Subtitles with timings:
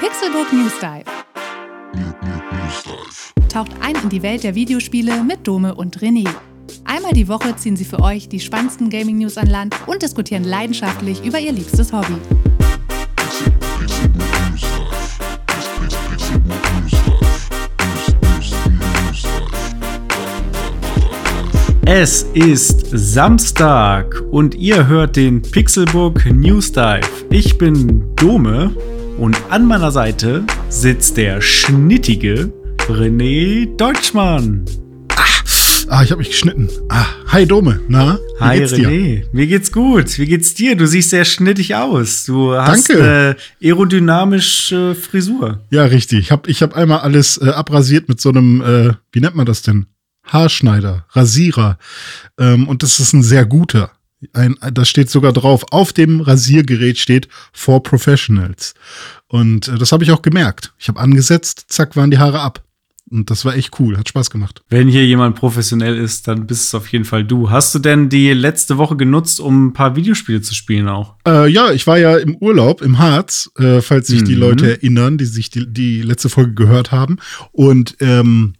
[0.00, 1.04] Pixelbook News Dive.
[3.48, 6.28] Taucht ein in die Welt der Videospiele mit Dome und René.
[6.84, 11.24] Einmal die Woche ziehen sie für euch die spannendsten Gaming-News an Land und diskutieren leidenschaftlich
[11.24, 12.16] über ihr liebstes Hobby.
[21.86, 27.06] Es ist Samstag und ihr hört den Pixelbook News Dive.
[27.30, 28.74] Ich bin Dome
[29.18, 32.52] und an meiner Seite sitzt der schnittige
[32.88, 34.64] René Deutschmann.
[35.88, 36.68] Ah, ich habe mich geschnitten.
[36.88, 38.18] Ah, hi Dome, na?
[38.38, 39.28] Wie hi geht's René, dir?
[39.32, 40.18] mir geht's gut.
[40.18, 40.76] Wie geht's dir?
[40.76, 42.24] Du siehst sehr schnittig aus.
[42.24, 43.36] Du hast Danke.
[43.60, 45.60] Äh, aerodynamische Frisur.
[45.70, 46.20] Ja, richtig.
[46.20, 49.46] Ich habe ich hab einmal alles äh, abrasiert mit so einem, äh, wie nennt man
[49.46, 49.86] das denn?
[50.24, 51.78] Haarschneider, Rasierer.
[52.38, 53.90] Ähm, und das ist ein sehr guter.
[54.32, 55.64] Ein, das steht sogar drauf.
[55.70, 58.74] Auf dem Rasiergerät steht For Professionals.
[59.28, 60.72] Und äh, das habe ich auch gemerkt.
[60.78, 62.64] Ich habe angesetzt, zack, waren die Haare ab.
[63.10, 64.62] Und das war echt cool, hat Spaß gemacht.
[64.70, 67.50] Wenn hier jemand professionell ist, dann bist es auf jeden Fall du.
[67.50, 71.14] Hast du denn die letzte Woche genutzt, um ein paar Videospiele zu spielen auch?
[71.26, 74.24] Äh, ja, ich war ja im Urlaub im Harz, äh, falls sich mhm.
[74.24, 77.18] die Leute erinnern, die sich die, die letzte Folge gehört haben.
[77.52, 78.54] Und ähm,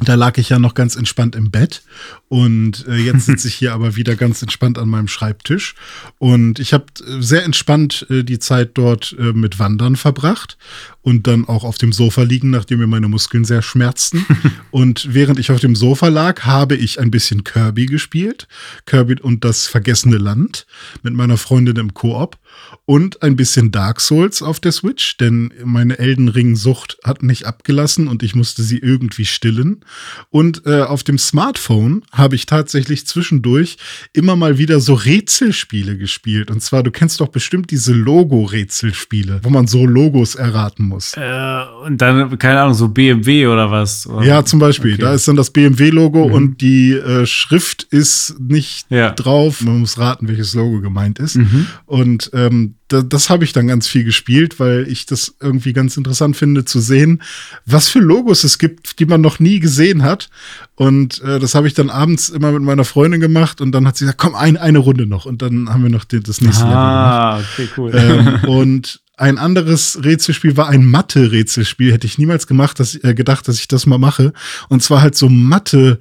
[0.00, 1.82] da lag ich ja noch ganz entspannt im Bett.
[2.28, 5.74] Und äh, jetzt sitze ich hier aber wieder ganz entspannt an meinem Schreibtisch.
[6.18, 10.56] Und ich habe äh, sehr entspannt äh, die Zeit dort äh, mit Wandern verbracht.
[11.02, 14.24] Und dann auch auf dem Sofa liegen, nachdem mir meine Muskeln sehr schmerzten.
[14.70, 18.46] und während ich auf dem Sofa lag, habe ich ein bisschen Kirby gespielt,
[18.84, 20.66] Kirby und das vergessene Land
[21.02, 22.36] mit meiner Freundin im Koop
[22.84, 27.46] und ein bisschen Dark Souls auf der Switch, denn meine Elden Ring Sucht hat nicht
[27.46, 29.84] abgelassen und ich musste sie irgendwie stillen.
[30.30, 33.76] Und äh, auf dem Smartphone habe ich tatsächlich zwischendurch
[34.12, 36.50] immer mal wieder so Rätselspiele gespielt.
[36.50, 41.14] Und zwar, du kennst doch bestimmt diese Logo-Rätselspiele, wo man so Logos erraten muss.
[41.14, 44.06] Äh, und dann, keine Ahnung, so BMW oder was?
[44.06, 44.24] Oder?
[44.24, 44.94] Ja, zum Beispiel.
[44.94, 45.02] Okay.
[45.02, 46.34] Da ist dann das BMW-Logo mhm.
[46.34, 49.10] und die äh, Schrift ist nicht ja.
[49.10, 49.60] drauf.
[49.60, 51.36] Man muss raten, welches Logo gemeint ist.
[51.36, 51.66] Mhm.
[51.86, 55.96] Und ähm, das, das habe ich dann ganz viel gespielt, weil ich das irgendwie ganz
[55.96, 57.22] interessant finde zu sehen,
[57.66, 60.30] was für Logos es gibt, die man noch nie gesehen hat.
[60.74, 63.96] Und äh, das habe ich dann abends immer mit meiner Freundin gemacht und dann hat
[63.96, 65.26] sie gesagt, komm, ein, eine Runde noch.
[65.26, 67.50] Und dann haben wir noch den, das nächste ah, Level gemacht.
[67.54, 67.92] okay, cool.
[67.94, 71.92] Ähm, und ein anderes Rätselspiel war ein Mathe-Rätselspiel.
[71.92, 74.32] Hätte ich niemals gemacht, dass, äh, gedacht, dass ich das mal mache.
[74.68, 75.98] Und zwar halt so Mathe-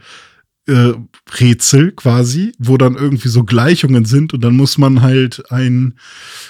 [0.68, 0.94] äh,
[1.40, 5.94] Rätsel quasi, wo dann irgendwie so Gleichungen sind und dann muss man halt ein,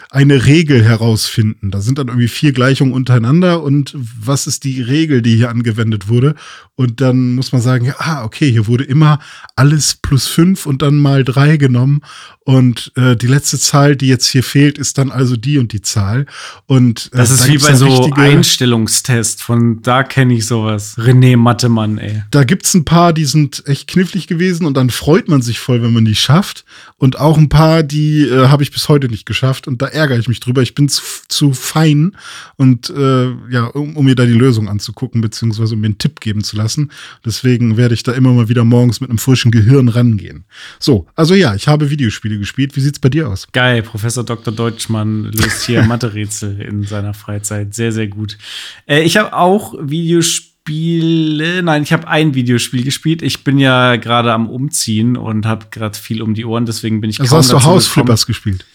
[0.10, 1.72] eine Regel herausfinden.
[1.72, 6.08] Da sind dann irgendwie vier Gleichungen untereinander und was ist die Regel, die hier angewendet
[6.08, 6.36] wurde?
[6.76, 9.18] Und dann muss man sagen, ja, ah, okay, hier wurde immer
[9.56, 12.02] alles plus fünf und dann mal drei genommen.
[12.44, 15.82] Und äh, die letzte Zahl, die jetzt hier fehlt, ist dann also die und die
[15.82, 16.28] Zahl.
[16.68, 19.42] Und äh, das ist wie bei so Einstellungstest.
[19.42, 20.98] Von da kenne ich sowas.
[21.00, 22.22] René Mattemann, ey.
[22.30, 25.82] Da gibt's ein paar, die sind echt knifflig gewesen und dann freut man sich voll,
[25.82, 26.66] wenn man die schafft.
[26.98, 29.68] Und auch ein paar, die äh, habe ich bis heute nicht geschafft.
[29.68, 30.62] Und da ärgere ich mich drüber.
[30.62, 32.16] Ich bin zu, zu fein
[32.56, 36.20] und äh, ja, um, um mir da die Lösung anzugucken, beziehungsweise um mir einen Tipp
[36.20, 36.92] geben zu lassen.
[37.26, 40.46] Deswegen werde ich da immer mal wieder morgens mit einem frischen Gehirn rangehen.
[40.80, 42.76] So, also ja, ich habe Videospiele gespielt.
[42.76, 43.48] Wie sieht's bei dir aus?
[43.54, 44.54] Geil, Professor Dr.
[44.54, 47.74] Deutschmann löst hier Mathe-Rätsel in seiner Freizeit.
[47.74, 48.38] Sehr, sehr gut.
[48.86, 50.57] Äh, ich habe auch Videospiele.
[50.70, 53.22] Nein, ich habe ein Videospiel gespielt.
[53.22, 57.10] Ich bin ja gerade am Umziehen und habe gerade viel um die Ohren, deswegen bin
[57.10, 58.66] ich also kaum hast du Hausflippers gespielt?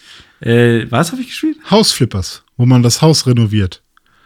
[0.41, 1.58] Äh, was habe ich gespielt?
[1.70, 3.82] Hausflippers, wo man das Haus renoviert.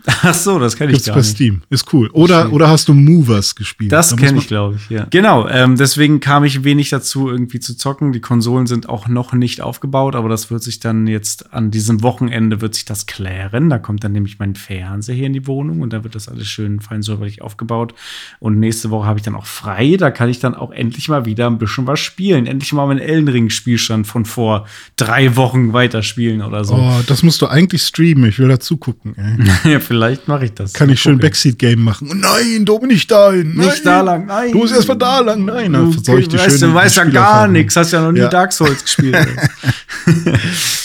[0.06, 1.62] Ach so, das kenne ich Gibt's gar bei Steam.
[1.68, 2.08] Ist cool.
[2.12, 3.90] Oder, oder hast du Movers gespielt?
[3.90, 5.06] Das da kenne ich, glaube ich, ja.
[5.10, 8.12] Genau, ähm, deswegen kam ich wenig dazu, irgendwie zu zocken.
[8.12, 12.02] Die Konsolen sind auch noch nicht aufgebaut, aber das wird sich dann jetzt an diesem
[12.02, 13.68] Wochenende wird sich das klären.
[13.68, 16.46] Da kommt dann nämlich mein Fernseher hier in die Wohnung und da wird das alles
[16.46, 17.92] schön fein säuberlich aufgebaut.
[18.38, 19.96] Und nächste Woche habe ich dann auch frei.
[19.98, 22.46] Da kann ich dann auch endlich mal wieder ein bisschen was spielen.
[22.46, 26.74] Endlich mal meinen Ellenring-Spielstand von vor drei Wochen weiterspielen oder so.
[26.74, 28.28] Oh, das musst du eigentlich streamen.
[28.28, 29.80] Ich will da zugucken, ey.
[29.80, 29.90] vielleicht
[30.26, 30.72] mache ich das.
[30.72, 32.08] Kann ich schön Backseat-Game machen.
[32.20, 33.54] Nein, du nicht dahin.
[33.54, 33.66] Nein.
[33.66, 34.52] Nicht da lang, nein.
[34.52, 35.72] Du musst erstmal da lang, nein.
[35.72, 38.28] Dann du, ich die weißt, du weißt ja gar nichts, hast ja noch nie ja.
[38.28, 39.16] Dark Souls gespielt.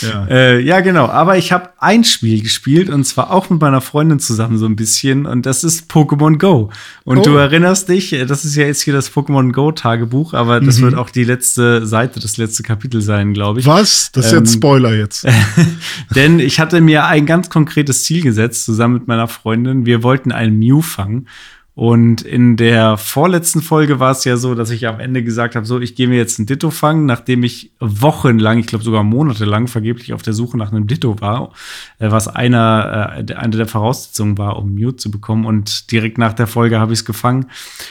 [0.01, 0.25] ja.
[0.30, 1.07] Äh, ja, genau.
[1.07, 4.75] Aber ich habe ein Spiel gespielt und zwar auch mit meiner Freundin zusammen so ein
[4.75, 6.69] bisschen und das ist Pokémon Go.
[7.03, 7.24] Und oh.
[7.24, 10.83] du erinnerst dich, das ist ja jetzt hier das Pokémon Go Tagebuch, aber das mhm.
[10.83, 13.65] wird auch die letzte Seite, das letzte Kapitel sein, glaube ich.
[13.65, 14.12] Was?
[14.12, 15.25] Das ist ähm, jetzt Spoiler jetzt.
[16.15, 19.86] denn ich hatte mir ein ganz konkretes Ziel gesetzt, zusammen mit meiner Freundin.
[19.86, 21.27] Wir wollten einen Mew fangen.
[21.74, 25.65] Und in der vorletzten Folge war es ja so, dass ich am Ende gesagt habe,
[25.65, 29.68] so, ich gehe mir jetzt ein Ditto fangen, nachdem ich wochenlang, ich glaube sogar monatelang
[29.68, 31.53] vergeblich auf der Suche nach einem Ditto war,
[31.98, 35.45] äh, was einer, äh, eine der Voraussetzungen war, um Mute zu bekommen.
[35.45, 37.45] Und direkt nach der Folge habe ich es gefangen.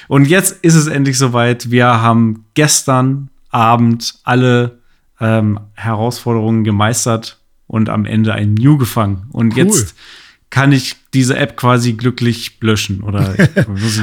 [0.08, 1.70] Und jetzt ist es endlich soweit.
[1.70, 4.78] Wir haben gestern Abend alle
[5.20, 9.26] ähm, Herausforderungen gemeistert und am Ende ein Mew gefangen.
[9.32, 9.64] Und cool.
[9.64, 9.96] jetzt
[10.50, 13.20] kann ich diese App quasi glücklich löschen oder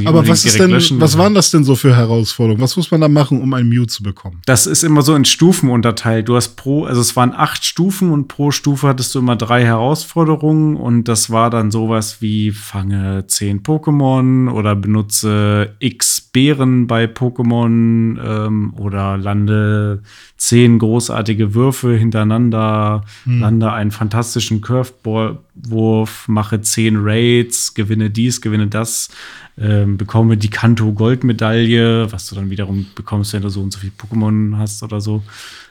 [0.05, 2.61] Aber was ist denn, löschen, was waren das denn so für Herausforderungen?
[2.61, 4.41] Was muss man da machen, um ein Mute zu bekommen?
[4.45, 6.27] Das ist immer so in Stufen unterteilt.
[6.27, 9.63] Du hast pro, also es waren acht Stufen und pro Stufe hattest du immer drei
[9.63, 17.05] Herausforderungen und das war dann sowas wie fange zehn Pokémon oder benutze X Beeren bei
[17.05, 20.03] Pokémon ähm, oder lande
[20.37, 23.39] zehn großartige Würfe hintereinander, hm.
[23.39, 29.09] lande einen fantastischen Curveball-Wurf, mache zehn Raids, gewinne dies, gewinne das,
[29.57, 33.79] ähm, bekomme die Kanto Goldmedaille, was du dann wiederum bekommst, wenn du so und so
[33.79, 35.23] viel Pokémon hast oder so.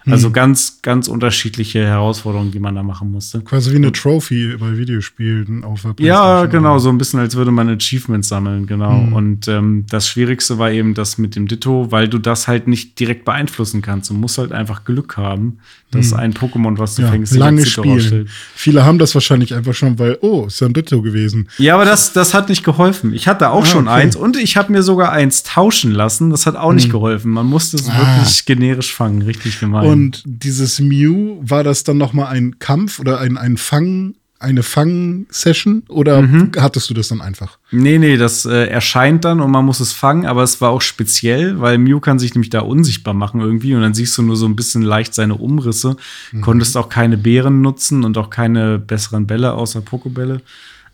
[0.08, 0.32] Also hm.
[0.34, 3.40] ganz, ganz unterschiedliche Herausforderungen, die man da machen musste.
[3.40, 7.50] Quasi wie eine Trophy bei Videospielen auf der Ja, genau, so ein bisschen, als würde
[7.50, 9.00] man Achievements sammeln, genau.
[9.00, 9.12] Hm.
[9.12, 13.00] Und ähm, das Schwierigste war eben das mit dem Ditto, weil du das halt nicht
[13.00, 14.10] direkt beeinflussen kannst.
[14.10, 15.58] Du musst halt einfach Glück haben,
[15.90, 16.18] dass hm.
[16.18, 18.28] ein Pokémon, was du ja, fängst, lange spielen.
[18.54, 21.48] Viele haben das wahrscheinlich einfach schon, weil, oh, ist ja ein Ditto gewesen.
[21.58, 23.12] Ja, aber das, das hat nicht geholfen.
[23.12, 24.02] Ich hatte auch ah, schon okay.
[24.02, 26.30] eins und ich habe mir sogar eins tauschen lassen.
[26.30, 26.76] Das hat auch hm.
[26.76, 27.32] nicht geholfen.
[27.32, 27.98] Man musste es ah.
[27.98, 29.86] wirklich generisch fangen, richtig gemein.
[29.86, 34.62] Und dieses Mew, war das dann noch mal ein Kampf oder ein, ein Fang, eine
[34.62, 36.52] Fang-Session oder mhm.
[36.58, 37.58] hattest du das dann einfach?
[37.70, 40.82] Nee, nee, das äh, erscheint dann und man muss es fangen, aber es war auch
[40.82, 44.36] speziell, weil Mew kann sich nämlich da unsichtbar machen irgendwie und dann siehst du nur
[44.36, 45.96] so ein bisschen leicht seine Umrisse.
[46.32, 46.40] Mhm.
[46.42, 50.42] Konntest auch keine Beeren nutzen und auch keine besseren Bälle außer Pokebälle.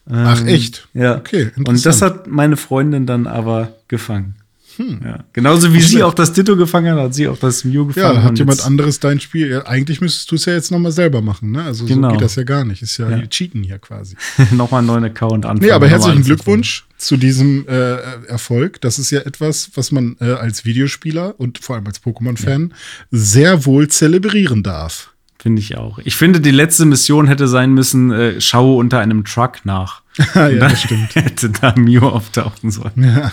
[0.08, 0.88] Ähm, Ach echt?
[0.94, 1.16] Ja.
[1.16, 1.50] Okay.
[1.64, 4.36] Und das hat meine Freundin dann aber gefangen.
[4.76, 5.00] Hm.
[5.04, 5.24] Ja.
[5.32, 8.16] Genauso wie sie auch das Ditto gefangen hat, hat sie auch das Mew gefangen.
[8.16, 9.50] Ja, hat jemand anderes dein Spiel.
[9.50, 11.62] Ja, eigentlich müsstest du es ja jetzt nochmal selber machen, ne?
[11.62, 12.08] Also genau.
[12.08, 12.82] so geht das ja gar nicht.
[12.82, 13.26] Ist ja, ja.
[13.26, 14.16] Cheaten hier quasi.
[14.52, 15.66] nochmal einen neuen Account anfangen.
[15.66, 17.96] Nee, aber herzlichen Glückwunsch zu diesem äh,
[18.26, 18.80] Erfolg.
[18.80, 22.76] Das ist ja etwas, was man äh, als Videospieler und vor allem als Pokémon-Fan ja.
[23.10, 25.11] sehr wohl zelebrieren darf.
[25.42, 25.98] Finde ich auch.
[26.04, 30.02] Ich finde, die letzte Mission hätte sein müssen, äh, schaue unter einem Truck nach.
[30.36, 31.12] ja, das stimmt.
[31.16, 32.92] Hätte da Mew auftauchen sollen.
[33.02, 33.32] Ja.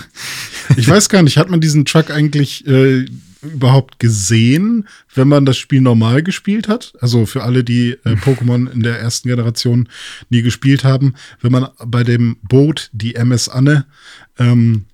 [0.76, 3.06] Ich weiß gar nicht, hat man diesen Truck eigentlich äh,
[3.44, 6.94] überhaupt gesehen, wenn man das Spiel normal gespielt hat?
[7.00, 9.88] Also für alle, die äh, Pokémon in der ersten Generation
[10.32, 13.86] nie gespielt haben, wenn man bei dem Boot, die MS Anne,
[14.40, 14.86] ähm,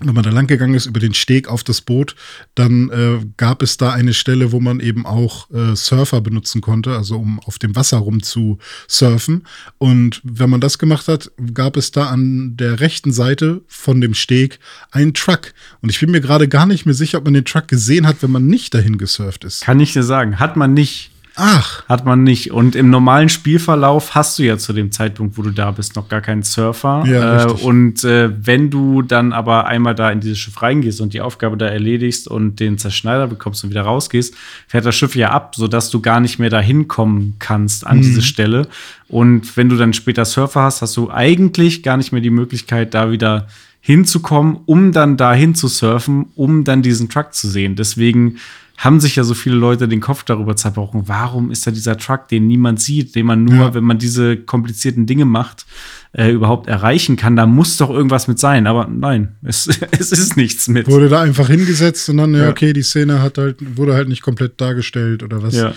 [0.00, 2.16] wenn man da lang gegangen ist über den Steg auf das Boot,
[2.54, 6.96] dann äh, gab es da eine Stelle, wo man eben auch äh, Surfer benutzen konnte,
[6.96, 8.58] also um auf dem Wasser rum zu
[8.88, 9.44] surfen.
[9.78, 14.14] Und wenn man das gemacht hat, gab es da an der rechten Seite von dem
[14.14, 14.58] Steg
[14.90, 15.52] einen Truck.
[15.82, 18.22] Und ich bin mir gerade gar nicht mehr sicher, ob man den Truck gesehen hat,
[18.22, 19.62] wenn man nicht dahin gesurft ist.
[19.62, 21.10] Kann ich dir sagen, hat man nicht.
[21.42, 21.82] Ach.
[21.88, 22.52] Hat man nicht.
[22.52, 26.08] Und im normalen Spielverlauf hast du ja zu dem Zeitpunkt, wo du da bist, noch
[26.08, 27.02] gar keinen Surfer.
[27.06, 31.14] Ja, äh, und äh, wenn du dann aber einmal da in dieses Schiff reingehst und
[31.14, 34.34] die Aufgabe da erledigst und den Zerschneider bekommst und wieder rausgehst,
[34.68, 38.02] fährt das Schiff ja ab, sodass du gar nicht mehr da hinkommen kannst an mhm.
[38.02, 38.68] diese Stelle.
[39.08, 42.92] Und wenn du dann später Surfer hast, hast du eigentlich gar nicht mehr die Möglichkeit,
[42.92, 43.46] da wieder
[43.80, 47.76] hinzukommen, um dann dahin zu surfen, um dann diesen Truck zu sehen.
[47.76, 48.36] Deswegen
[48.80, 52.28] haben sich ja so viele Leute den Kopf darüber zerbrochen, warum ist da dieser Truck,
[52.28, 53.74] den niemand sieht, den man nur, ja.
[53.74, 55.66] wenn man diese komplizierten Dinge macht,
[56.12, 57.36] äh, überhaupt erreichen kann.
[57.36, 58.66] Da muss doch irgendwas mit sein.
[58.66, 60.88] Aber nein, es, es ist nichts mit.
[60.88, 64.22] Wurde da einfach hingesetzt und dann, ja, okay, die Szene hat halt, wurde halt nicht
[64.22, 65.54] komplett dargestellt oder was.
[65.54, 65.74] Ja.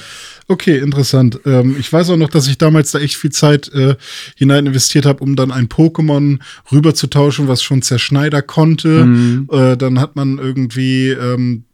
[0.48, 1.41] Okay, interessant.
[1.45, 3.95] Ähm, ich weiß auch noch, dass ich damals da echt viel Zeit äh,
[4.38, 6.39] hinein investiert habe, um dann ein Pokémon
[6.72, 9.05] rüberzutauschen, was schon Zerschneider konnte.
[9.05, 9.50] Mhm.
[9.51, 11.65] Äh, dann hat man irgendwie ähm,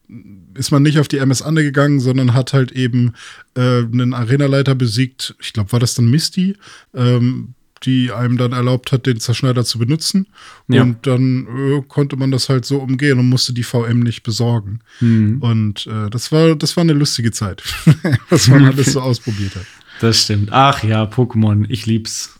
[0.59, 3.13] ist man nicht auf die MS Ande gegangen, sondern hat halt eben
[3.55, 5.35] äh, einen Arenaleiter besiegt.
[5.41, 6.57] Ich glaube, war das dann Misty,
[6.93, 10.27] ähm, die einem dann erlaubt hat, den Zerschneider zu benutzen.
[10.67, 10.81] Ja.
[10.81, 14.81] Und dann äh, konnte man das halt so umgehen und musste die VM nicht besorgen.
[14.99, 15.41] Mhm.
[15.41, 17.63] Und äh, das war, das war eine lustige Zeit,
[18.29, 19.65] was man alles so ausprobiert hat.
[20.01, 20.49] Das stimmt.
[20.51, 22.35] Ach ja, Pokémon, ich lieb's.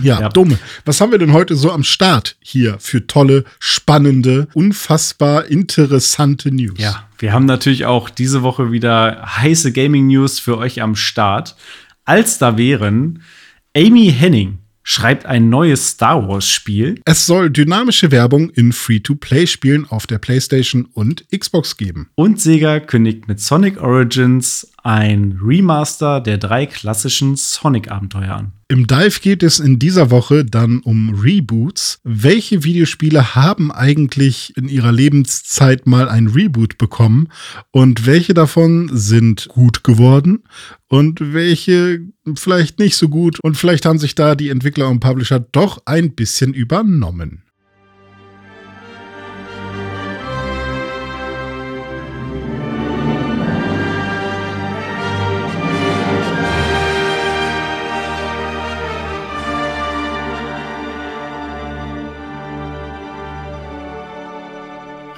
[0.00, 0.58] Ja, ja, dumme.
[0.84, 6.78] Was haben wir denn heute so am Start hier für tolle, spannende, unfassbar interessante News?
[6.78, 11.56] Ja, wir haben natürlich auch diese Woche wieder heiße Gaming News für euch am Start.
[12.04, 13.22] Als da wären
[13.76, 17.00] Amy Henning schreibt ein neues Star Wars-Spiel.
[17.04, 22.08] Es soll dynamische Werbung in Free-to-Play-Spielen auf der PlayStation und Xbox geben.
[22.14, 28.52] Und Sega kündigt mit Sonic Origins ein Remaster der drei klassischen Sonic-Abenteuer an.
[28.68, 32.00] Im Dive geht es in dieser Woche dann um Reboots.
[32.02, 37.28] Welche Videospiele haben eigentlich in ihrer Lebenszeit mal ein Reboot bekommen
[37.70, 40.42] und welche davon sind gut geworden
[40.88, 42.00] und welche
[42.34, 46.16] vielleicht nicht so gut und vielleicht haben sich da die Entwickler und Publisher doch ein
[46.16, 47.45] bisschen übernommen.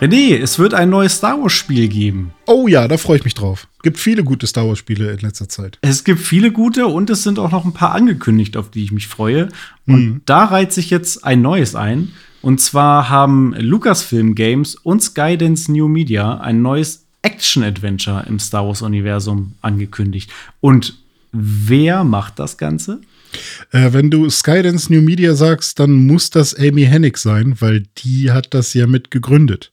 [0.00, 2.32] René, es wird ein neues Star Wars-Spiel geben.
[2.46, 3.66] Oh ja, da freue ich mich drauf.
[3.82, 5.78] Gibt viele gute Star Wars-Spiele in letzter Zeit.
[5.80, 8.92] Es gibt viele gute und es sind auch noch ein paar angekündigt, auf die ich
[8.92, 9.48] mich freue.
[9.88, 10.20] Und mhm.
[10.24, 12.12] da reiht sich jetzt ein neues ein.
[12.42, 19.54] Und zwar haben Lucasfilm Games und Skydance New Media ein neues Action-Adventure im Star Wars-Universum
[19.62, 20.30] angekündigt.
[20.60, 20.96] Und
[21.32, 23.00] wer macht das Ganze?
[23.72, 28.30] Äh, wenn du Skydance New Media sagst, dann muss das Amy Hennig sein, weil die
[28.30, 29.72] hat das ja mit gegründet.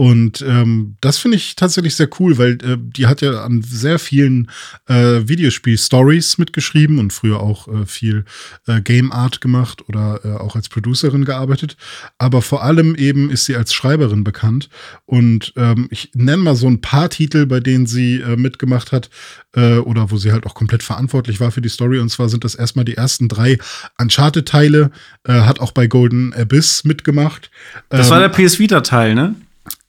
[0.00, 3.98] Und ähm, das finde ich tatsächlich sehr cool, weil äh, die hat ja an sehr
[3.98, 4.50] vielen
[4.88, 8.24] äh, Videospiel-Stories mitgeschrieben und früher auch äh, viel
[8.66, 11.76] äh, Game Art gemacht oder äh, auch als Producerin gearbeitet.
[12.16, 14.70] Aber vor allem eben ist sie als Schreiberin bekannt.
[15.04, 19.10] Und ähm, ich nenne mal so ein paar Titel, bei denen sie äh, mitgemacht hat
[19.54, 21.98] äh, oder wo sie halt auch komplett verantwortlich war für die Story.
[21.98, 23.58] Und zwar sind das erstmal die ersten drei
[23.98, 24.92] Uncharted-Teile,
[25.24, 27.50] äh, hat auch bei Golden Abyss mitgemacht.
[27.90, 29.34] Das ähm, war der PS Vita-Teil, ne?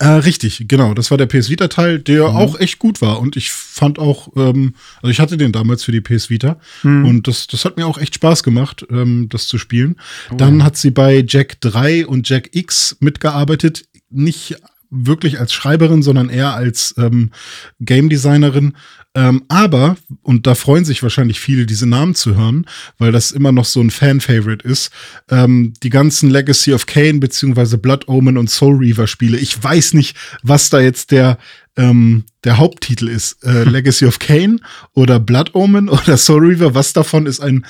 [0.02, 0.96] Äh, richtig, genau.
[0.96, 2.36] Das war der PS Vita-Teil, der mhm.
[2.36, 3.20] auch echt gut war.
[3.20, 6.58] Und ich fand auch, ähm, also ich hatte den damals für die PS Vita.
[6.82, 7.06] Mhm.
[7.06, 9.98] Und das, das hat mir auch echt Spaß gemacht, ähm, das zu spielen.
[10.32, 10.38] Oh.
[10.38, 13.86] Dann hat sie bei Jack 3 und Jack X mitgearbeitet.
[14.10, 14.56] Nicht
[14.92, 17.32] wirklich als Schreiberin, sondern eher als ähm,
[17.80, 18.74] Game Designerin.
[19.14, 22.66] Ähm, aber, und da freuen sich wahrscheinlich viele, diese Namen zu hören,
[22.98, 24.92] weil das immer noch so ein Fan-Favorite ist,
[25.30, 29.38] ähm, die ganzen Legacy of Kane beziehungsweise Blood Omen und Soul Reaver Spiele.
[29.38, 31.38] Ich weiß nicht, was da jetzt der,
[31.76, 33.44] ähm, der Haupttitel ist.
[33.44, 34.60] Äh, Legacy of Kane
[34.94, 36.74] oder Blood Omen oder Soul Reaver.
[36.74, 37.66] Was davon ist ein,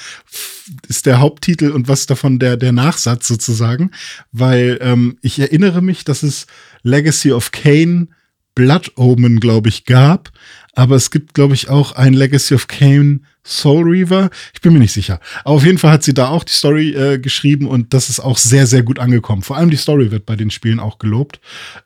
[0.88, 3.90] ist der Haupttitel und was davon der, der Nachsatz sozusagen?
[4.32, 6.46] Weil ähm, ich erinnere mich, dass es
[6.84, 8.08] Legacy of Kane
[8.56, 10.32] Blood Omen, glaube ich, gab.
[10.74, 14.30] Aber es gibt, glaube ich, auch ein Legacy of Kane Soul Reaver.
[14.54, 15.20] Ich bin mir nicht sicher.
[15.44, 18.20] Aber auf jeden Fall hat sie da auch die Story äh, geschrieben und das ist
[18.20, 19.42] auch sehr, sehr gut angekommen.
[19.42, 21.40] Vor allem die Story wird bei den Spielen auch gelobt.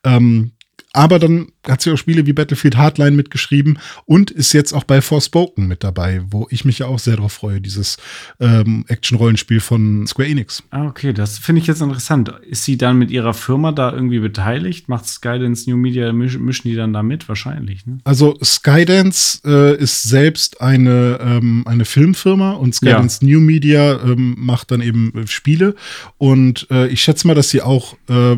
[0.04, 0.52] Ähm,
[0.96, 5.02] aber dann hat sie auch Spiele wie Battlefield Hardline mitgeschrieben und ist jetzt auch bei
[5.02, 7.98] Forspoken mit dabei, wo ich mich ja auch sehr drauf freue, dieses
[8.40, 10.64] ähm, Action-Rollenspiel von Square Enix.
[10.70, 12.32] Ah, okay, das finde ich jetzt interessant.
[12.48, 14.90] Ist sie dann mit ihrer Firma da irgendwie beteiligt?
[14.90, 17.28] Macht Skydance New Media, mischen die dann da mit?
[17.28, 17.98] Wahrscheinlich, ne?
[18.04, 23.30] Also Skydance äh, ist selbst eine, ähm, eine Filmfirma und Skydance ja.
[23.30, 25.76] New Media ähm, macht dann eben Spiele
[26.18, 28.38] und äh, ich schätze mal, dass sie auch äh,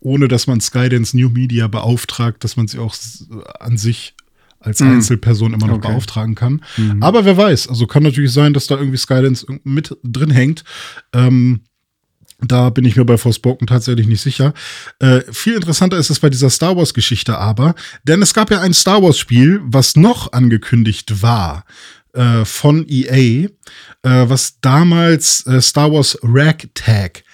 [0.00, 2.94] ohne dass man Skydance New Media beauftragt, dass man sie auch
[3.60, 4.14] an sich
[4.60, 4.92] als mhm.
[4.92, 5.88] Einzelperson immer noch okay.
[5.88, 6.62] beauftragen kann.
[6.76, 7.02] Mhm.
[7.02, 10.64] Aber wer weiß, also kann natürlich sein, dass da irgendwie Skydance mit drin hängt.
[11.12, 11.60] Ähm,
[12.40, 14.52] da bin ich mir bei Forspoken tatsächlich nicht sicher.
[14.98, 17.74] Äh, viel interessanter ist es bei dieser Star Wars-Geschichte aber,
[18.04, 21.64] denn es gab ja ein Star Wars-Spiel, was noch angekündigt war
[22.12, 23.14] äh, von EA,
[23.46, 23.48] äh,
[24.02, 27.24] was damals äh, Star Wars Ragtag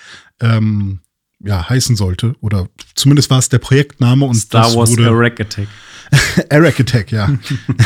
[0.41, 1.01] ähm,
[1.45, 2.35] ja, heißen sollte.
[2.41, 5.69] Oder zumindest war es der Projektname und Star das Wars wurde Eric Attack.
[6.51, 7.31] Eric Attack, ja.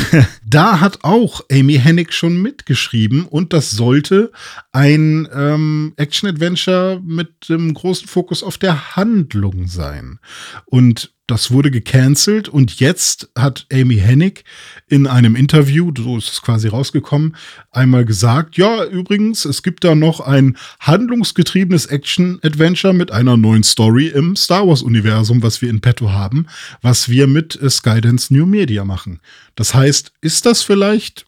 [0.46, 4.32] da hat auch Amy Hennig schon mitgeschrieben und das sollte
[4.72, 10.18] ein ähm, Action-Adventure mit dem großen Fokus auf der Handlung sein.
[10.64, 14.44] Und das wurde gecancelt und jetzt hat Amy Hennig
[14.86, 17.36] in einem Interview, so ist es quasi rausgekommen,
[17.72, 24.06] einmal gesagt, ja, übrigens, es gibt da noch ein handlungsgetriebenes Action-Adventure mit einer neuen Story
[24.06, 26.46] im Star Wars-Universum, was wir in petto haben,
[26.80, 29.20] was wir mit äh, Skydance New Media machen.
[29.56, 31.26] Das heißt, ist das vielleicht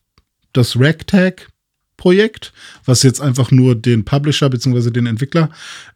[0.52, 1.48] das Ragtag
[1.98, 2.54] Projekt,
[2.86, 4.90] was jetzt einfach nur den Publisher bzw.
[4.90, 5.50] den Entwickler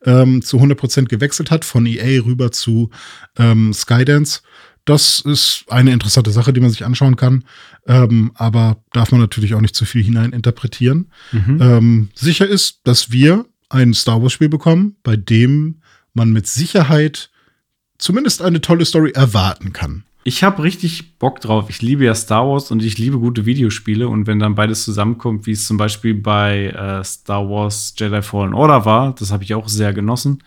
[0.05, 2.91] ähm, zu 100% gewechselt hat, von EA rüber zu
[3.39, 4.43] ähm, Skydance.
[4.85, 7.45] Das ist eine interessante Sache, die man sich anschauen kann.
[7.87, 11.11] Ähm, aber darf man natürlich auch nicht zu viel hineininterpretieren.
[11.31, 11.59] Mhm.
[11.63, 15.81] Ähm, sicher ist, dass wir ein Star Wars-Spiel bekommen, bei dem
[16.13, 17.31] man mit Sicherheit
[17.97, 20.05] zumindest eine tolle Story erwarten kann.
[20.25, 21.69] Ich habe richtig Bock drauf.
[21.69, 24.09] Ich liebe ja Star Wars und ich liebe gute Videospiele.
[24.09, 28.55] Und wenn dann beides zusammenkommt, wie es zum Beispiel bei äh, Star Wars Jedi Fallen
[28.55, 30.43] Order war, das habe ich auch sehr genossen,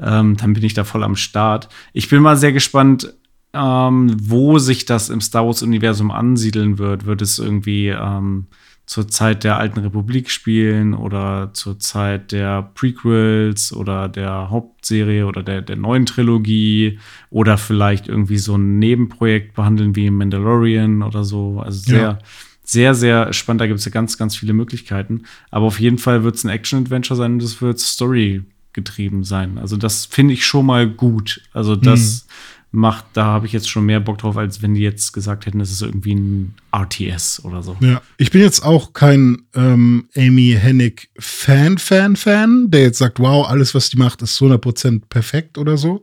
[0.00, 1.68] ähm, dann bin ich da voll am Start.
[1.92, 3.14] Ich bin mal sehr gespannt,
[3.52, 7.06] ähm, wo sich das im Star Wars-Universum ansiedeln wird.
[7.06, 8.48] Wird es irgendwie ähm,
[8.86, 15.42] zur Zeit der alten Republik spielen oder zur Zeit der Prequels oder der Hauptserie oder
[15.42, 16.98] der, der neuen Trilogie
[17.30, 21.60] oder vielleicht irgendwie so ein Nebenprojekt behandeln wie Mandalorian oder so.
[21.60, 22.18] Also sehr, ja.
[22.62, 23.62] sehr, sehr spannend.
[23.62, 25.22] Da gibt es ja ganz, ganz viele Möglichkeiten.
[25.50, 29.56] Aber auf jeden Fall wird es ein Action-Adventure sein und es wird Story getrieben sein.
[29.56, 31.40] Also das finde ich schon mal gut.
[31.54, 32.32] Also das mhm.
[32.74, 35.60] Macht, da habe ich jetzt schon mehr Bock drauf, als wenn die jetzt gesagt hätten,
[35.60, 37.76] es ist irgendwie ein RTS oder so.
[37.80, 43.20] Ja, ich bin jetzt auch kein ähm, Amy Hennig Fan, Fan, Fan, der jetzt sagt,
[43.20, 46.02] wow, alles, was die macht, ist 100% perfekt oder so.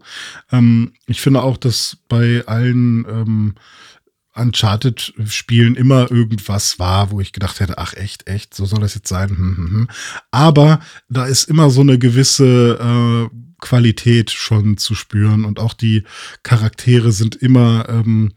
[0.52, 3.56] Ähm, ich finde auch, dass bei allen ähm,
[4.34, 9.10] Uncharted-Spielen immer irgendwas war, wo ich gedacht hätte, ach echt, echt, so soll das jetzt
[9.10, 9.30] sein.
[9.30, 9.88] Hm, hm, hm.
[10.32, 16.04] Aber da ist immer so eine gewisse äh, Qualität schon zu spüren und auch die
[16.44, 18.34] Charaktere sind immer ähm,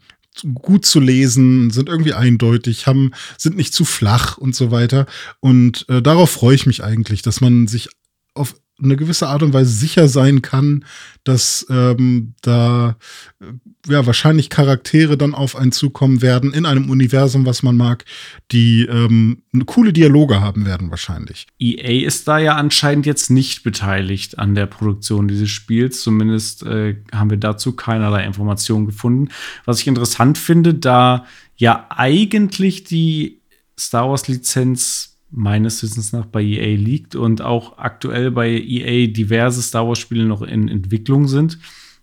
[0.53, 5.05] gut zu lesen, sind irgendwie eindeutig, haben, sind nicht zu flach und so weiter.
[5.39, 7.89] Und äh, darauf freue ich mich eigentlich, dass man sich
[8.33, 10.83] auf eine gewisse Art und Weise sicher sein kann,
[11.23, 12.97] dass ähm, da
[13.39, 13.45] äh,
[13.87, 18.03] ja wahrscheinlich Charaktere dann auf einen zukommen werden in einem Universum, was man mag,
[18.51, 21.47] die ähm, coole Dialoge haben werden wahrscheinlich.
[21.59, 26.01] EA ist da ja anscheinend jetzt nicht beteiligt an der Produktion dieses Spiels.
[26.01, 29.29] Zumindest äh, haben wir dazu keinerlei Informationen gefunden.
[29.63, 33.39] Was ich interessant finde, da ja eigentlich die
[33.79, 39.61] Star Wars Lizenz meines Wissens nach bei EA liegt und auch aktuell bei EA diverse
[39.61, 41.59] Star Wars-Spiele noch in Entwicklung sind.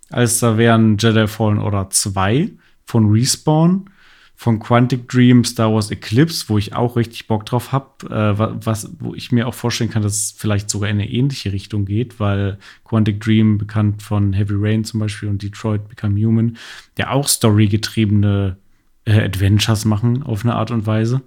[0.09, 2.51] Als da wären Jedi Fallen Order 2
[2.85, 3.89] von Respawn,
[4.35, 8.91] von Quantic Dream Star Wars Eclipse, wo ich auch richtig Bock drauf habe, äh, was,
[8.99, 12.19] wo ich mir auch vorstellen kann, dass es vielleicht sogar in eine ähnliche Richtung geht,
[12.19, 16.57] weil Quantic Dream, bekannt von Heavy Rain zum Beispiel und Detroit Become Human,
[16.97, 18.57] ja auch storygetriebene
[19.05, 21.21] äh, Adventures machen auf eine Art und Weise.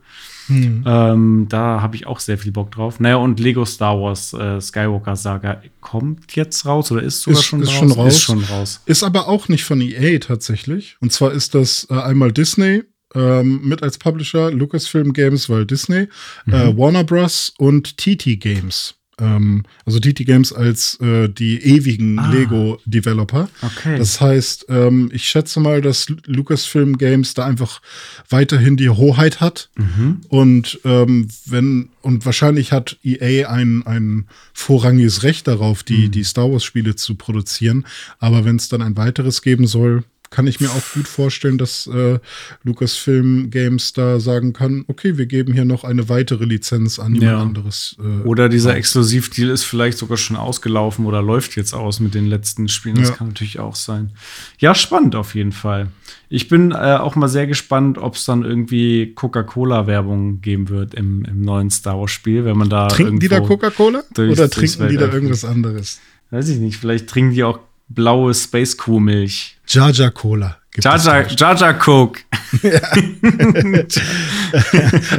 [0.47, 0.85] Hm.
[0.87, 3.01] Ähm, da habe ich auch sehr viel Bock drauf.
[3.01, 7.47] Naja, und Lego Star Wars äh, Skywalker Saga kommt jetzt raus oder ist sogar ist,
[7.47, 7.77] schon, ist raus?
[7.77, 8.13] schon raus?
[8.15, 8.81] Ist schon raus.
[8.87, 10.97] Ist aber auch nicht von EA tatsächlich.
[11.01, 15.97] Und zwar ist das äh, einmal Disney ähm, mit als Publisher, Lucasfilm Games, weil Disney,
[15.97, 16.09] äh,
[16.47, 16.55] mhm.
[16.55, 17.53] äh, Warner Bros.
[17.59, 18.95] und TT Games.
[19.19, 22.31] Ähm, also TT Games als äh, die ewigen ah.
[22.31, 23.49] Lego-Developer.
[23.63, 23.99] Okay.
[23.99, 27.81] Das heißt, ähm, ich schätze mal, dass Lucasfilm Games da einfach
[28.29, 29.71] weiterhin die Hoheit hat.
[29.77, 30.21] Mhm.
[30.29, 36.11] Und ähm, wenn, und wahrscheinlich hat EA ein, ein vorrangiges Recht darauf, die, mhm.
[36.11, 37.87] die Star Wars-Spiele zu produzieren.
[38.19, 41.87] Aber wenn es dann ein weiteres geben soll, kann ich mir auch gut vorstellen, dass
[41.87, 42.19] äh,
[42.63, 47.31] Lucasfilm Games da sagen kann, okay, wir geben hier noch eine weitere Lizenz an jemand
[47.31, 47.41] ja.
[47.41, 47.97] anderes.
[47.99, 52.27] Äh, oder dieser Exklusivdeal ist vielleicht sogar schon ausgelaufen oder läuft jetzt aus mit den
[52.27, 52.97] letzten Spielen.
[52.97, 53.15] Das ja.
[53.15, 54.13] kann natürlich auch sein.
[54.59, 55.89] Ja, spannend auf jeden Fall.
[56.29, 61.25] Ich bin äh, auch mal sehr gespannt, ob es dann irgendwie Coca-Cola-Werbung geben wird im,
[61.25, 62.89] im neuen Star Wars-Spiel, wenn man da.
[62.89, 64.03] Trinken die da Coca-Cola?
[64.19, 66.01] Oder trinken die da irgendwas anderes?
[66.31, 66.79] Weiß ich nicht.
[66.79, 69.59] Vielleicht trinken die auch blaue Space Crew Milch.
[69.67, 70.59] Jaja Cola.
[70.79, 72.21] Jaja, Jaja Coke.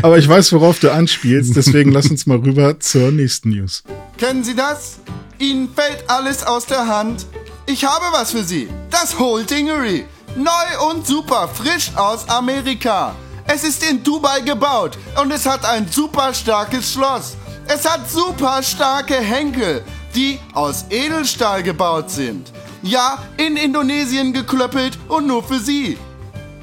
[0.02, 3.84] Aber ich weiß, worauf du anspielst, deswegen lass uns mal rüber zur nächsten News.
[4.18, 5.00] Kennen Sie das?
[5.40, 7.26] Ihnen fällt alles aus der Hand.
[7.66, 8.70] Ich habe was für Sie.
[8.90, 10.06] Das Holdingery.
[10.36, 13.16] Neu und super, frisch aus Amerika.
[13.48, 17.36] Es ist in Dubai gebaut und es hat ein super starkes Schloss.
[17.68, 19.84] Es hat super starke Henkel,
[20.16, 22.52] die aus Edelstahl gebaut sind.
[22.88, 25.98] Ja, in Indonesien geklöppelt und nur für Sie.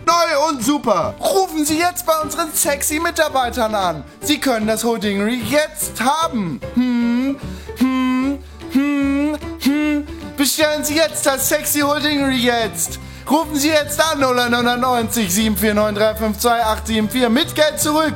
[0.06, 1.14] Neu und super.
[1.20, 4.04] Rufen Sie jetzt bei unseren sexy Mitarbeitern an.
[4.22, 6.60] Sie können das Holdingery jetzt haben.
[6.74, 7.38] Hm,
[7.76, 8.38] hm,
[8.72, 10.06] hm, hm.
[10.38, 12.98] Bestellen Sie jetzt das sexy Holdingery jetzt.
[13.30, 18.14] Rufen Sie jetzt an 0990 749 352 874 mit Geld zurück.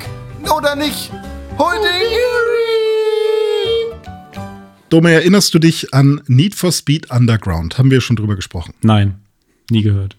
[0.51, 1.13] Oder nicht.
[1.59, 2.59] Holdingery.
[4.89, 7.79] Dome, erinnerst du dich an Need for Speed Underground?
[7.79, 8.75] Haben wir schon drüber gesprochen?
[8.83, 9.17] Nein,
[9.71, 10.17] nie gehört.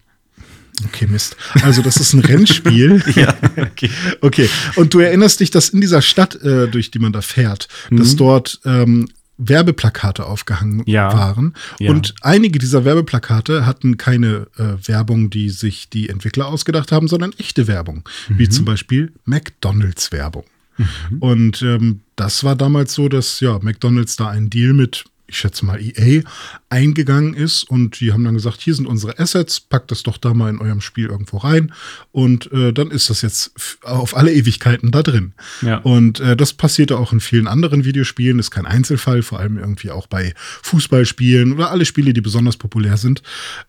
[0.85, 1.35] Okay, Mist.
[1.61, 3.03] Also, das ist ein Rennspiel.
[3.15, 3.89] ja, okay.
[4.21, 4.49] Okay.
[4.75, 7.97] Und du erinnerst dich, dass in dieser Stadt, äh, durch die man da fährt, mhm.
[7.97, 11.11] dass dort ähm, Werbeplakate aufgehangen ja.
[11.13, 11.55] waren.
[11.79, 11.91] Ja.
[11.91, 17.33] Und einige dieser Werbeplakate hatten keine äh, Werbung, die sich die Entwickler ausgedacht haben, sondern
[17.37, 18.07] echte Werbung.
[18.27, 18.39] Mhm.
[18.39, 20.45] Wie zum Beispiel McDonalds-Werbung.
[20.79, 21.17] Mhm.
[21.19, 25.65] Und ähm, das war damals so, dass ja McDonald's da einen Deal mit ich schätze
[25.65, 26.23] mal EA
[26.69, 30.33] eingegangen ist und die haben dann gesagt, hier sind unsere Assets, packt das doch da
[30.33, 31.71] mal in eurem Spiel irgendwo rein
[32.11, 35.33] und äh, dann ist das jetzt auf alle Ewigkeiten da drin.
[35.61, 35.77] Ja.
[35.77, 39.91] Und äh, das passierte auch in vielen anderen Videospielen, ist kein Einzelfall, vor allem irgendwie
[39.91, 43.21] auch bei Fußballspielen oder alle Spiele, die besonders populär sind.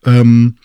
[0.04, 0.56] Ähm,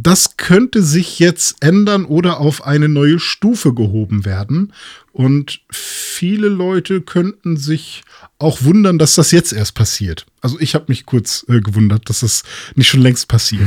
[0.00, 4.72] das könnte sich jetzt ändern oder auf eine neue Stufe gehoben werden.
[5.10, 8.02] Und viele Leute könnten sich
[8.38, 10.26] auch wundern, dass das jetzt erst passiert.
[10.40, 12.44] Also ich habe mich kurz äh, gewundert, dass das
[12.76, 13.66] nicht schon längst passiert.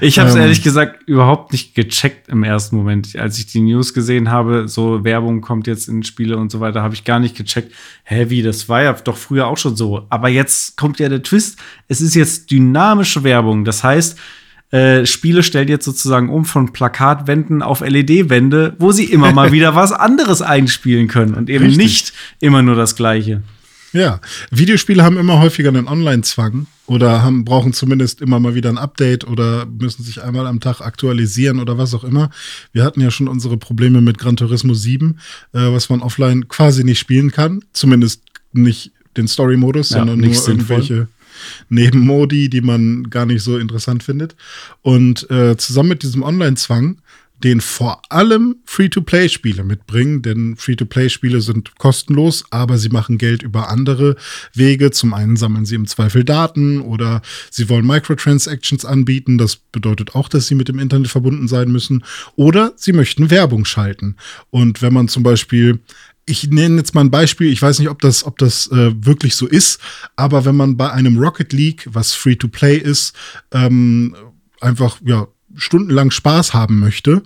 [0.00, 3.60] Ich habe es ähm, ehrlich gesagt überhaupt nicht gecheckt im ersten Moment, als ich die
[3.60, 4.68] News gesehen habe.
[4.68, 7.74] So Werbung kommt jetzt in Spiele und so weiter, habe ich gar nicht gecheckt.
[8.04, 10.06] Hä, wie das war ja doch früher auch schon so.
[10.08, 11.58] Aber jetzt kommt ja der Twist.
[11.88, 13.66] Es ist jetzt dynamische Werbung.
[13.66, 14.16] Das heißt,
[14.70, 19.74] äh, Spiele stellen jetzt sozusagen um von Plakatwänden auf LED-Wände, wo sie immer mal wieder
[19.74, 21.82] was anderes einspielen können und eben Richtig.
[21.82, 23.42] nicht immer nur das Gleiche.
[23.92, 28.76] Ja, Videospiele haben immer häufiger einen Online-Zwang oder haben, brauchen zumindest immer mal wieder ein
[28.76, 32.30] Update oder müssen sich einmal am Tag aktualisieren oder was auch immer.
[32.72, 35.18] Wir hatten ja schon unsere Probleme mit Gran Turismo 7,
[35.52, 37.64] äh, was man offline quasi nicht spielen kann.
[37.72, 41.08] Zumindest nicht den Story-Modus, ja, sondern nur irgendwelche
[41.68, 44.36] Nebenmodi, die man gar nicht so interessant findet.
[44.82, 46.98] Und äh, zusammen mit diesem Online-Zwang
[47.44, 54.16] den vor allem Free-to-Play-Spiele mitbringen, denn Free-to-Play-Spiele sind kostenlos, aber sie machen Geld über andere
[54.54, 54.90] Wege.
[54.90, 59.38] Zum einen sammeln sie im Zweifel Daten oder sie wollen Microtransactions anbieten.
[59.38, 62.04] Das bedeutet auch, dass sie mit dem Internet verbunden sein müssen.
[62.34, 64.16] Oder sie möchten Werbung schalten.
[64.50, 65.78] Und wenn man zum Beispiel
[66.28, 69.34] ich nenne jetzt mal ein Beispiel, ich weiß nicht, ob das, ob das äh, wirklich
[69.34, 69.80] so ist,
[70.16, 73.14] aber wenn man bei einem Rocket League, was Free-to-Play ist,
[73.52, 74.14] ähm,
[74.60, 77.22] einfach ja stundenlang Spaß haben möchte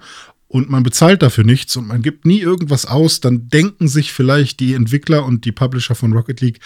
[0.52, 4.60] und man bezahlt dafür nichts und man gibt nie irgendwas aus, dann denken sich vielleicht
[4.60, 6.60] die Entwickler und die Publisher von Rocket League,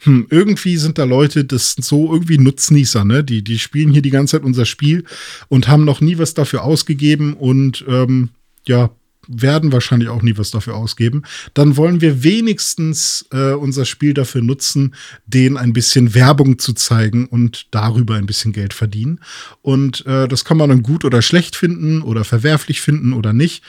[0.00, 3.24] hm, irgendwie sind da Leute, das sind so irgendwie Nutznießer, ne?
[3.24, 5.04] Die, die spielen hier die ganze Zeit unser Spiel
[5.48, 8.30] und haben noch nie was dafür ausgegeben und ähm,
[8.64, 8.90] ja,
[9.28, 11.22] werden wahrscheinlich auch nie was dafür ausgeben,
[11.54, 14.94] dann wollen wir wenigstens äh, unser Spiel dafür nutzen,
[15.26, 19.20] denen ein bisschen Werbung zu zeigen und darüber ein bisschen Geld verdienen.
[19.62, 23.62] Und äh, das kann man dann gut oder schlecht finden oder verwerflich finden oder nicht.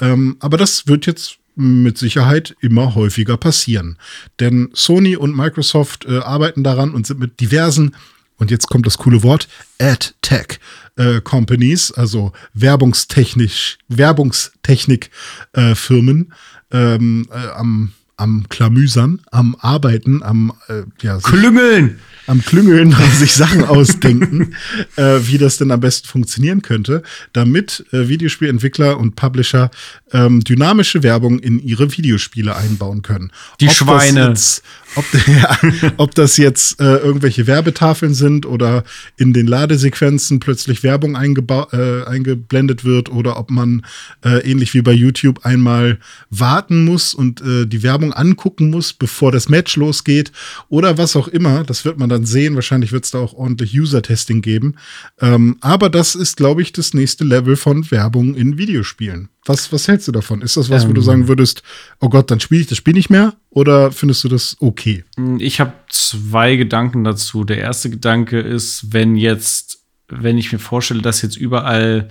[0.00, 3.98] Ähm, aber das wird jetzt mit Sicherheit immer häufiger passieren.
[4.38, 7.94] Denn Sony und Microsoft äh, arbeiten daran und sind mit diversen
[8.40, 10.58] und jetzt kommt das coole Wort, Ad-Tech
[11.00, 16.32] äh, Companies, also werbungstechnisch, Werbungstechnik-Firmen
[16.72, 23.34] äh, ähm, äh, am, am Klamüsern, am Arbeiten, am äh, ja, Klüngeln am Klüngeln sich
[23.34, 24.54] Sachen ausdenken,
[24.96, 27.02] äh, wie das denn am besten funktionieren könnte,
[27.32, 29.70] damit äh, Videospielentwickler und Publisher
[30.12, 33.32] ähm, dynamische Werbung in ihre Videospiele einbauen können.
[33.60, 34.20] Die ob Schweine.
[34.20, 34.62] Das jetzt,
[34.96, 35.58] ob, ja,
[35.96, 38.84] ob, das jetzt äh, irgendwelche Werbetafeln sind oder
[39.16, 43.86] in den Ladesequenzen plötzlich Werbung äh, eingeblendet wird oder ob man
[44.24, 45.98] äh, ähnlich wie bei YouTube einmal
[46.30, 50.32] warten muss und äh, die Werbung angucken muss, bevor das Match losgeht
[50.68, 51.64] oder was auch immer.
[51.64, 52.54] Das wird man dann sehen.
[52.54, 54.74] Wahrscheinlich wird es da auch ordentlich User-Testing geben.
[55.20, 59.28] Ähm, aber das ist, glaube ich, das nächste Level von Werbung in Videospielen.
[59.46, 60.42] Was, was hältst du davon?
[60.42, 61.04] Ist das was, ähm, wo du ähm.
[61.06, 61.62] sagen würdest,
[62.00, 63.34] oh Gott, dann spiele ich das Spiel nicht mehr?
[63.48, 65.04] Oder findest du das okay?
[65.38, 67.44] Ich habe zwei Gedanken dazu.
[67.44, 72.08] Der erste Gedanke ist, wenn jetzt, wenn ich mir vorstelle, dass jetzt überall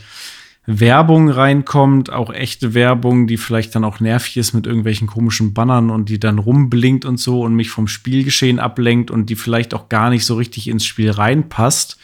[0.65, 5.89] Werbung reinkommt, auch echte Werbung, die vielleicht dann auch nervig ist mit irgendwelchen komischen Bannern
[5.89, 9.89] und die dann rumblinkt und so und mich vom Spielgeschehen ablenkt und die vielleicht auch
[9.89, 11.97] gar nicht so richtig ins Spiel reinpasst,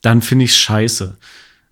[0.00, 1.16] dann finde ich es scheiße.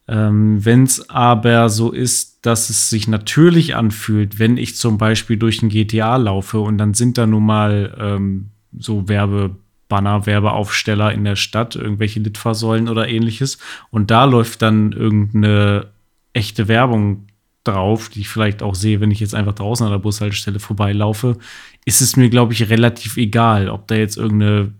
[0.07, 5.37] Ähm, wenn es aber so ist, dass es sich natürlich anfühlt, wenn ich zum Beispiel
[5.37, 11.25] durch ein GTA laufe und dann sind da nun mal ähm, so Werbebanner, Werbeaufsteller in
[11.25, 13.59] der Stadt, irgendwelche Litfaßsäulen oder ähnliches
[13.91, 15.89] und da läuft dann irgendeine
[16.33, 17.27] echte Werbung
[17.65, 21.37] drauf, die ich vielleicht auch sehe, wenn ich jetzt einfach draußen an der Bushaltestelle vorbeilaufe,
[21.85, 24.73] ist es mir, glaube ich, relativ egal, ob da jetzt irgendeine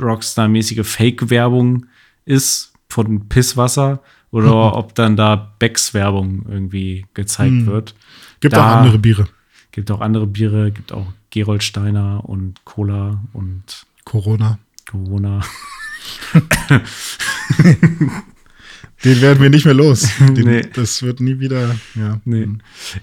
[0.00, 1.86] Rockstar-mäßige Fake-Werbung
[2.24, 4.78] ist von Pisswasser oder mhm.
[4.78, 7.66] ob dann da Becks-Werbung irgendwie gezeigt mhm.
[7.66, 7.94] wird.
[8.40, 9.28] Gibt da auch andere Biere.
[9.70, 14.58] Gibt auch andere Biere, gibt auch Gerold Steiner und Cola und Corona.
[14.86, 15.40] Corona.
[19.06, 20.08] Den werden wir nicht mehr los.
[20.18, 20.62] Den, nee.
[20.74, 21.76] Das wird nie wieder.
[21.94, 22.48] Ja, nee.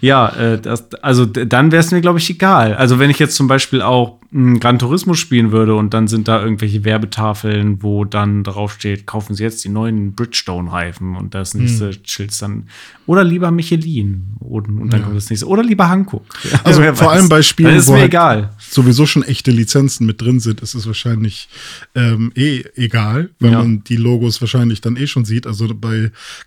[0.01, 2.75] ja äh, das, also dann wäre es mir, glaube ich, egal.
[2.75, 6.41] Also, wenn ich jetzt zum Beispiel auch Gran Turismo spielen würde und dann sind da
[6.41, 11.97] irgendwelche Werbetafeln, wo dann draufsteht, kaufen Sie jetzt die neuen Bridgestone-Reifen und das nächste hm.
[12.03, 12.63] Schild dann.
[13.05, 15.05] Oder lieber Michelin und, und dann ja.
[15.05, 15.47] kommt das nächste.
[15.47, 16.25] Oder lieber Hankook.
[16.63, 18.49] Also, also vor allem bei Spielen, ist wo mir halt egal.
[18.57, 21.49] sowieso schon echte Lizenzen mit drin sind, ist es wahrscheinlich
[21.93, 23.57] ähm, eh egal, weil ja.
[23.59, 25.45] man die Logos wahrscheinlich dann eh schon sieht.
[25.45, 25.92] Also bei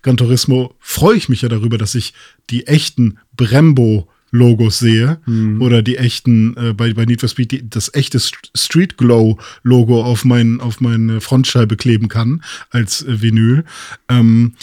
[0.01, 2.13] Gran Turismo freue ich mich ja darüber, dass ich
[2.49, 5.61] die echten Brembo Logos sehe mhm.
[5.61, 10.03] oder die echten äh, bei, bei Need for Speed die, das echte Street Glow Logo
[10.03, 13.63] auf mein auf meine Frontscheibe kleben kann als äh, Vinyl.
[14.09, 14.53] Ähm,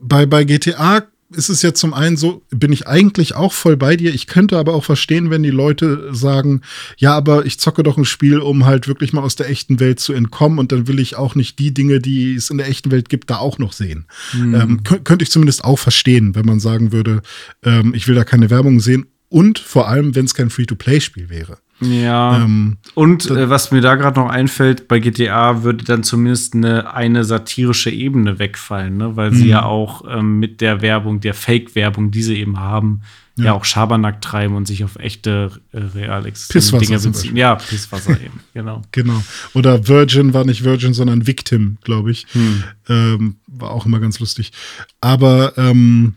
[0.00, 3.96] bei, bei GTA ist es ja zum einen so, bin ich eigentlich auch voll bei
[3.96, 4.14] dir.
[4.14, 6.62] Ich könnte aber auch verstehen, wenn die Leute sagen,
[6.96, 10.00] ja, aber ich zocke doch ein Spiel, um halt wirklich mal aus der echten Welt
[10.00, 12.90] zu entkommen und dann will ich auch nicht die Dinge, die es in der echten
[12.90, 14.06] Welt gibt, da auch noch sehen.
[14.32, 14.54] Mhm.
[14.54, 17.22] Ähm, könnte ich zumindest auch verstehen, wenn man sagen würde,
[17.62, 21.58] ähm, ich will da keine Werbung sehen und vor allem, wenn es kein Free-to-Play-Spiel wäre.
[21.82, 22.36] Ja.
[22.36, 26.94] Ähm, und äh, was mir da gerade noch einfällt, bei GTA würde dann zumindest eine,
[26.94, 29.16] eine satirische Ebene wegfallen, ne?
[29.16, 29.50] weil sie mhm.
[29.50, 33.02] ja auch ähm, mit der Werbung, der Fake-Werbung, die sie eben haben,
[33.36, 33.44] ja.
[33.46, 37.36] ja, auch Schabernack treiben und sich auf echte, äh, real existierende Dinge beziehen.
[37.36, 38.82] Ja, Pisswasser eben, genau.
[38.92, 39.22] Genau.
[39.54, 42.26] Oder Virgin war nicht Virgin, sondern Victim, glaube ich.
[42.32, 42.64] Hm.
[42.88, 44.52] Ähm, war auch immer ganz lustig.
[45.00, 46.14] Aber ähm,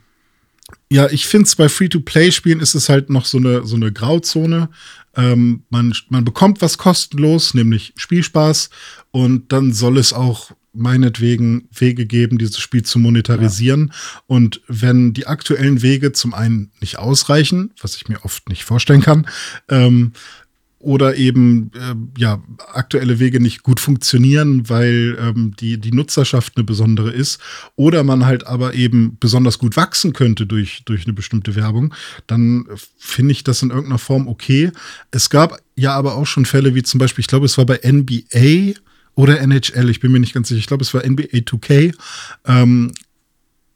[0.90, 4.70] ja, ich finde es bei Free-to-Play-Spielen ist es halt noch so eine, so eine Grauzone.
[5.16, 8.70] Ähm, man, man bekommt was kostenlos, nämlich Spielspaß,
[9.12, 13.92] und dann soll es auch meinetwegen Wege geben, dieses Spiel zu monetarisieren.
[13.94, 14.22] Ja.
[14.28, 19.02] Und wenn die aktuellen Wege zum einen nicht ausreichen, was ich mir oft nicht vorstellen
[19.02, 19.28] kann,
[19.70, 20.12] ähm,
[20.86, 22.44] oder eben äh, ja
[22.74, 27.40] aktuelle Wege nicht gut funktionieren, weil ähm, die die Nutzerschaft eine besondere ist
[27.76, 31.94] oder man halt aber eben besonders gut wachsen könnte durch durch eine bestimmte Werbung,
[32.28, 32.68] dann
[33.00, 34.72] finde ich das in irgendeiner Form okay.
[35.10, 37.80] Es gab ja aber auch schon Fälle wie zum Beispiel, ich glaube, es war bei
[37.84, 38.80] NBA
[39.16, 41.96] oder NHL, ich bin mir nicht ganz sicher, ich glaube, es war NBA 2K.
[42.46, 42.92] Ähm,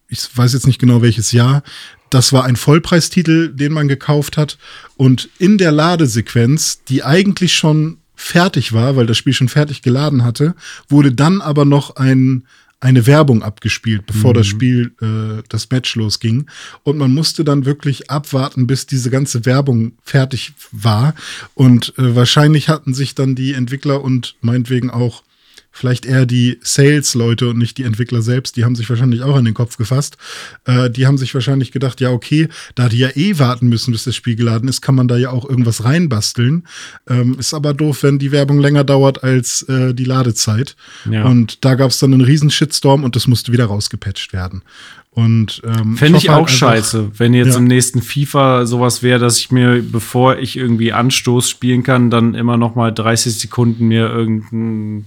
[0.09, 1.63] ich weiß jetzt nicht genau welches Jahr,
[2.09, 4.57] das war ein Vollpreistitel, den man gekauft hat.
[4.97, 10.23] Und in der Ladesequenz, die eigentlich schon fertig war, weil das Spiel schon fertig geladen
[10.23, 10.55] hatte,
[10.89, 12.45] wurde dann aber noch ein,
[12.81, 14.37] eine Werbung abgespielt, bevor mhm.
[14.37, 16.47] das Spiel, äh, das Match losging.
[16.83, 21.13] Und man musste dann wirklich abwarten, bis diese ganze Werbung fertig war.
[21.53, 25.23] Und äh, wahrscheinlich hatten sich dann die Entwickler und meinetwegen auch
[25.71, 29.45] vielleicht eher die Sales-Leute und nicht die Entwickler selbst, die haben sich wahrscheinlich auch an
[29.45, 30.17] den Kopf gefasst.
[30.65, 34.03] Äh, die haben sich wahrscheinlich gedacht, ja, okay, da die ja eh warten müssen, bis
[34.03, 36.67] das Spiel geladen ist, kann man da ja auch irgendwas reinbasteln.
[37.07, 40.75] Ähm, ist aber doof, wenn die Werbung länger dauert als äh, die Ladezeit.
[41.09, 41.25] Ja.
[41.25, 44.63] Und da gab es dann einen riesen Shitstorm und das musste wieder rausgepatcht werden.
[45.11, 47.57] Und ähm, fände ich, ich auch halt scheiße, wenn jetzt ja.
[47.57, 52.35] im nächsten FIFA sowas wäre, dass ich mir, bevor ich irgendwie Anstoß spielen kann, dann
[52.35, 55.05] immer noch mal 30 Sekunden mir irgendein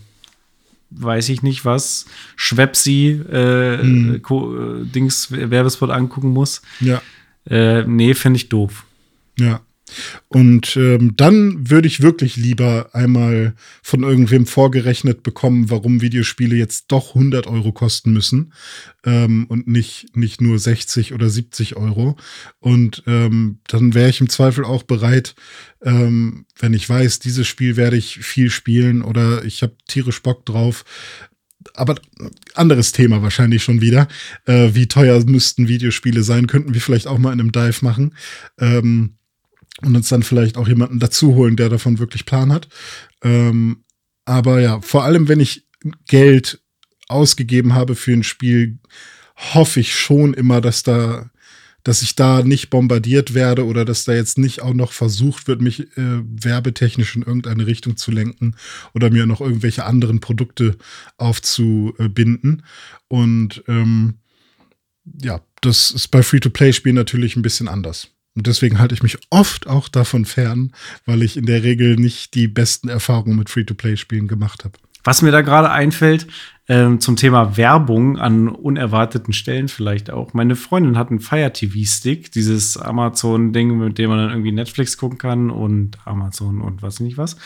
[0.95, 4.15] weiß ich nicht was, Schwepsi äh, hm.
[4.17, 6.63] äh, Dings Werbespot angucken muss.
[6.81, 7.03] Ja.
[7.49, 8.85] Äh, nee, finde ich doof.
[9.39, 9.61] Ja.
[10.29, 16.87] Und ähm, dann würde ich wirklich lieber einmal von irgendwem vorgerechnet bekommen, warum Videospiele jetzt
[16.89, 18.53] doch 100 Euro kosten müssen
[19.05, 22.17] ähm, und nicht, nicht nur 60 oder 70 Euro.
[22.61, 25.35] Und ähm, dann wäre ich im Zweifel auch bereit,
[25.83, 30.47] ähm, wenn ich weiß, dieses Spiel werde ich viel spielen oder ich habe tierisch Bock
[30.47, 30.85] drauf,
[31.75, 31.97] aber
[32.55, 34.09] anderes Thema wahrscheinlich schon wieder.
[34.47, 36.47] Äh, wie teuer müssten Videospiele sein?
[36.47, 38.15] Könnten wir vielleicht auch mal in einem Dive machen.
[38.59, 39.17] Ähm,
[39.81, 42.69] und uns dann vielleicht auch jemanden dazu holen, der davon wirklich Plan hat.
[43.23, 43.85] Ähm,
[44.25, 45.67] aber ja, vor allem, wenn ich
[46.07, 46.61] Geld
[47.09, 48.79] ausgegeben habe für ein Spiel,
[49.37, 51.31] hoffe ich schon immer, dass da,
[51.83, 55.61] dass ich da nicht bombardiert werde oder dass da jetzt nicht auch noch versucht wird,
[55.61, 58.55] mich äh, werbetechnisch in irgendeine Richtung zu lenken
[58.95, 60.77] oder mir noch irgendwelche anderen Produkte
[61.17, 62.65] aufzubinden.
[63.09, 64.19] Und ähm,
[65.21, 68.09] ja, das ist bei Free-to-Play-Spielen natürlich ein bisschen anders.
[68.35, 70.73] Und deswegen halte ich mich oft auch davon fern,
[71.05, 74.79] weil ich in der Regel nicht die besten Erfahrungen mit Free-to-Play-Spielen gemacht habe.
[75.05, 76.29] Was mir da gerade einfällt,
[76.69, 80.33] ähm, zum Thema Werbung an unerwarteten Stellen vielleicht auch.
[80.33, 85.19] Meine Freundin hat einen Fire TV-Stick, dieses Amazon-Ding, mit dem man dann irgendwie Netflix gucken
[85.19, 87.37] kann und Amazon und was nicht was.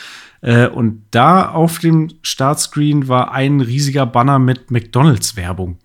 [0.41, 5.79] Äh, und da auf dem Startscreen war ein riesiger Banner mit McDonalds-Werbung.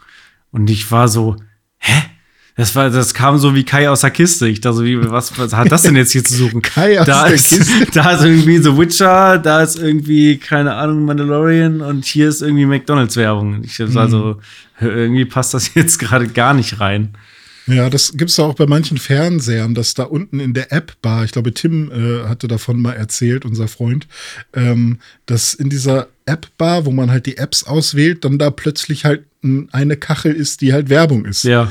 [0.50, 1.36] Und ich war so,
[1.78, 2.11] hä?
[2.54, 4.46] Das war, das kam so wie Kai aus der Kiste.
[4.46, 6.60] Ich dachte so, wie, was, was hat das denn jetzt hier zu suchen?
[6.62, 7.86] Kai aus da der ist, Kiste.
[7.92, 12.66] Da ist irgendwie The Witcher, da ist irgendwie, keine Ahnung, Mandalorian und hier ist irgendwie
[12.66, 13.64] McDonalds-Werbung.
[13.64, 13.96] Ich mhm.
[13.96, 14.40] also,
[14.80, 17.14] irgendwie passt das jetzt gerade gar nicht rein.
[17.66, 21.32] Ja, das gibt es auch bei manchen Fernsehern, dass da unten in der App-Bar, ich
[21.32, 24.08] glaube, Tim äh, hatte davon mal erzählt, unser Freund,
[24.52, 29.24] ähm, dass in dieser App-Bar, wo man halt die Apps auswählt, dann da plötzlich halt
[29.72, 31.44] eine Kachel ist, die halt Werbung ist.
[31.44, 31.70] Ja.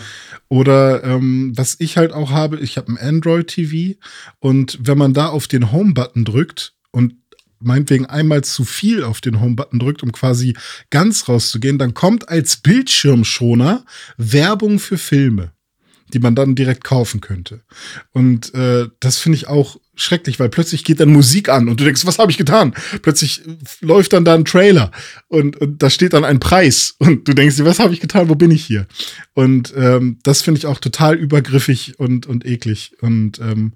[0.52, 3.98] Oder ähm, was ich halt auch habe, ich habe ein Android-TV
[4.40, 7.14] und wenn man da auf den Home-Button drückt und
[7.62, 10.54] meinetwegen einmal zu viel auf den Home-Button drückt, um quasi
[10.90, 13.86] ganz rauszugehen, dann kommt als Bildschirmschoner
[14.18, 15.54] Werbung für Filme
[16.14, 17.62] die man dann direkt kaufen könnte.
[18.12, 21.84] Und äh, das finde ich auch schrecklich, weil plötzlich geht dann Musik an und du
[21.84, 22.74] denkst, was habe ich getan?
[23.02, 23.42] Plötzlich
[23.82, 24.92] läuft dann da ein Trailer
[25.28, 28.30] und, und da steht dann ein Preis und du denkst was habe ich getan?
[28.30, 28.88] Wo bin ich hier?
[29.34, 32.98] Und ähm, das finde ich auch total übergriffig und, und eklig.
[33.00, 33.74] Und ähm,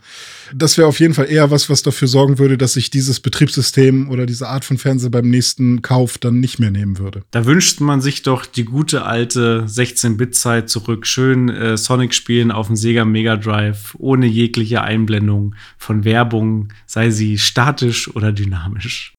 [0.53, 4.09] das wäre auf jeden Fall eher was, was dafür sorgen würde, dass ich dieses Betriebssystem
[4.09, 7.23] oder diese Art von Fernseher beim nächsten Kauf dann nicht mehr nehmen würde.
[7.31, 11.07] Da wünscht man sich doch die gute alte 16-Bit-Zeit zurück.
[11.07, 17.11] Schön äh, Sonic spielen auf dem Sega Mega Drive ohne jegliche Einblendung von Werbung, sei
[17.11, 19.15] sie statisch oder dynamisch.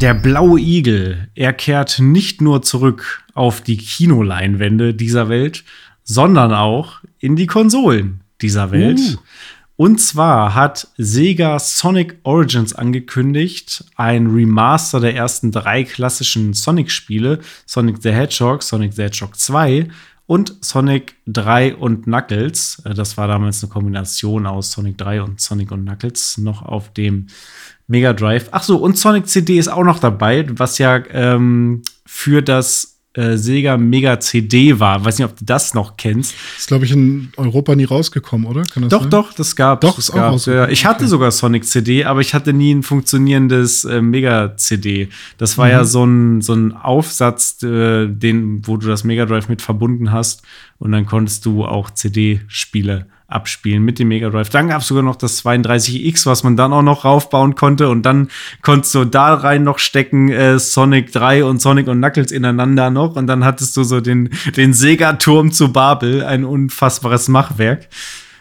[0.00, 5.64] Der blaue Igel, er kehrt nicht nur zurück auf die Kinoleinwände dieser Welt,
[6.04, 9.00] sondern auch in die Konsolen dieser Welt.
[9.00, 9.18] Uh.
[9.74, 17.96] Und zwar hat Sega Sonic Origins angekündigt, ein Remaster der ersten drei klassischen Sonic-Spiele, Sonic
[18.00, 19.88] the Hedgehog, Sonic the Hedgehog 2
[20.28, 22.82] und Sonic 3 und Knuckles.
[22.84, 26.92] Äh, das war damals eine Kombination aus Sonic 3 und Sonic und Knuckles noch auf
[26.92, 27.28] dem
[27.86, 28.48] Mega Drive.
[28.52, 33.36] Ach so, und Sonic CD ist auch noch dabei, was ja ähm, für das äh,
[33.36, 35.04] Sega Mega CD war.
[35.04, 36.34] Weiß nicht, ob du das noch kennst.
[36.56, 38.62] Ist, glaube ich, in Europa nie rausgekommen, oder?
[38.62, 39.10] doch, sein?
[39.10, 41.08] doch, das gab Doch, ist gab, auch Ich hatte okay.
[41.08, 45.08] sogar Sonic CD, aber ich hatte nie ein funktionierendes äh, Mega CD.
[45.36, 45.72] Das war mhm.
[45.72, 50.12] ja so ein, so ein Aufsatz, äh, den, wo du das Mega Drive mit verbunden
[50.12, 50.42] hast.
[50.78, 54.48] Und dann konntest du auch CD-Spiele abspielen mit dem Mega Drive.
[54.48, 57.90] Dann gab es sogar noch das 32X, was man dann auch noch raufbauen konnte.
[57.90, 58.28] Und dann
[58.62, 63.16] konntest du da rein noch stecken äh, Sonic 3 und Sonic und Knuckles ineinander noch.
[63.16, 67.88] Und dann hattest du so den, den Sega-Turm zu Babel, ein unfassbares Machwerk.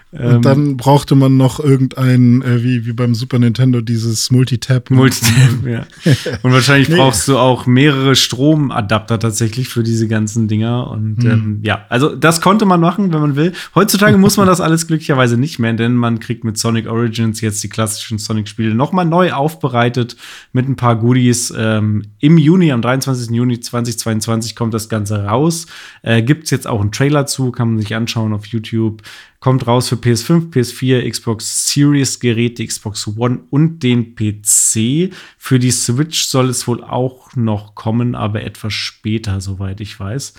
[0.10, 4.90] Und ähm, dann brauchte man noch irgendein, äh, wie, wie beim Super Nintendo, dieses Multitap.
[4.90, 5.86] Multitap, ja.
[6.44, 6.96] Und wahrscheinlich nee.
[6.96, 10.90] brauchst du auch mehrere Stromadapter tatsächlich für diese ganzen Dinger.
[10.90, 11.30] Und mhm.
[11.30, 13.52] ähm, ja, also das konnte man machen, wenn man will.
[13.76, 17.62] Heutzutage muss man das alles glücklicherweise nicht mehr, denn man kriegt mit Sonic Origins jetzt
[17.64, 20.16] die klassischen Sonic-Spiele nochmal neu aufbereitet
[20.54, 21.54] mit ein paar Goodies.
[21.56, 23.36] Ähm, Im Juni, am 23.
[23.36, 25.68] Juni 2022 kommt das Ganze raus.
[26.02, 29.02] Äh, Gibt es jetzt auch einen Trailer zu, kann man sich anschauen auf YouTube.
[29.40, 35.14] Kommt raus für PS5, PS4, Xbox Series Geräte, Xbox One und den PC.
[35.38, 40.34] Für die Switch soll es wohl auch noch kommen, aber etwas später, soweit ich weiß.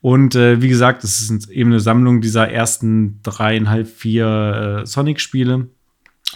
[0.00, 5.68] Und äh, wie gesagt, es ist eben eine Sammlung dieser ersten dreieinhalb, vier äh, Sonic-Spiele.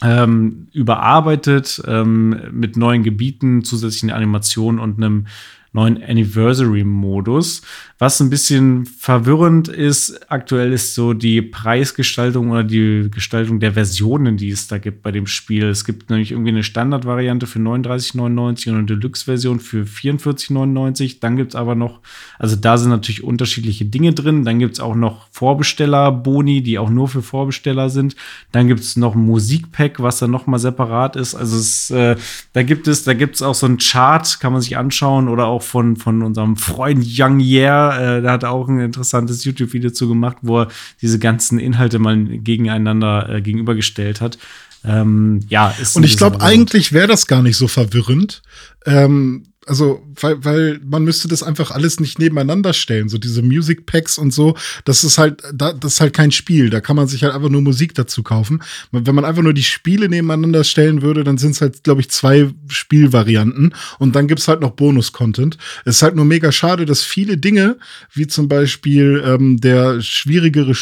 [0.02, 5.26] Ähm, überarbeitet ähm, mit neuen Gebieten, zusätzlichen Animationen und einem
[5.72, 7.62] neuen Anniversary-Modus.
[7.98, 14.36] Was ein bisschen verwirrend ist, aktuell ist so die Preisgestaltung oder die Gestaltung der Versionen,
[14.36, 15.64] die es da gibt bei dem Spiel.
[15.64, 21.18] Es gibt nämlich irgendwie eine Standardvariante für 39,99 und eine Deluxe-Version für 44,99.
[21.20, 22.00] Dann gibt es aber noch,
[22.38, 24.44] also da sind natürlich unterschiedliche Dinge drin.
[24.44, 28.16] Dann gibt es auch noch Vorbesteller-Boni, die auch nur für Vorbesteller sind.
[28.50, 31.34] Dann gibt es noch ein Musikpack, was dann noch mal separat ist.
[31.34, 32.16] Also es, äh,
[32.54, 35.46] da gibt es, da gibt es auch so ein Chart, kann man sich anschauen oder
[35.46, 39.90] auch auch von, von unserem Freund Young Yeah, äh, der hat auch ein interessantes YouTube-Video
[39.90, 40.68] zu gemacht, wo er
[41.02, 44.38] diese ganzen Inhalte mal gegeneinander äh, gegenübergestellt hat.
[44.84, 48.42] Ähm, ja, ist Und ich glaube, eigentlich wäre das gar nicht so verwirrend.
[48.86, 53.10] Ähm, also, weil, weil man müsste das einfach alles nicht nebeneinander stellen.
[53.10, 56.70] So diese Music Packs und so, das ist halt, das ist halt kein Spiel.
[56.70, 58.62] Da kann man sich halt einfach nur Musik dazu kaufen.
[58.90, 62.10] Wenn man einfach nur die Spiele nebeneinander stellen würde, dann sind es halt, glaube ich,
[62.10, 63.74] zwei Spielvarianten.
[63.98, 65.58] Und dann gibt's halt noch Bonus-Content.
[65.84, 67.76] Es ist halt nur mega schade, dass viele Dinge,
[68.12, 70.74] wie zum Beispiel ähm, der schwierigere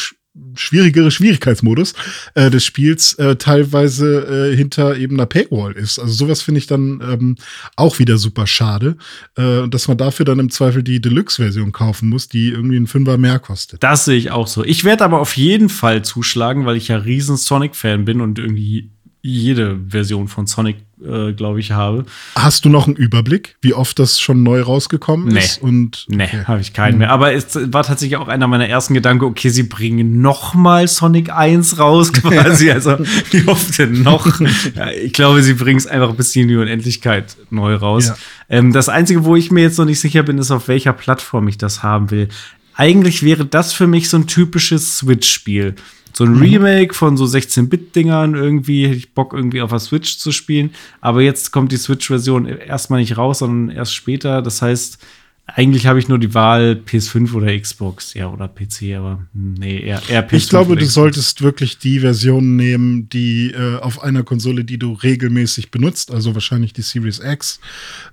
[0.55, 1.93] schwierigere Schwierigkeitsmodus
[2.35, 5.99] äh, des Spiels äh, teilweise äh, hinter eben einer Paywall ist.
[5.99, 7.35] Also sowas finde ich dann ähm,
[7.75, 8.97] auch wieder super schade,
[9.35, 13.17] äh, dass man dafür dann im Zweifel die Deluxe-Version kaufen muss, die irgendwie ein Fünfer
[13.17, 13.83] mehr kostet.
[13.83, 14.63] Das sehe ich auch so.
[14.63, 18.91] Ich werde aber auf jeden Fall zuschlagen, weil ich ja riesen Sonic-Fan bin und irgendwie
[19.21, 22.05] jede Version von Sonic, äh, glaube ich, habe.
[22.35, 25.39] Hast du noch einen Überblick, wie oft das schon neu rausgekommen nee.
[25.39, 25.61] ist?
[25.61, 26.45] Und, nee, okay.
[26.45, 27.11] habe ich keinen mehr.
[27.11, 31.31] Aber es war tatsächlich auch einer meiner ersten Gedanken, okay, sie bringen noch mal Sonic
[31.31, 32.71] 1 raus quasi.
[32.71, 32.97] also,
[33.31, 34.39] wie oft denn noch?
[34.75, 38.07] ja, ich glaube, sie bringen es einfach bis in die Unendlichkeit neu raus.
[38.07, 38.17] Ja.
[38.49, 41.49] Ähm, das Einzige, wo ich mir jetzt noch nicht sicher bin, ist, auf welcher Plattform
[41.49, 42.29] ich das haben will.
[42.73, 45.75] Eigentlich wäre das für mich so ein typisches Switch-Spiel.
[46.19, 46.41] So ein mhm.
[46.41, 50.71] Remake von so 16-Bit-Dingern irgendwie, hätte ich Bock irgendwie auf der Switch zu spielen.
[50.99, 54.41] Aber jetzt kommt die Switch-Version erstmal nicht raus, sondern erst später.
[54.41, 54.99] Das heißt,
[55.55, 60.01] eigentlich habe ich nur die Wahl PS5 oder Xbox, ja, oder PC, aber nee, eher,
[60.09, 60.33] eher PS5.
[60.35, 64.93] Ich glaube, du solltest wirklich die Version nehmen, die äh, auf einer Konsole, die du
[64.93, 67.59] regelmäßig benutzt, also wahrscheinlich die Series X,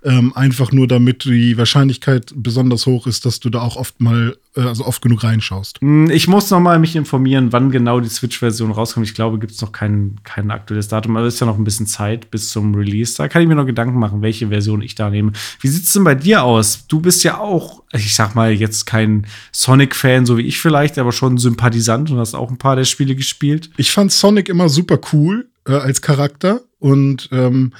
[0.05, 4.37] ähm, einfach nur damit die Wahrscheinlichkeit besonders hoch ist, dass du da auch oft mal,
[4.57, 5.81] also oft genug reinschaust.
[5.81, 9.07] Hm, ich muss noch mal mich informieren, wann genau die Switch-Version rauskommt.
[9.07, 11.65] Ich glaube, gibt es noch kein, kein aktuelles Datum, aber es ist ja noch ein
[11.65, 13.17] bisschen Zeit bis zum Release.
[13.17, 15.33] Da kann ich mir noch Gedanken machen, welche Version ich da nehme.
[15.61, 16.87] Wie sieht es denn bei dir aus?
[16.87, 21.13] Du bist ja auch, ich sag mal, jetzt kein Sonic-Fan, so wie ich vielleicht, aber
[21.13, 23.71] schon Sympathisant und hast auch ein paar der Spiele gespielt.
[23.77, 27.73] Ich fand Sonic immer super cool äh, als Charakter und ähm,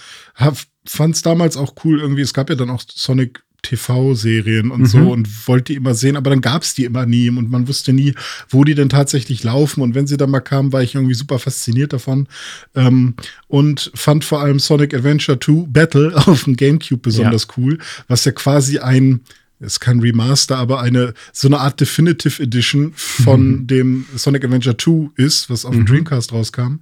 [0.85, 2.23] fand es damals auch cool irgendwie.
[2.23, 4.87] Es gab ja dann auch Sonic TV-Serien und mhm.
[4.87, 7.69] so und wollte die immer sehen, aber dann gab es die immer nie und man
[7.69, 8.15] wusste nie,
[8.49, 9.83] wo die denn tatsächlich laufen.
[9.83, 12.29] Und wenn sie dann mal kamen, war ich irgendwie super fasziniert davon
[12.75, 13.15] ähm,
[13.49, 17.55] und fand vor allem Sonic Adventure 2 Battle auf dem GameCube besonders ja.
[17.57, 19.21] cool, was ja quasi ein
[19.61, 23.67] ist kein Remaster, aber eine so eine Art Definitive Edition von mhm.
[23.67, 25.87] dem Sonic Adventure 2 ist, was auf dem mhm.
[25.87, 26.81] Dreamcast rauskam.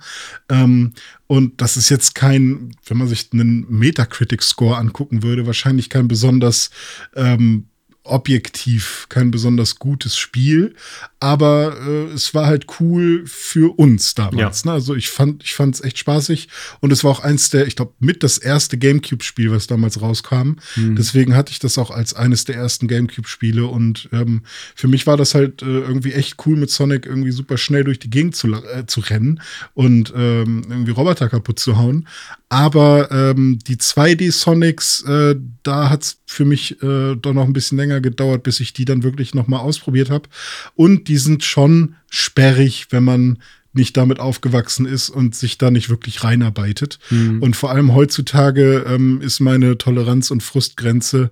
[0.49, 0.93] Ähm,
[1.27, 6.71] und das ist jetzt kein, wenn man sich einen Metacritic-Score angucken würde, wahrscheinlich kein besonders
[7.15, 7.67] ähm,
[8.05, 10.75] objektiv kein besonders gutes Spiel,
[11.21, 14.63] aber äh, es war halt cool für uns damals.
[14.65, 14.71] Ja.
[14.71, 14.75] Ne?
[14.75, 16.49] Also ich fand, ich fand es echt spaßig
[16.81, 20.57] und es war auch eins der, ich glaube, mit das erste GameCube-Spiel, was damals rauskam.
[20.77, 20.97] Mhm.
[20.97, 24.43] Deswegen hatte ich das auch als eines der ersten GameCube-Spiele und ähm,
[24.75, 27.99] für mich war das halt äh, irgendwie echt cool, mit Sonic irgendwie super schnell durch
[27.99, 29.41] die Gegend zu, äh, zu rennen
[29.73, 32.07] und ähm, irgendwie Roboter kaputt zu hauen.
[32.51, 37.79] Aber ähm, die 2D-Sonics, äh, da hat es für mich äh, doch noch ein bisschen
[37.79, 40.29] länger gedauert, bis ich die dann wirklich noch mal ausprobiert habe.
[40.75, 43.39] Und die sind schon sperrig, wenn man
[43.75, 47.01] nicht damit aufgewachsen ist und sich da nicht wirklich reinarbeitet.
[47.11, 47.43] Mhm.
[47.43, 51.31] Und vor allem heutzutage ähm, ist meine Toleranz- und Frustgrenze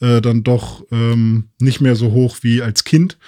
[0.00, 3.18] äh, dann doch ähm, nicht mehr so hoch wie als Kind.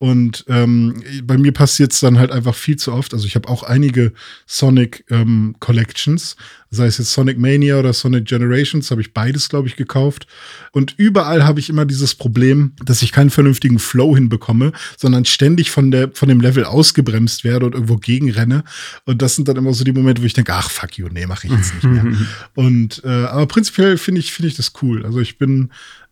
[0.00, 3.12] Und ähm, bei mir passiert es dann halt einfach viel zu oft.
[3.12, 4.14] Also ich habe auch einige
[4.46, 6.36] Sonic ähm, Collections,
[6.70, 10.26] sei es jetzt Sonic Mania oder Sonic Generations, habe ich beides, glaube ich, gekauft.
[10.72, 15.70] Und überall habe ich immer dieses Problem, dass ich keinen vernünftigen Flow hinbekomme, sondern ständig
[15.70, 18.64] von, der, von dem Level ausgebremst werde und irgendwo gegenrenne.
[19.04, 21.26] Und das sind dann immer so die Momente, wo ich denke, ach fuck you, nee,
[21.26, 22.06] mache ich jetzt nicht mehr.
[22.54, 25.04] und äh, aber prinzipiell finde ich, finde ich das cool.
[25.04, 25.70] Also ich bin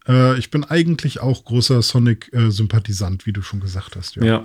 [0.09, 4.17] äh, ich bin eigentlich auch großer Sonic-Sympathisant, wie du schon gesagt hast.
[4.17, 4.25] Ja.
[4.25, 4.45] ja.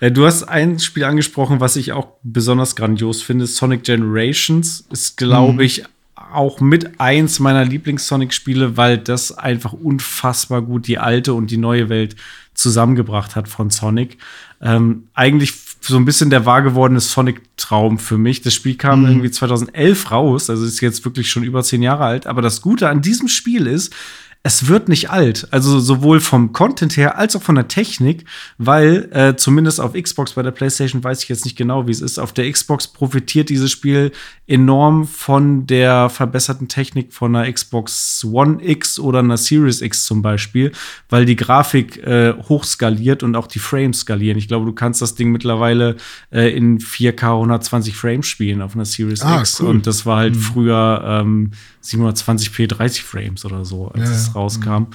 [0.00, 3.46] Äh, du hast ein Spiel angesprochen, was ich auch besonders grandios finde.
[3.46, 5.60] Sonic Generations ist, glaube mhm.
[5.60, 5.84] ich,
[6.16, 11.88] auch mit eins meiner Lieblings-Sonic-Spiele, weil das einfach unfassbar gut die alte und die neue
[11.88, 12.16] Welt
[12.54, 14.18] zusammengebracht hat von Sonic.
[14.60, 18.42] Ähm, eigentlich so ein bisschen der wahr gewordene Sonic-Traum für mich.
[18.42, 19.08] Das Spiel kam mhm.
[19.08, 22.26] irgendwie 2011 raus, also ist jetzt wirklich schon über zehn Jahre alt.
[22.26, 23.94] Aber das Gute an diesem Spiel ist,
[24.46, 25.48] es wird nicht alt.
[25.52, 28.26] Also sowohl vom Content her als auch von der Technik,
[28.58, 32.02] weil äh, zumindest auf Xbox, bei der PlayStation weiß ich jetzt nicht genau, wie es
[32.02, 32.18] ist.
[32.18, 34.12] Auf der Xbox profitiert dieses Spiel
[34.46, 40.20] enorm von der verbesserten Technik von einer Xbox One X oder einer Series X zum
[40.20, 40.72] Beispiel,
[41.08, 44.36] weil die Grafik äh, hochskaliert und auch die Frames skalieren.
[44.36, 45.96] Ich glaube, du kannst das Ding mittlerweile
[46.30, 49.58] äh, in 4K 120 Frames spielen auf einer Series ah, X.
[49.58, 49.68] Cool.
[49.68, 50.40] Und das war halt mhm.
[50.40, 51.50] früher ähm,
[51.84, 54.86] 720p 30 Frames oder so, als ja, es rauskam.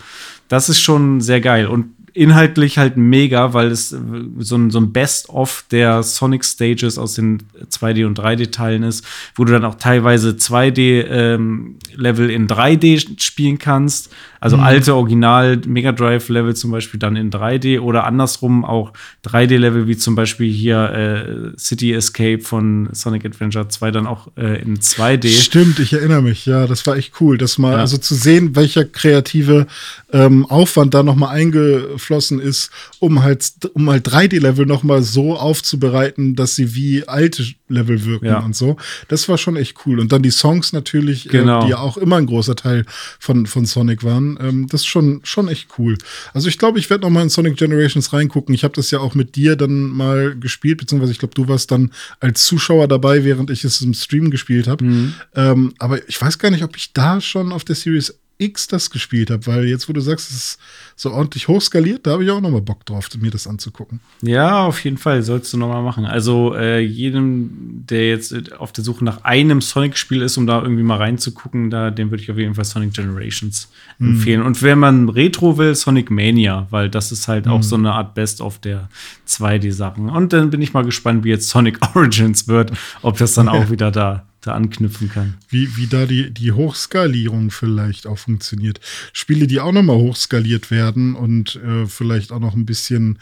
[0.47, 1.67] Das ist schon sehr geil.
[1.67, 7.13] Und inhaltlich halt mega, weil es so ein, so ein Best-of der Sonic Stages aus
[7.13, 13.57] den 2D- und 3D-Teilen ist, wo du dann auch teilweise 2D-Level ähm, in 3D spielen
[13.57, 14.11] kannst.
[14.39, 14.63] Also mhm.
[14.63, 18.93] alte Original Mega Drive Level zum Beispiel dann in 3D oder andersrum auch
[19.25, 24.27] 3D Level wie zum Beispiel hier äh, City Escape von Sonic Adventure 2 dann auch
[24.37, 25.27] äh, in 2D.
[25.41, 26.45] Stimmt, ich erinnere mich.
[26.45, 27.79] Ja, das war echt cool, das mal ja.
[27.79, 29.67] also zu sehen, welcher kreative
[30.11, 35.01] ähm, Aufwand da noch mal eingeflossen ist, um halt um halt 3D Level noch mal
[35.01, 38.39] so aufzubereiten, dass sie wie alte Level wirken ja.
[38.39, 38.77] und so.
[39.07, 41.61] Das war schon echt cool und dann die Songs natürlich, genau.
[41.61, 42.85] äh, die ja auch immer ein großer Teil
[43.19, 45.97] von von Sonic waren ähm, das ist schon, schon echt cool.
[46.33, 48.53] Also ich glaube, ich werde noch mal in Sonic Generations reingucken.
[48.53, 51.71] Ich habe das ja auch mit dir dann mal gespielt, beziehungsweise ich glaube, du warst
[51.71, 54.83] dann als Zuschauer dabei, während ich es im Stream gespielt habe.
[54.83, 55.13] Mhm.
[55.35, 58.89] Ähm, aber ich weiß gar nicht, ob ich da schon auf der Series X das
[58.89, 60.59] gespielt habe, weil jetzt, wo du sagst, es ist
[60.95, 63.99] so ordentlich hochskaliert, da habe ich auch noch mal Bock drauf, mir das anzugucken.
[64.21, 66.05] Ja, auf jeden Fall, sollst du noch mal machen.
[66.05, 70.83] Also äh, jedem, der jetzt auf der Suche nach einem Sonic-Spiel ist, um da irgendwie
[70.83, 74.15] mal reinzugucken, da, dem würde ich auf jeden Fall Sonic Generations mhm.
[74.15, 74.41] empfehlen.
[74.41, 77.51] Und wenn man Retro will, Sonic Mania, weil das ist halt mhm.
[77.51, 78.89] auch so eine Art Best-of der
[79.27, 80.09] 2D-Sachen.
[80.09, 82.71] Und dann bin ich mal gespannt, wie jetzt Sonic Origins wird,
[83.01, 85.35] ob das dann auch wieder da da anknüpfen kann.
[85.49, 88.79] Wie, wie da die, die Hochskalierung vielleicht auch funktioniert.
[89.11, 93.19] Spiele, die auch nochmal hochskaliert werden und äh, vielleicht auch noch ein bisschen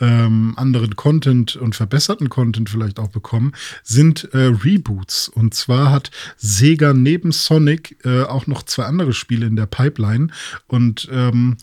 [0.00, 3.52] ähm, anderen Content und verbesserten Content vielleicht auch bekommen,
[3.82, 5.28] sind äh, Reboots.
[5.28, 10.28] Und zwar hat Sega neben Sonic äh, auch noch zwei andere Spiele in der Pipeline.
[10.66, 11.56] Und ähm,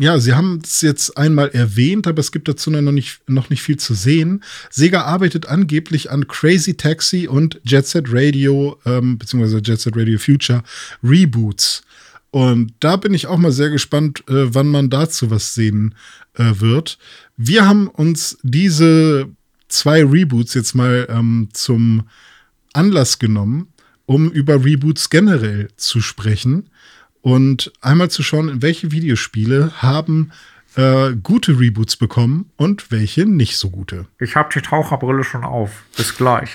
[0.00, 3.62] ja, sie haben es jetzt einmal erwähnt, aber es gibt dazu noch nicht, noch nicht
[3.62, 4.42] viel zu sehen.
[4.70, 10.18] Sega arbeitet angeblich an Crazy Taxi und Jet Set Radio, ähm, beziehungsweise Jet Set Radio
[10.18, 10.62] Future
[11.02, 11.82] Reboots.
[12.30, 15.94] Und da bin ich auch mal sehr gespannt, äh, wann man dazu was sehen
[16.32, 16.96] äh, wird.
[17.36, 19.28] Wir haben uns diese
[19.68, 22.04] zwei Reboots jetzt mal ähm, zum
[22.72, 23.68] Anlass genommen,
[24.06, 26.70] um über Reboots generell zu sprechen
[27.22, 30.32] und einmal zu schauen, welche Videospiele haben
[30.76, 34.06] äh, gute Reboots bekommen und welche nicht so gute.
[34.18, 35.84] Ich habe die Taucherbrille schon auf.
[35.96, 36.50] Bis gleich.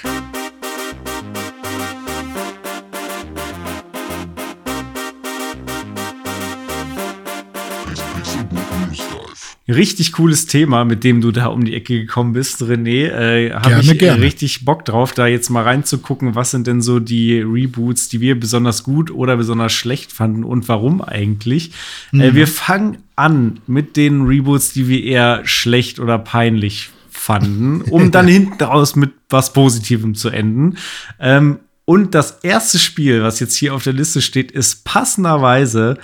[9.68, 13.08] Richtig cooles Thema, mit dem du da um die Ecke gekommen bist, René.
[13.08, 14.22] Äh, Habe ich gerne.
[14.22, 18.40] richtig Bock drauf, da jetzt mal reinzugucken, was sind denn so die Reboots, die wir
[18.40, 21.72] besonders gut oder besonders schlecht fanden und warum eigentlich.
[22.14, 22.22] Äh, mhm.
[22.22, 28.12] Äh, wir fangen an mit den Reboots, die wir eher schlecht oder peinlich fanden, um
[28.12, 30.78] dann hinten raus mit was Positivem zu enden.
[31.20, 35.98] Ähm, und das erste Spiel, was jetzt hier auf der Liste steht, ist passenderweise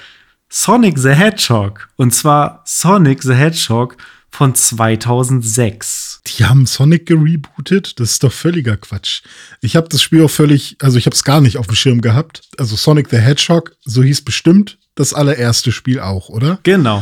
[0.53, 1.87] Sonic the Hedgehog.
[1.95, 3.95] Und zwar Sonic the Hedgehog
[4.29, 6.19] von 2006.
[6.27, 7.97] Die haben Sonic gerebootet?
[8.01, 9.21] Das ist doch völliger Quatsch.
[9.61, 12.01] Ich habe das Spiel auch völlig, also ich habe es gar nicht auf dem Schirm
[12.01, 12.41] gehabt.
[12.57, 16.59] Also Sonic the Hedgehog, so hieß bestimmt das allererste Spiel auch, oder?
[16.63, 17.01] Genau.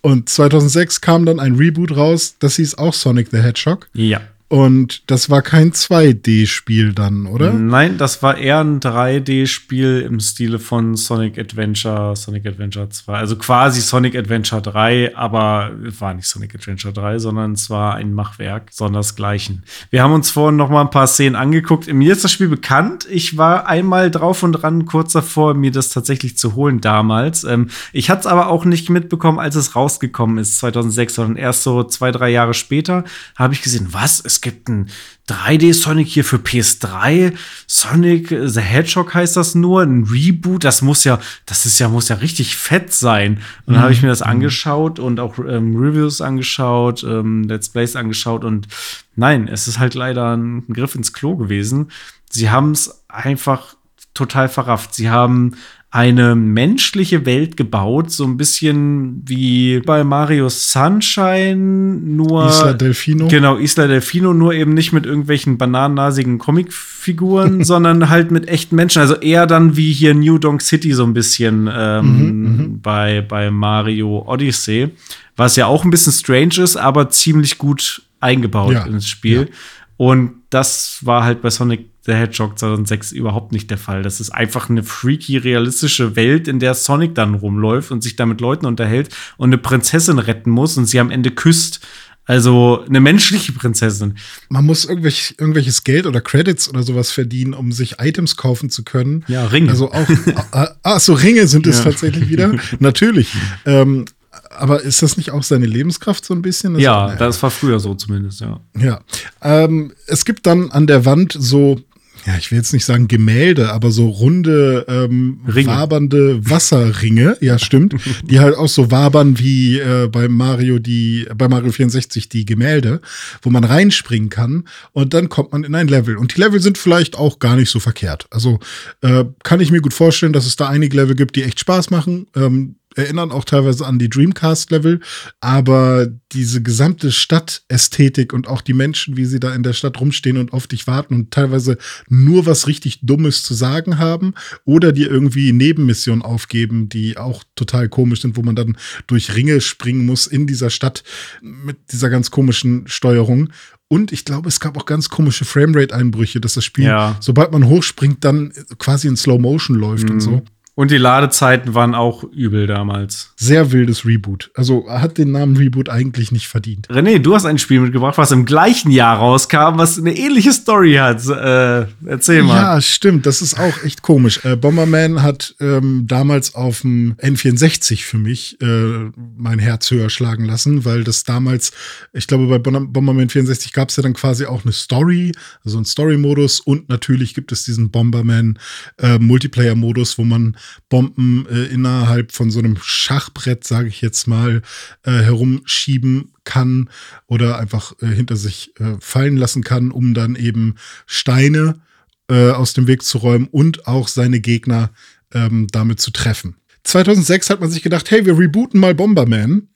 [0.00, 3.88] Und 2006 kam dann ein Reboot raus, das hieß auch Sonic the Hedgehog.
[3.92, 4.20] Ja.
[4.52, 7.54] Und das war kein 2D-Spiel dann, oder?
[7.54, 13.14] Nein, das war eher ein 3D-Spiel im Stile von Sonic Adventure, Sonic Adventure 2.
[13.14, 17.94] Also quasi Sonic Adventure 3, aber es war nicht Sonic Adventure 3, sondern es war
[17.94, 19.64] ein Machwerk, sondersgleichen.
[19.88, 21.90] Wir haben uns vorhin noch mal ein paar Szenen angeguckt.
[21.90, 23.06] Mir ist das Spiel bekannt.
[23.10, 27.44] Ich war einmal drauf und dran, kurz davor, mir das tatsächlich zu holen damals.
[27.44, 31.62] Ähm, ich hatte es aber auch nicht mitbekommen, als es rausgekommen ist, 2006, sondern erst
[31.62, 34.22] so zwei, drei Jahre später habe ich gesehen, was?
[34.22, 34.90] Es gibt ein
[35.28, 37.32] 3D-Sonic hier für PS3.
[37.66, 40.64] Sonic the Hedgehog heißt das nur, ein Reboot.
[40.64, 43.38] Das muss ja, das ist ja, muss ja richtig fett sein.
[43.64, 43.80] Und dann mhm.
[43.80, 44.26] habe ich mir das mhm.
[44.26, 48.68] angeschaut und auch ähm, Reviews angeschaut, ähm, Let's Plays angeschaut und
[49.16, 51.90] nein, es ist halt leider ein Griff ins Klo gewesen.
[52.30, 53.76] Sie haben es einfach
[54.14, 54.94] total verrafft.
[54.94, 55.56] Sie haben
[55.94, 63.28] eine menschliche Welt gebaut, so ein bisschen wie bei Mario Sunshine, nur Isla Delfino.
[63.28, 69.02] Genau, Isla Delfino, nur eben nicht mit irgendwelchen bananennasigen Comicfiguren, sondern halt mit echten Menschen.
[69.02, 73.20] Also eher dann wie hier New Donk City so ein bisschen ähm, mhm, mhm, bei,
[73.20, 74.88] bei Mario Odyssey,
[75.36, 79.40] was ja auch ein bisschen strange ist, aber ziemlich gut eingebaut ja, ins Spiel.
[79.40, 79.56] Ja.
[79.98, 84.02] Und das war halt bei Sonic the Hedgehog 2006 überhaupt nicht der Fall.
[84.02, 88.26] Das ist einfach eine freaky, realistische Welt, in der Sonic dann rumläuft und sich da
[88.26, 91.80] mit Leuten unterhält und eine Prinzessin retten muss und sie am Ende küsst.
[92.24, 94.14] Also eine menschliche Prinzessin.
[94.48, 98.84] Man muss irgendwelch, irgendwelches Geld oder Credits oder sowas verdienen, um sich Items kaufen zu
[98.84, 99.24] können.
[99.26, 99.70] Ja, Ringe.
[99.70, 101.84] Also auch, äh, ach so, Ringe sind es ja.
[101.84, 102.54] tatsächlich wieder.
[102.78, 103.34] Natürlich.
[103.66, 104.04] Ähm,
[104.50, 106.74] aber ist das nicht auch seine Lebenskraft so ein bisschen?
[106.74, 108.60] Das ja, war, das war früher so zumindest, ja.
[108.78, 109.00] Ja.
[109.42, 111.80] Ähm, es gibt dann an der Wand so
[112.26, 117.96] ja, ich will jetzt nicht sagen Gemälde, aber so runde, ähm, wabernde Wasserringe, ja, stimmt,
[118.24, 123.00] die halt auch so wabern wie äh, bei Mario die, bei Mario 64 die Gemälde,
[123.42, 126.16] wo man reinspringen kann und dann kommt man in ein Level.
[126.16, 128.26] Und die Level sind vielleicht auch gar nicht so verkehrt.
[128.30, 128.60] Also
[129.00, 131.90] äh, kann ich mir gut vorstellen, dass es da einige Level gibt, die echt Spaß
[131.90, 132.26] machen.
[132.36, 135.00] Ähm, erinnern auch teilweise an die Dreamcast-Level,
[135.40, 140.36] aber diese gesamte Stadtästhetik und auch die Menschen, wie sie da in der Stadt rumstehen
[140.36, 141.78] und auf dich warten und teilweise
[142.08, 144.34] nur was richtig Dummes zu sagen haben
[144.64, 148.76] oder dir irgendwie Nebenmissionen aufgeben, die auch total komisch sind, wo man dann
[149.06, 151.02] durch Ringe springen muss in dieser Stadt
[151.40, 153.50] mit dieser ganz komischen Steuerung.
[153.88, 157.16] Und ich glaube, es gab auch ganz komische Framerate-Einbrüche, dass das Spiel, ja.
[157.20, 160.12] sobald man hochspringt, dann quasi in Slow Motion läuft mhm.
[160.12, 160.42] und so.
[160.74, 163.34] Und die Ladezeiten waren auch übel damals.
[163.36, 164.50] Sehr wildes Reboot.
[164.54, 166.88] Also hat den Namen Reboot eigentlich nicht verdient.
[166.88, 170.94] René, du hast ein Spiel mitgebracht, was im gleichen Jahr rauskam, was eine ähnliche Story
[170.94, 171.26] hat.
[171.28, 172.56] Äh, erzähl mal.
[172.56, 173.26] Ja, stimmt.
[173.26, 174.42] Das ist auch echt komisch.
[174.46, 180.46] Äh, Bomberman hat ähm, damals auf dem N64 für mich äh, mein Herz höher schlagen
[180.46, 181.72] lassen, weil das damals,
[182.14, 185.32] ich glaube, bei Bomberman 64 gab es ja dann quasi auch eine Story,
[185.66, 188.58] also einen Story-Modus und natürlich gibt es diesen Bomberman
[188.96, 190.56] äh, Multiplayer-Modus, wo man
[190.88, 194.62] Bomben äh, innerhalb von so einem Schachbrett, sage ich jetzt mal,
[195.04, 196.90] äh, herumschieben kann
[197.26, 201.80] oder einfach äh, hinter sich äh, fallen lassen kann, um dann eben Steine
[202.28, 204.90] äh, aus dem Weg zu räumen und auch seine Gegner
[205.32, 206.56] ähm, damit zu treffen.
[206.84, 209.68] 2006 hat man sich gedacht, hey, wir rebooten mal Bomberman,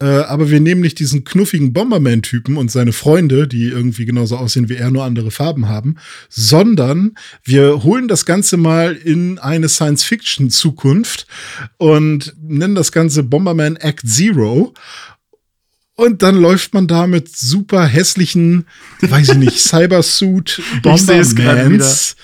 [0.00, 4.68] äh, aber wir nehmen nicht diesen knuffigen Bomberman-Typen und seine Freunde, die irgendwie genauso aussehen
[4.68, 5.96] wie er, nur andere Farben haben,
[6.28, 11.26] sondern wir holen das Ganze mal in eine Science-Fiction-Zukunft
[11.76, 14.74] und nennen das Ganze Bomberman Act Zero
[15.98, 18.66] und dann läuft man da mit super hässlichen,
[19.00, 22.14] weiß ich nicht, Cybersuit Bombermans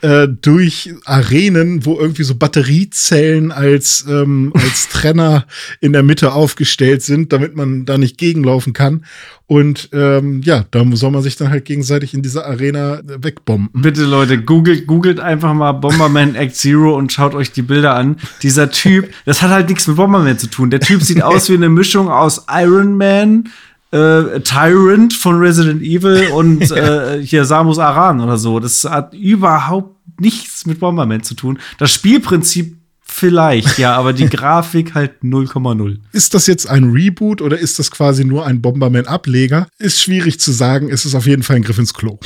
[0.00, 5.46] äh, durch Arenen, wo irgendwie so Batteriezellen als, ähm, als Trenner
[5.82, 9.04] in der Mitte aufgestellt sind, damit man da nicht gegenlaufen kann.
[9.48, 13.70] Und ähm, ja, da soll man sich dann halt gegenseitig in dieser Arena wegbomben.
[13.72, 18.16] Bitte Leute, googelt, googelt einfach mal Bomberman Act Zero und schaut euch die Bilder an.
[18.42, 20.68] Dieser Typ, das hat halt nichts mit Bomberman zu tun.
[20.68, 23.48] Der Typ sieht aus wie eine Mischung aus Iron Man,
[23.90, 28.60] äh, Tyrant von Resident Evil und äh, hier Samus Aran oder so.
[28.60, 31.58] Das hat überhaupt nichts mit Bomberman zu tun.
[31.78, 32.76] Das Spielprinzip
[33.18, 35.98] Vielleicht, ja, aber die Grafik halt 0,0.
[36.12, 39.66] Ist das jetzt ein Reboot oder ist das quasi nur ein Bomberman-Ableger?
[39.78, 40.88] Ist schwierig zu sagen.
[40.88, 42.18] Es ist auf jeden Fall ein Griff ins Klo.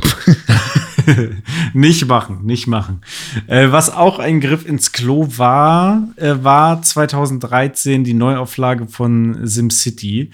[1.73, 3.01] nicht machen, nicht machen.
[3.47, 10.31] Äh, was auch ein Griff ins Klo war, äh, war 2013 die Neuauflage von SimCity.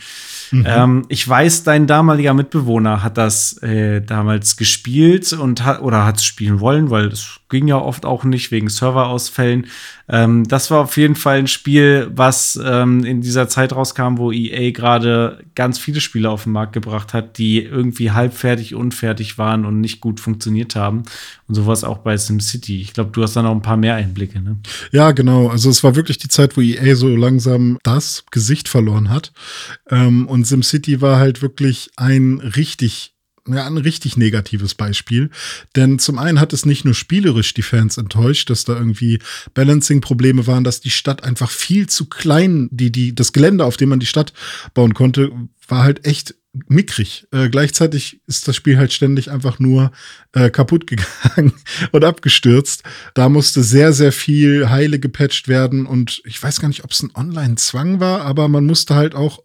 [0.50, 0.64] Mhm.
[0.66, 6.16] Ähm, ich weiß, dein damaliger Mitbewohner hat das äh, damals gespielt und hat oder hat
[6.16, 9.66] es spielen wollen, weil es ging ja oft auch nicht wegen Serverausfällen.
[10.08, 14.32] Ähm, das war auf jeden Fall ein Spiel, was ähm, in dieser Zeit rauskam, wo
[14.32, 19.64] EA gerade ganz viele Spiele auf den Markt gebracht hat, die irgendwie halbfertig, unfertig waren
[19.64, 21.04] und nicht gut funktioniert haben.
[21.46, 22.80] Und sowas auch bei SimCity.
[22.80, 24.56] Ich glaube, du hast da noch ein paar mehr Einblicke, ne?
[24.92, 25.48] Ja, genau.
[25.48, 29.32] Also es war wirklich die Zeit, wo EA so langsam das Gesicht verloren hat.
[29.90, 33.14] Ähm, und SimCity war halt wirklich ein richtig
[33.52, 35.30] ja, ein richtig negatives Beispiel.
[35.76, 39.18] Denn zum einen hat es nicht nur spielerisch die Fans enttäuscht, dass da irgendwie
[39.54, 43.88] Balancing-Probleme waren, dass die Stadt einfach viel zu klein, die, die, das Gelände, auf dem
[43.90, 44.32] man die Stadt
[44.74, 45.32] bauen konnte,
[45.66, 46.34] war halt echt
[46.66, 47.26] mickrig.
[47.30, 49.92] Äh, gleichzeitig ist das Spiel halt ständig einfach nur
[50.32, 51.52] äh, kaputt gegangen
[51.92, 52.82] und abgestürzt.
[53.14, 57.02] Da musste sehr, sehr viel heile gepatcht werden und ich weiß gar nicht, ob es
[57.02, 59.42] ein Online-Zwang war, aber man musste halt auch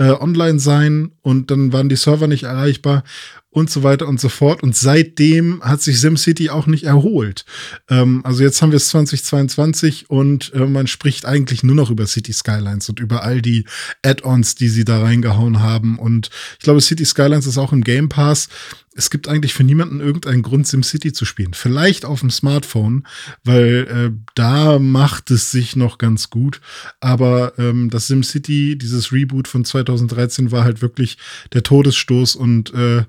[0.00, 3.04] äh, online sein und dann waren die Server nicht erreichbar
[3.50, 4.62] und so weiter und so fort.
[4.62, 7.44] Und seitdem hat sich SimCity auch nicht erholt.
[7.90, 12.06] Ähm, also jetzt haben wir es 2022 und äh, man spricht eigentlich nur noch über
[12.06, 13.66] City Skylines und über all die
[14.02, 15.98] Add-ons, die sie da reingehauen haben.
[15.98, 18.48] Und ich glaube, City Skylines ist auch im Game Pass
[18.94, 21.54] es gibt eigentlich für niemanden irgendeinen Grund, SimCity zu spielen.
[21.54, 23.06] Vielleicht auf dem Smartphone,
[23.44, 26.60] weil äh, da macht es sich noch ganz gut.
[26.98, 31.18] Aber ähm, das SimCity, dieses Reboot von 2013, war halt wirklich
[31.52, 33.04] der Todesstoß und äh,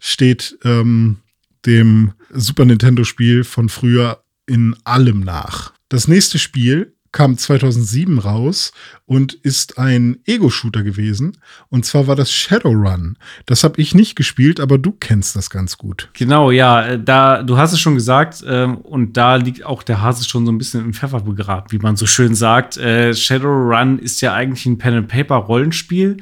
[0.00, 1.18] steht ähm,
[1.64, 5.72] dem Super Nintendo-Spiel von früher in allem nach.
[5.88, 8.72] Das nächste Spiel kam 2007 raus
[9.06, 11.36] und ist ein Ego-Shooter gewesen.
[11.68, 13.16] Und zwar war das Shadowrun.
[13.46, 16.08] Das habe ich nicht gespielt, aber du kennst das ganz gut.
[16.12, 20.00] Genau, ja, äh, da du hast es schon gesagt ähm, und da liegt auch der
[20.00, 22.76] Hase schon so ein bisschen im Pfeffer begraben, wie man so schön sagt.
[22.76, 26.18] Äh, Shadowrun ist ja eigentlich ein Pen and Paper Rollenspiel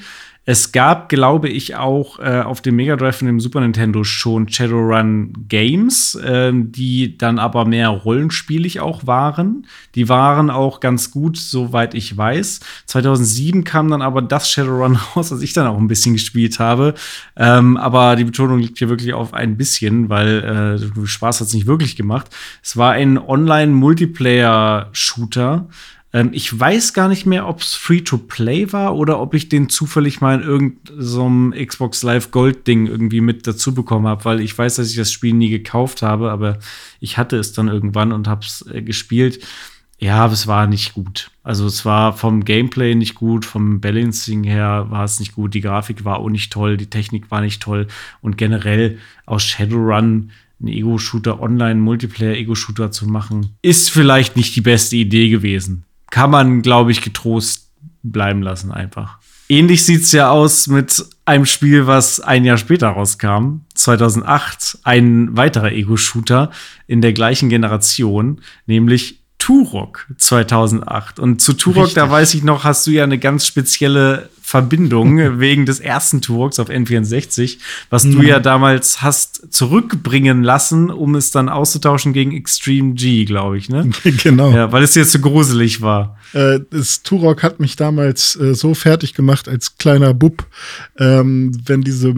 [0.50, 4.48] es gab, glaube ich, auch äh, auf dem Mega Drive und dem Super Nintendo schon
[4.48, 9.66] Shadowrun Games, äh, die dann aber mehr rollenspielig auch waren.
[9.94, 12.60] Die waren auch ganz gut, soweit ich weiß.
[12.86, 16.94] 2007 kam dann aber das Shadowrun raus, was ich dann auch ein bisschen gespielt habe.
[17.36, 21.52] Ähm, aber die Betonung liegt hier wirklich auf ein bisschen, weil äh, Spaß hat es
[21.52, 22.34] nicht wirklich gemacht.
[22.62, 25.68] Es war ein Online-Multiplayer-Shooter
[26.18, 30.20] ähm, ich weiß gar nicht mehr, ob es Free-to-Play war oder ob ich den zufällig
[30.20, 34.76] mal in irgendeinem so Xbox Live Gold-Ding irgendwie mit dazu bekommen habe, weil ich weiß,
[34.76, 36.58] dass ich das Spiel nie gekauft habe, aber
[36.98, 39.44] ich hatte es dann irgendwann und habe es äh, gespielt.
[40.00, 41.30] Ja, aber es war nicht gut.
[41.42, 45.60] Also es war vom Gameplay nicht gut, vom Balancing her war es nicht gut, die
[45.60, 47.86] Grafik war auch nicht toll, die Technik war nicht toll
[48.20, 55.28] und generell aus Shadowrun einen Ego-Shooter, Online-Multiplayer-Ego-Shooter zu machen, ist vielleicht nicht die beste Idee
[55.28, 55.84] gewesen.
[56.10, 57.70] Kann man, glaube ich, getrost
[58.02, 59.18] bleiben lassen einfach.
[59.48, 65.36] Ähnlich sieht es ja aus mit einem Spiel, was ein Jahr später rauskam, 2008, ein
[65.36, 66.50] weiterer Ego-Shooter
[66.86, 71.18] in der gleichen Generation, nämlich Turok 2008.
[71.18, 71.94] Und zu Turok, Richtig.
[71.94, 76.58] da weiß ich noch, hast du ja eine ganz spezielle Verbindung wegen des ersten Turoks
[76.58, 77.58] auf N64,
[77.90, 78.12] was mhm.
[78.12, 83.68] du ja damals hast zurückbringen lassen, um es dann auszutauschen gegen Extreme G, glaube ich,
[83.68, 83.90] ne?
[84.22, 84.50] genau.
[84.50, 86.18] Ja, weil es dir zu gruselig war.
[86.32, 90.46] Äh, das Turok hat mich damals äh, so fertig gemacht als kleiner Bub,
[90.98, 92.14] ähm, wenn diese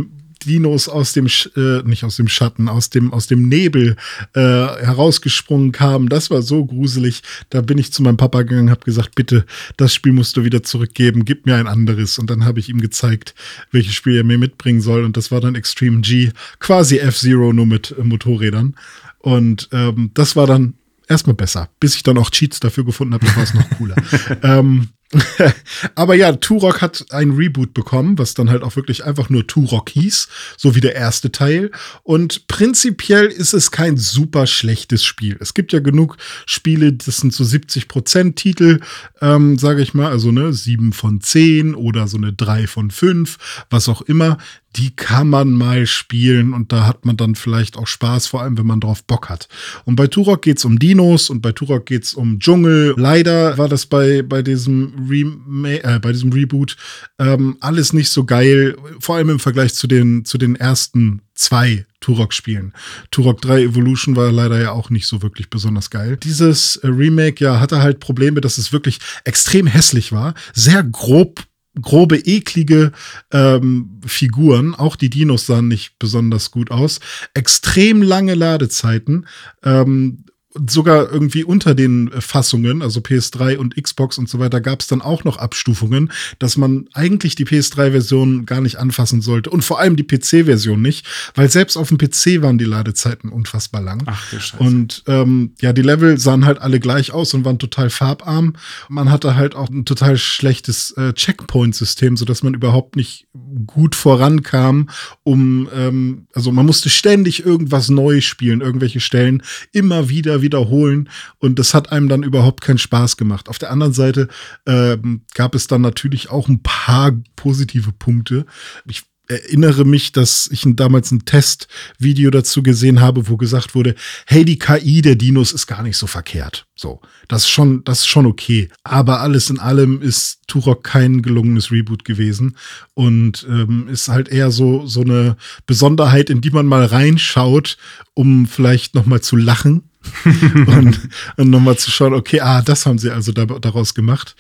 [0.47, 1.27] Dinos aus dem,
[1.57, 3.97] äh, nicht aus dem Schatten, aus dem, aus dem Nebel
[4.35, 6.09] äh, herausgesprungen kamen.
[6.09, 7.23] Das war so gruselig.
[7.51, 9.45] Da bin ich zu meinem Papa gegangen, habe gesagt, bitte,
[9.77, 12.19] das Spiel musst du wieder zurückgeben, gib mir ein anderes.
[12.19, 13.35] Und dann habe ich ihm gezeigt,
[13.71, 15.05] welches Spiel er mir mitbringen soll.
[15.05, 18.75] Und das war dann Extreme G, quasi F-Zero nur mit äh, Motorrädern.
[19.19, 20.75] Und ähm, das war dann
[21.11, 23.97] erstmal besser, bis ich dann auch Cheats dafür gefunden habe, war es noch cooler.
[24.43, 24.89] ähm,
[25.97, 29.91] Aber ja, Turok hat ein Reboot bekommen, was dann halt auch wirklich einfach nur Turok
[29.91, 31.73] hieß, so wie der erste Teil.
[32.05, 35.37] Und prinzipiell ist es kein super schlechtes Spiel.
[35.41, 38.81] Es gibt ja genug Spiele, das sind so 70 Prozent Titel,
[39.21, 43.65] ähm, sage ich mal, also ne, 7 von 10 oder so eine 3 von 5,
[43.69, 44.39] was auch immer
[44.77, 48.57] die kann man mal spielen und da hat man dann vielleicht auch Spaß, vor allem
[48.57, 49.49] wenn man drauf Bock hat.
[49.85, 52.95] Und bei Turok geht's um Dinos und bei Turok geht's um Dschungel.
[52.97, 56.77] Leider war das bei, bei, diesem, Remake, äh, bei diesem Reboot
[57.19, 61.87] ähm, alles nicht so geil, vor allem im Vergleich zu den, zu den ersten zwei
[62.01, 62.73] Turok-Spielen.
[63.11, 66.17] Turok 3 Evolution war leider ja auch nicht so wirklich besonders geil.
[66.17, 71.43] Dieses äh, Remake, ja, hatte halt Probleme, dass es wirklich extrem hässlich war, sehr grob
[71.81, 72.93] grobe, eklige
[73.33, 74.75] ähm, Figuren.
[74.75, 77.01] Auch die Dinos sahen nicht besonders gut aus.
[77.35, 79.27] Extrem lange Ladezeiten.
[79.63, 80.25] Ähm,
[80.67, 85.01] sogar irgendwie unter den Fassungen, also PS3 und Xbox und so weiter, gab es dann
[85.01, 89.95] auch noch Abstufungen, dass man eigentlich die PS3-Version gar nicht anfassen sollte und vor allem
[89.95, 94.03] die PC-Version nicht, weil selbst auf dem PC waren die Ladezeiten unfassbar lang.
[94.07, 94.63] Ach du Scheiße.
[94.63, 98.55] Und ähm, ja, die Level sahen halt alle gleich aus und waren total farbarm.
[98.89, 103.29] Man hatte halt auch ein total schlechtes äh, Checkpoint-System, sodass man überhaupt nicht
[103.67, 104.91] gut vorankam,
[105.23, 109.43] um ähm, also man musste ständig irgendwas neu spielen, irgendwelche Stellen
[109.73, 113.49] immer wieder wiederholen und das hat einem dann überhaupt keinen Spaß gemacht.
[113.49, 114.29] Auf der anderen Seite
[114.67, 118.47] ähm, gab es dann natürlich auch ein paar positive Punkte.
[118.87, 123.95] Ich erinnere mich, dass ich damals ein Testvideo dazu gesehen habe, wo gesagt wurde,
[124.27, 126.67] hey, die KI der Dinos ist gar nicht so verkehrt.
[126.75, 128.69] So, das ist schon, das ist schon okay.
[128.83, 132.57] Aber alles in allem ist Turok kein gelungenes Reboot gewesen
[132.95, 137.77] und ähm, ist halt eher so so eine Besonderheit, in die man mal reinschaut,
[138.15, 139.90] um vielleicht noch mal zu lachen
[140.67, 144.35] und, und nochmal zu schauen, okay, ah, das haben sie also da, daraus gemacht.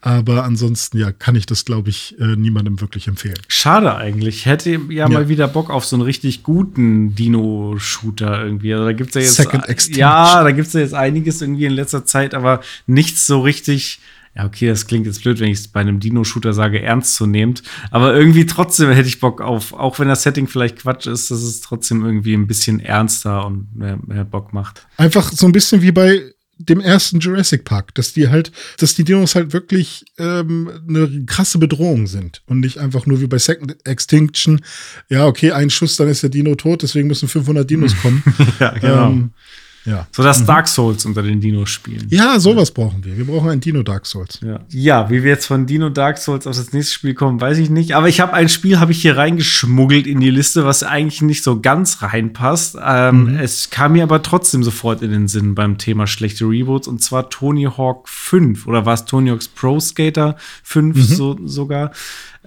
[0.00, 3.38] Aber ansonsten, ja, kann ich das, glaube ich, äh, niemandem wirklich empfehlen.
[3.48, 4.38] Schade eigentlich.
[4.38, 8.74] Ich hätte ja, ja, mal wieder Bock auf so einen richtig guten Dino-Shooter irgendwie.
[8.74, 9.36] Also da gibt's ja jetzt.
[9.36, 10.00] Second Extinction.
[10.00, 14.00] Ja, da gibt's ja jetzt einiges irgendwie in letzter Zeit, aber nichts so richtig
[14.36, 17.26] ja, okay, das klingt jetzt blöd, wenn ich es bei einem Dino-Shooter sage, ernst zu
[17.26, 17.62] nehmt.
[17.90, 21.42] Aber irgendwie trotzdem hätte ich Bock auf, auch wenn das Setting vielleicht Quatsch ist, dass
[21.42, 24.86] es trotzdem irgendwie ein bisschen ernster und mehr, mehr Bock macht.
[24.96, 29.04] Einfach so ein bisschen wie bei dem ersten Jurassic Park, dass die halt, dass die
[29.04, 33.76] Dinos halt wirklich ähm, eine krasse Bedrohung sind und nicht einfach nur wie bei Second
[33.86, 34.60] Extinction,
[35.08, 38.22] ja, okay, ein Schuss, dann ist der Dino tot, deswegen müssen 500 Dinos kommen.
[38.60, 39.10] ja, genau.
[39.10, 39.30] Ähm,
[39.84, 40.06] ja.
[40.12, 40.46] So das mhm.
[40.46, 42.06] Dark Souls unter den Dinos spielen.
[42.08, 43.16] Ja, sowas brauchen wir.
[43.16, 44.40] Wir brauchen ein Dino Dark Souls.
[44.42, 44.60] Ja.
[44.70, 47.70] ja, wie wir jetzt von Dino Dark Souls auf das nächste Spiel kommen, weiß ich
[47.70, 47.94] nicht.
[47.94, 51.42] Aber ich habe ein Spiel, habe ich hier reingeschmuggelt in die Liste, was eigentlich nicht
[51.42, 52.78] so ganz reinpasst.
[52.82, 53.38] Ähm, mhm.
[53.38, 57.28] Es kam mir aber trotzdem sofort in den Sinn beim Thema schlechte Reboots und zwar
[57.28, 61.02] Tony Hawk 5 oder war es Tony Hawk's Pro Skater 5 mhm.
[61.02, 61.92] so, sogar.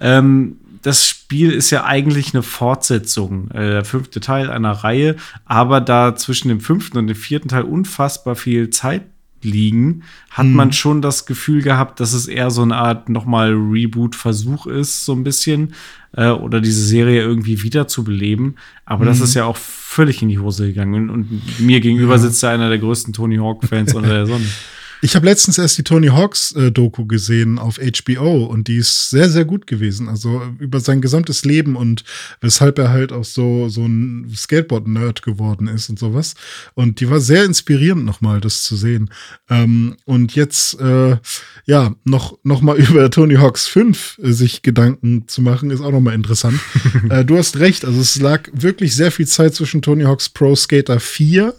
[0.00, 5.80] Ähm, das Spiel ist ja eigentlich eine Fortsetzung, äh, der fünfte Teil einer Reihe, aber
[5.80, 9.02] da zwischen dem fünften und dem vierten Teil unfassbar viel Zeit
[9.42, 10.52] liegen, hat hm.
[10.52, 15.12] man schon das Gefühl gehabt, dass es eher so eine Art nochmal Reboot-Versuch ist, so
[15.12, 15.74] ein bisschen,
[16.12, 18.56] äh, oder diese Serie irgendwie wiederzubeleben.
[18.84, 19.08] Aber hm.
[19.08, 20.94] das ist ja auch völlig in die Hose gegangen.
[20.94, 22.18] Und, und mir gegenüber ja.
[22.18, 24.46] sitzt ja einer der größten Tony Hawk-Fans unter der Sonne.
[25.00, 29.10] Ich habe letztens erst die Tony Hawks äh, Doku gesehen auf HBO und die ist
[29.10, 30.08] sehr, sehr gut gewesen.
[30.08, 32.02] Also über sein gesamtes Leben und
[32.40, 36.34] weshalb er halt auch so, so ein Skateboard-Nerd geworden ist und sowas.
[36.74, 39.10] Und die war sehr inspirierend nochmal, das zu sehen.
[39.48, 41.16] Ähm, und jetzt, äh,
[41.66, 45.92] ja, noch, noch mal über Tony Hawks 5 äh, sich Gedanken zu machen, ist auch
[45.92, 46.58] nochmal interessant.
[47.10, 50.56] äh, du hast recht, also es lag wirklich sehr viel Zeit zwischen Tony Hawks Pro
[50.56, 51.54] Skater 4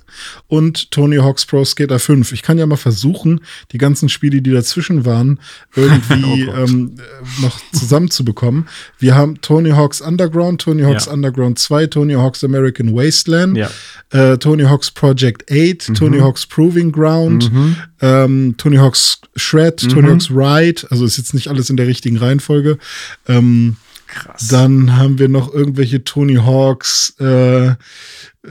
[0.47, 2.31] und Tony Hawk's Pro Skater 5.
[2.33, 3.28] Ich kann ja mal versuchen,
[3.71, 5.39] die ganzen Spiele, die dazwischen waren,
[5.75, 6.95] irgendwie oh ähm,
[7.41, 8.67] noch zusammenzubekommen.
[8.97, 11.13] Wir haben Tony Hawk's Underground, Tony Hawk's ja.
[11.13, 13.69] Underground 2, Tony Hawk's American Wasteland, ja.
[14.11, 15.93] äh, Tony Hawk's Project 8, mhm.
[15.93, 17.75] Tony Hawk's Proving Ground, mhm.
[18.01, 19.89] ähm, Tony Hawk's Shred, mhm.
[19.89, 20.87] Tony Hawk's Ride.
[20.89, 22.77] Also ist jetzt nicht alles in der richtigen Reihenfolge.
[23.27, 23.77] Ähm,
[24.09, 24.47] Krass.
[24.47, 27.75] Dann haben wir noch irgendwelche Tony Hawks, äh,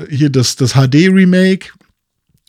[0.09, 1.71] hier das, das HD-Remake,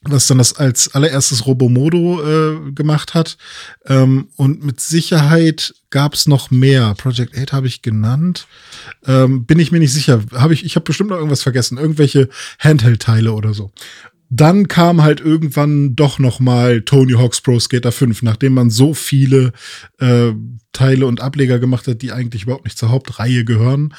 [0.04, 3.38] was dann das als allererstes Robomodo äh, gemacht hat.
[3.86, 6.93] Ähm, und mit Sicherheit gab es noch mehr.
[6.95, 8.47] Project 8 habe ich genannt.
[9.06, 10.22] Ähm, bin ich mir nicht sicher.
[10.34, 11.78] Hab ich ich habe bestimmt noch irgendwas vergessen.
[11.78, 12.30] Irgendwelche
[12.60, 13.72] Handheld-Teile oder so
[14.32, 18.93] dann kam halt irgendwann doch noch mal Tony Hawk's Pro Skater 5, nachdem man so
[18.93, 19.54] viele
[19.97, 20.34] äh,
[20.72, 23.95] Teile und Ableger gemacht hat, die eigentlich überhaupt nicht zur Hauptreihe gehören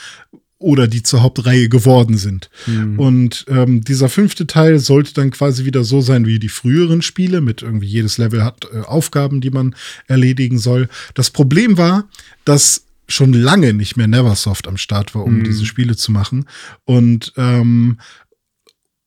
[0.61, 2.51] oder die zur Hauptreihe geworden sind.
[2.67, 2.99] Mhm.
[2.99, 7.41] Und ähm, dieser fünfte Teil sollte dann quasi wieder so sein wie die früheren Spiele,
[7.41, 9.75] mit irgendwie jedes Level hat äh, Aufgaben, die man
[10.07, 10.89] erledigen soll.
[11.15, 12.05] Das Problem war,
[12.45, 15.45] dass schon lange nicht mehr Neversoft am Start war, um mhm.
[15.45, 16.45] diese Spiele zu machen.
[16.85, 17.99] Und ähm,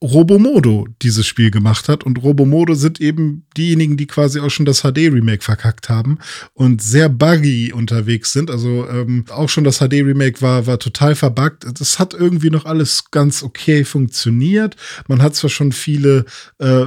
[0.03, 2.03] Robomodo dieses Spiel gemacht hat.
[2.03, 6.19] Und Robomodo sind eben diejenigen, die quasi auch schon das HD-Remake verkackt haben
[6.53, 8.51] und sehr buggy unterwegs sind.
[8.51, 11.65] Also ähm, auch schon das HD-Remake war, war total verbuggt.
[11.79, 14.75] Das hat irgendwie noch alles ganz okay funktioniert.
[15.07, 16.25] Man hat zwar schon viele
[16.59, 16.85] äh,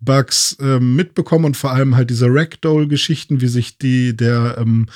[0.00, 4.86] Bugs ähm, mitbekommen und vor allem halt diese Ragdoll-Geschichten, wie sich die, der, ähm,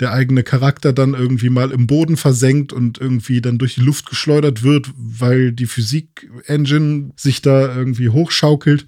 [0.00, 4.06] der eigene Charakter dann irgendwie mal im Boden versenkt und irgendwie dann durch die Luft
[4.06, 8.86] geschleudert wird, weil die Physik-Engine sich da irgendwie hochschaukelt.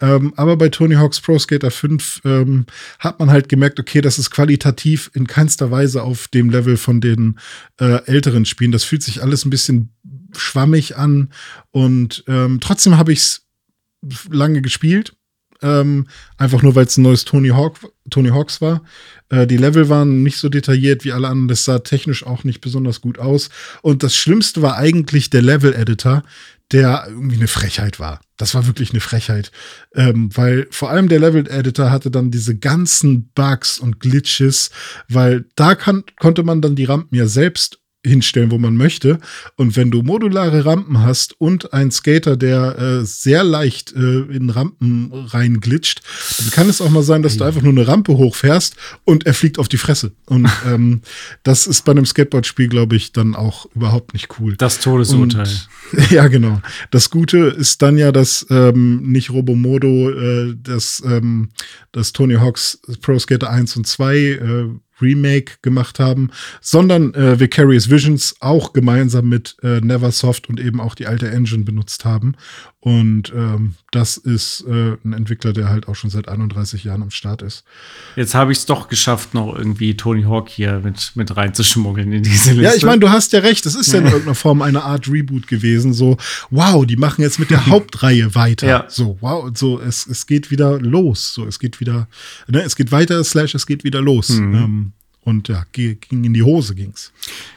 [0.00, 2.66] Ähm, aber bei Tony Hawk's Pro Skater 5 ähm,
[2.98, 7.00] hat man halt gemerkt, okay, das ist qualitativ in keinster Weise auf dem Level von
[7.00, 7.38] den
[7.78, 8.72] äh, älteren Spielen.
[8.72, 9.90] Das fühlt sich alles ein bisschen
[10.36, 11.28] schwammig an
[11.70, 13.42] und ähm, trotzdem habe ich es
[14.30, 15.14] lange gespielt.
[15.62, 17.78] Ähm, einfach nur, weil es ein neues Tony, Hawk,
[18.10, 18.82] Tony Hawks war.
[19.28, 21.48] Äh, die Level waren nicht so detailliert wie alle anderen.
[21.48, 23.48] Das sah technisch auch nicht besonders gut aus.
[23.80, 26.24] Und das Schlimmste war eigentlich der Level-Editor,
[26.72, 28.20] der irgendwie eine Frechheit war.
[28.36, 29.52] Das war wirklich eine Frechheit.
[29.94, 34.70] Ähm, weil vor allem der Level-Editor hatte dann diese ganzen Bugs und Glitches,
[35.08, 39.18] weil da kann, konnte man dann die Rampen ja selbst hinstellen, wo man möchte.
[39.56, 44.50] Und wenn du modulare Rampen hast und ein Skater, der äh, sehr leicht äh, in
[44.50, 46.02] Rampen reinglitscht,
[46.38, 49.34] dann kann es auch mal sein, dass du einfach nur eine Rampe hochfährst und er
[49.34, 50.12] fliegt auf die Fresse.
[50.26, 51.02] Und ähm,
[51.44, 54.56] das ist bei einem Skateboard-Spiel, glaube ich, dann auch überhaupt nicht cool.
[54.56, 55.48] Das Todesurteil.
[55.92, 56.60] Und, ja, genau.
[56.90, 61.50] Das Gute ist dann ja, dass ähm, nicht Robomodo äh, das, ähm,
[61.92, 64.68] das Tony Hawk's Pro Skater 1 und 2 äh,
[65.00, 66.30] Remake gemacht haben,
[66.60, 71.64] sondern äh, Vicarious Visions auch gemeinsam mit äh, Neversoft und eben auch die alte Engine
[71.64, 72.34] benutzt haben.
[72.80, 77.10] Und ähm, das ist äh, ein Entwickler, der halt auch schon seit 31 Jahren am
[77.10, 77.62] Start ist.
[78.16, 82.22] Jetzt habe ich es doch geschafft, noch irgendwie Tony Hawk hier mit, mit reinzuschmuggeln in
[82.22, 82.62] diese Liste.
[82.62, 83.66] Ja, ich meine, du hast ja recht.
[83.66, 85.92] Das ist ja in irgendeiner Form eine Art Reboot gewesen.
[85.92, 86.16] So,
[86.50, 88.66] wow, die machen jetzt mit der Hauptreihe weiter.
[88.66, 88.84] Ja.
[88.88, 91.34] So, wow, so, es, es geht wieder los.
[91.34, 92.08] So, es geht wieder,
[92.48, 94.30] ne, es geht weiter, slash, es geht wieder los.
[94.30, 94.54] Mhm.
[94.54, 94.92] Ähm,
[95.24, 97.12] und ja, ging in die Hose ging's.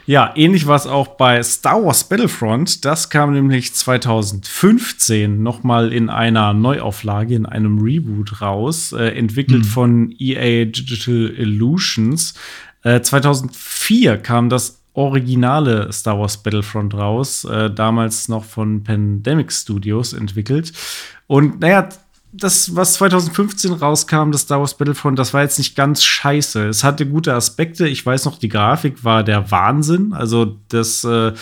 [0.06, 2.86] Ja, ähnlich war es auch bei Star Wars Battlefront.
[2.86, 9.64] Das kam nämlich 2015 noch mal in einer Neuauflage, in einem Reboot raus, äh, entwickelt
[9.64, 9.70] hm.
[9.70, 12.36] von EA Digital Illusions.
[12.84, 20.14] Äh, 2004 kam das originale Star Wars Battlefront raus, äh, damals noch von Pandemic Studios
[20.14, 20.72] entwickelt.
[21.28, 21.90] Und naja,
[22.38, 26.68] das, was 2015 rauskam, das Star Wars Battlefront, das war jetzt nicht ganz scheiße.
[26.68, 27.88] Es hatte gute Aspekte.
[27.88, 30.14] Ich weiß noch, die Grafik war der Wahnsinn.
[30.14, 31.34] Also, das äh,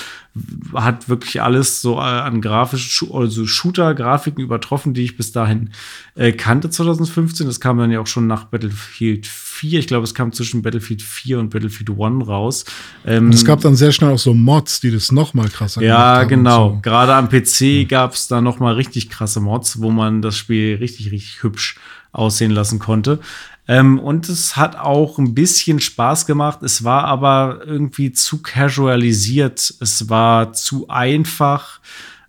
[0.74, 5.72] hat wirklich alles so äh, an grafischen, also Shooter-Grafiken übertroffen, die ich bis dahin
[6.16, 7.48] äh, kannte 2015.
[7.48, 9.43] Das kam dann ja auch schon nach Battlefield 4.
[9.62, 12.66] Ich glaube, es kam zwischen Battlefield 4 und Battlefield 1 raus.
[13.06, 15.82] Ähm, und es gab dann sehr schnell auch so Mods, die das noch mal krasser
[15.82, 16.22] gemacht haben.
[16.22, 16.70] Ja, genau.
[16.70, 16.80] So.
[16.82, 17.88] Gerade am PC mhm.
[17.88, 21.78] gab es da noch mal richtig krasse Mods, wo man das Spiel richtig, richtig hübsch
[22.12, 23.20] aussehen lassen konnte.
[23.68, 26.64] Ähm, und es hat auch ein bisschen Spaß gemacht.
[26.64, 29.74] Es war aber irgendwie zu casualisiert.
[29.80, 31.80] Es war zu einfach.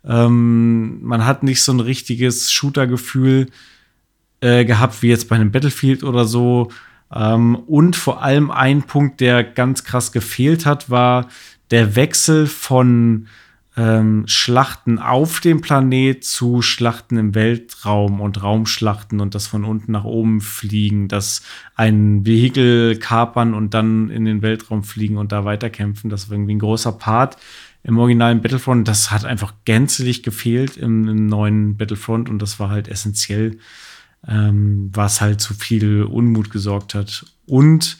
[0.04, 3.48] Ähm, man hat nicht so ein richtiges Shooter-Gefühl.
[4.44, 6.70] äh, gehabt, wie jetzt bei einem Battlefield oder so.
[7.14, 11.28] Ähm, und vor allem ein Punkt, der ganz krass gefehlt hat, war
[11.70, 13.28] der Wechsel von
[13.76, 19.92] ähm, Schlachten auf dem Planet zu Schlachten im Weltraum und Raumschlachten und das von unten
[19.92, 21.42] nach oben fliegen, das
[21.74, 26.10] ein Vehikel kapern und dann in den Weltraum fliegen und da weiterkämpfen.
[26.10, 27.36] Das war irgendwie ein großer Part
[27.82, 28.86] im originalen Battlefront.
[28.86, 33.58] Das hat einfach gänzlich gefehlt im, im neuen Battlefront und das war halt essentiell,
[34.28, 37.26] ähm, was halt zu viel Unmut gesorgt hat.
[37.46, 37.98] Und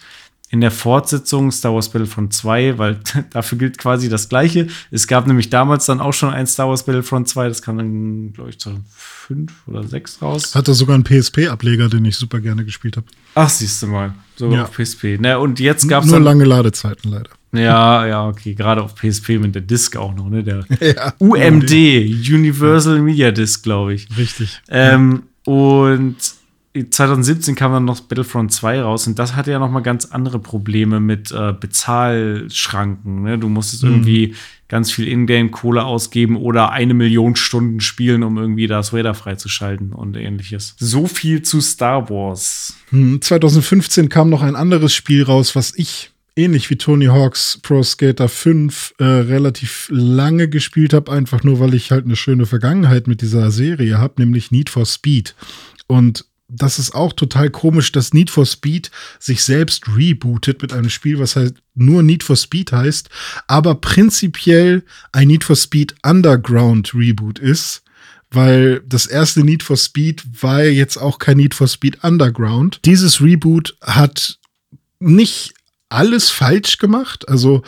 [0.55, 3.01] in der Fortsetzung Star Wars Battlefront 2, weil
[3.31, 4.69] dafür gilt quasi das Gleiche.
[4.93, 8.33] Es gab nämlich damals dann auch schon ein Star Wars Battlefront 2, das kam dann,
[8.33, 10.55] glaube ich, 2005 oder 6 raus.
[10.55, 13.07] Hatte sogar einen PSP-Ableger, den ich super gerne gespielt habe.
[13.35, 14.15] Ach, siehst du mal.
[14.37, 14.65] Sogar ja.
[14.65, 15.19] auf PSP.
[15.19, 16.11] Na, und jetzt gab es.
[16.11, 17.31] Nur lange Ladezeiten leider.
[17.53, 18.55] Ja, ja, okay.
[18.55, 20.43] Gerade auf PSP mit der Disc auch noch, ne?
[20.43, 24.09] Der ja, UMD, Universal Media Disc, glaube ich.
[24.17, 24.61] Richtig.
[24.69, 26.17] Ähm, und
[26.91, 30.41] 2017 kam dann noch Battlefront 2 raus und das hatte ja noch mal ganz andere
[30.41, 33.23] Probleme mit äh, Bezahlschranken.
[33.23, 33.39] Ne?
[33.39, 33.91] Du musstest mhm.
[33.91, 34.35] irgendwie
[34.67, 40.17] ganz viel Ingame-Kohle ausgeben oder eine Million Stunden spielen, um irgendwie das Vader freizuschalten und
[40.17, 40.75] ähnliches.
[40.79, 42.75] So viel zu Star Wars.
[42.91, 47.83] 2015 hm, kam noch ein anderes Spiel raus, was ich ähnlich wie Tony Hawks Pro
[47.83, 53.07] Skater 5 äh, relativ lange gespielt habe, einfach nur weil ich halt eine schöne Vergangenheit
[53.07, 55.35] mit dieser Serie habe, nämlich Need for Speed.
[55.87, 60.91] Und das ist auch total komisch, dass Need for Speed sich selbst rebootet mit einem
[60.91, 63.09] Spiel, was halt nur Need for Speed heißt,
[63.47, 67.83] aber prinzipiell ein Need for Speed Underground Reboot ist,
[68.31, 72.81] weil das erste Need for Speed war jetzt auch kein Need for Speed Underground.
[72.85, 74.39] Dieses Reboot hat
[75.01, 75.55] nicht
[75.95, 77.29] alles falsch gemacht.
[77.29, 77.63] Also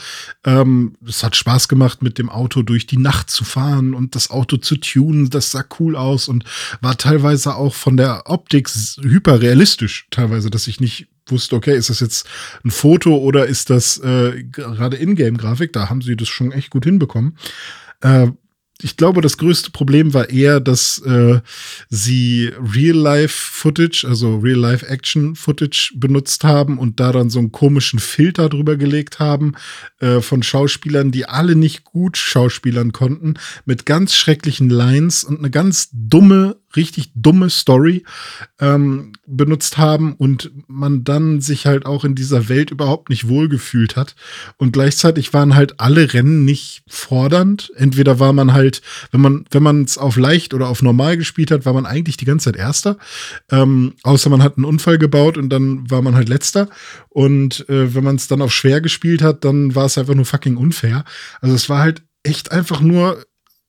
[0.45, 4.31] ähm, es hat Spaß gemacht, mit dem Auto durch die Nacht zu fahren und das
[4.31, 5.31] Auto zu tunen.
[5.31, 6.45] Das sah cool aus und
[6.81, 8.69] war teilweise auch von der Optik
[9.01, 10.09] hyperrealistisch.
[10.11, 12.29] Teilweise, dass ich nicht wusste, okay, ist das jetzt
[12.65, 15.73] ein Foto oder ist das äh, gerade Ingame-Grafik?
[15.73, 17.37] Da haben sie das schon echt gut hinbekommen.
[18.01, 18.29] Äh,
[18.83, 21.41] ich glaube, das größte Problem war eher, dass äh,
[21.89, 29.19] sie Real-Life-Footage, also Real-Life-Action-Footage benutzt haben und da dann so einen komischen Filter drüber gelegt
[29.19, 29.55] haben
[30.01, 35.51] äh, von Schauspielern, die alle nicht gut schauspielern konnten, mit ganz schrecklichen Lines und eine
[35.51, 38.05] ganz dumme richtig dumme Story
[38.61, 43.97] ähm, benutzt haben und man dann sich halt auch in dieser Welt überhaupt nicht wohlgefühlt
[43.97, 44.17] hat.
[44.57, 47.73] Und gleichzeitig waren halt alle Rennen nicht fordernd.
[47.77, 51.51] Entweder war man halt, wenn man, wenn man es auf leicht oder auf normal gespielt
[51.51, 52.99] hat, war man eigentlich die ganze Zeit Erster.
[53.51, 56.69] Ähm, außer man hat einen Unfall gebaut und dann war man halt Letzter.
[57.09, 60.25] Und äh, wenn man es dann auf schwer gespielt hat, dann war es einfach nur
[60.25, 61.05] fucking unfair.
[61.41, 63.25] Also es war halt echt einfach nur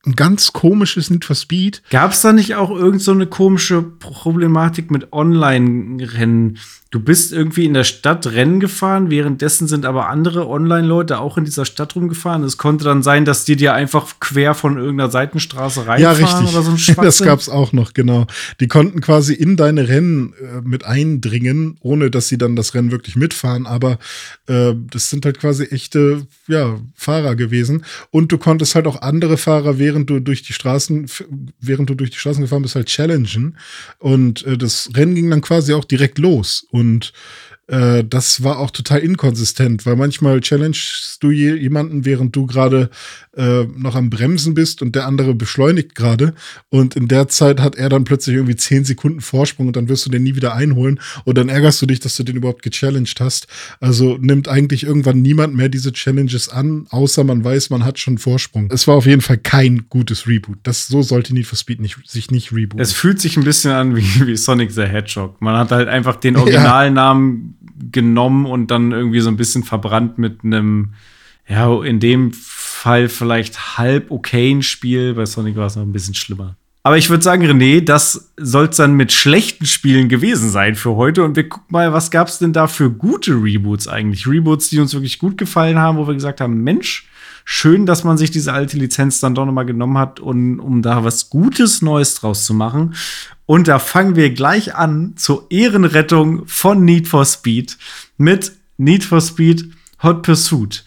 [0.07, 1.83] ein ganz komisches Need for Speed.
[1.89, 6.57] Gab es da nicht auch irgend so eine komische Problematik mit Online-Rennen?
[6.89, 11.43] Du bist irgendwie in der Stadt Rennen gefahren, währenddessen sind aber andere Online-Leute auch in
[11.43, 12.43] dieser Stadt rumgefahren.
[12.45, 16.49] Es konnte dann sein, dass die dir einfach quer von irgendeiner Seitenstraße reinfahren ja, richtig.
[16.49, 17.03] oder so ein Schwachsinn.
[17.03, 18.25] Das gab's auch noch, genau.
[18.61, 22.91] Die konnten quasi in deine Rennen äh, mit eindringen, ohne dass sie dann das Rennen
[22.91, 23.67] wirklich mitfahren.
[23.67, 23.99] Aber
[24.47, 27.83] äh, das sind halt quasi echte ja, Fahrer gewesen.
[28.11, 31.09] Und du konntest halt auch andere Fahrer, während du durch die Straßen,
[31.59, 33.57] während du durch die Straßen gefahren bist, halt challengen.
[33.99, 36.65] Und äh, das Rennen ging dann quasi auch direkt los.
[36.69, 37.13] Und
[37.67, 42.89] äh, das war auch total inkonsistent, weil manchmal challengest du jemanden, während du gerade
[43.35, 46.33] äh, noch am Bremsen bist und der andere beschleunigt gerade.
[46.69, 50.05] Und in der Zeit hat er dann plötzlich irgendwie zehn Sekunden Vorsprung und dann wirst
[50.05, 50.99] du den nie wieder einholen.
[51.25, 53.47] Und dann ärgerst du dich, dass du den überhaupt gechallenged hast.
[53.81, 58.17] Also nimmt eigentlich irgendwann niemand mehr diese Challenges an, außer man weiß, man hat schon
[58.17, 58.69] Vorsprung.
[58.71, 60.57] Es war auf jeden Fall kein gutes Reboot.
[60.63, 62.79] Das, so sollte Need for Speed nicht, sich nicht rebooten.
[62.79, 65.41] Es fühlt sich ein bisschen an wie, wie Sonic the Hedgehog.
[65.41, 67.56] Man hat halt einfach den Originalnamen ja
[67.91, 70.93] genommen und dann irgendwie so ein bisschen verbrannt mit einem,
[71.47, 75.13] ja, in dem Fall vielleicht halb okayen Spiel.
[75.13, 76.55] Bei Sonic war es noch ein bisschen schlimmer.
[76.87, 80.95] Aber ich würde sagen, René, das soll es dann mit schlechten Spielen gewesen sein für
[80.95, 81.23] heute.
[81.25, 84.25] Und wir gucken mal, was gab es denn da für gute Reboots eigentlich?
[84.25, 87.09] Reboots, die uns wirklich gut gefallen haben, wo wir gesagt haben, Mensch,
[87.49, 90.81] schön, dass man sich diese alte Lizenz dann doch noch mal genommen hat, und, um
[90.81, 92.93] da was Gutes Neues draus zu machen.
[93.45, 97.77] Und da fangen wir gleich an zur Ehrenrettung von Need for Speed
[98.17, 99.71] mit Need for Speed
[100.03, 100.83] Hot Pursuit.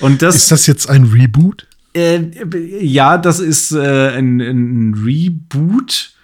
[0.00, 1.66] Und das ist das jetzt ein Reboot?
[1.92, 2.22] Äh,
[2.80, 6.14] ja, das ist äh, ein, ein Reboot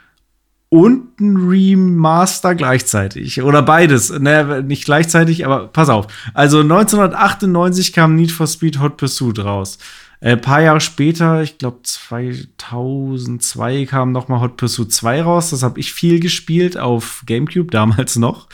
[0.74, 3.40] und ein Remaster gleichzeitig.
[3.40, 4.10] Oder beides.
[4.10, 6.08] Naja, nicht gleichzeitig, aber pass auf.
[6.34, 9.78] Also 1998 kam Need for Speed Hot Pursuit raus.
[10.20, 15.50] Ein äh, paar Jahre später, ich glaube 2002, kam noch mal Hot Pursuit 2 raus.
[15.50, 18.48] Das habe ich viel gespielt auf GameCube, damals noch.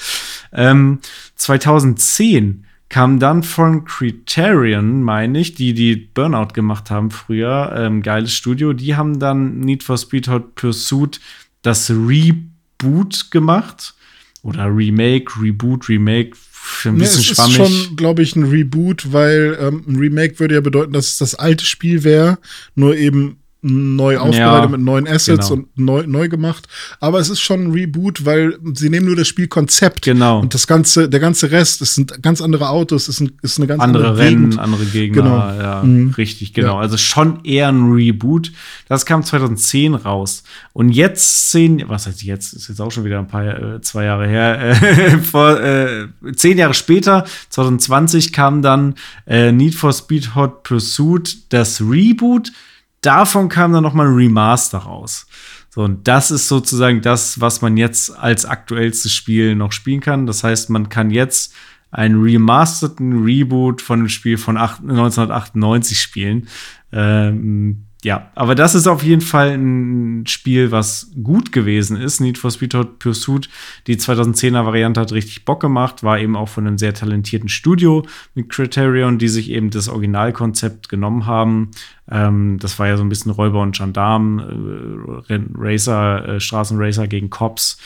[0.52, 0.98] Ähm,
[1.36, 8.34] 2010 kam dann von Criterion, meine ich, die die Burnout gemacht haben früher, ähm, geiles
[8.34, 11.18] Studio, die haben dann Need for Speed Hot Pursuit
[11.62, 13.94] das Reboot gemacht
[14.42, 16.36] oder Remake, Reboot, Remake,
[16.84, 17.58] ein bisschen ja, es schwammig.
[17.58, 21.18] ist schon, glaube ich, ein Reboot, weil ähm, ein Remake würde ja bedeuten, dass es
[21.18, 22.38] das alte Spiel wäre,
[22.74, 25.62] nur eben neu aufbereitet ja, mit neuen Assets genau.
[25.62, 26.66] und neu, neu gemacht.
[26.98, 30.02] Aber es ist schon ein Reboot, weil sie nehmen nur das Spielkonzept.
[30.02, 30.40] Genau.
[30.40, 33.66] Und das ganze, der ganze Rest, es sind ganz andere Autos, es ist, ist eine
[33.66, 34.58] ganz andere, andere Rennen, Gegend.
[34.58, 35.22] andere Gegner.
[35.22, 35.36] Genau.
[35.62, 36.10] Ja, mhm.
[36.16, 36.76] richtig, genau.
[36.76, 36.80] Ja.
[36.80, 38.52] Also schon eher ein Reboot.
[38.88, 40.42] Das kam 2010 raus.
[40.72, 42.54] Und jetzt zehn, was heißt jetzt?
[42.54, 44.60] Ist jetzt auch schon wieder ein paar, äh, zwei Jahre her.
[44.60, 48.94] Äh, vor äh, zehn Jahre später, 2020, kam dann
[49.26, 52.52] äh, Need for Speed Hot Pursuit, das Reboot
[53.00, 55.26] davon kam dann noch mal ein Remaster raus.
[55.68, 60.26] So, und das ist sozusagen das, was man jetzt als aktuellstes Spiel noch spielen kann.
[60.26, 61.54] Das heißt, man kann jetzt
[61.92, 66.48] einen remasterten Reboot von einem Spiel von 1998 spielen.
[66.92, 72.20] Ähm, ja, aber das ist auf jeden Fall ein Spiel, was gut gewesen ist.
[72.20, 73.50] Need for Speed Hot Pursuit,
[73.86, 78.06] die 2010er Variante hat richtig Bock gemacht, war eben auch von einem sehr talentierten Studio
[78.34, 81.72] mit Criterion, die sich eben das Originalkonzept genommen haben.
[82.10, 87.28] Ähm, das war ja so ein bisschen Räuber und Gendarm, äh, Racer, äh, Straßenracer gegen
[87.28, 87.78] Cops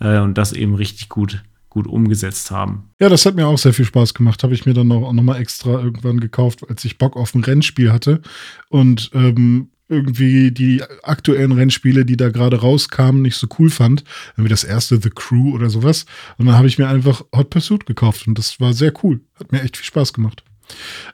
[0.00, 1.42] äh, und das eben richtig gut
[1.72, 2.90] gut umgesetzt haben.
[3.00, 4.42] Ja, das hat mir auch sehr viel Spaß gemacht.
[4.42, 7.42] Habe ich mir dann noch, noch mal extra irgendwann gekauft, als ich Bock auf ein
[7.42, 8.20] Rennspiel hatte.
[8.68, 14.04] Und ähm, irgendwie die aktuellen Rennspiele, die da gerade rauskamen, nicht so cool fand.
[14.32, 16.04] Irgendwie das erste The Crew oder sowas.
[16.36, 19.22] Und dann habe ich mir einfach Hot Pursuit gekauft und das war sehr cool.
[19.38, 20.44] Hat mir echt viel Spaß gemacht.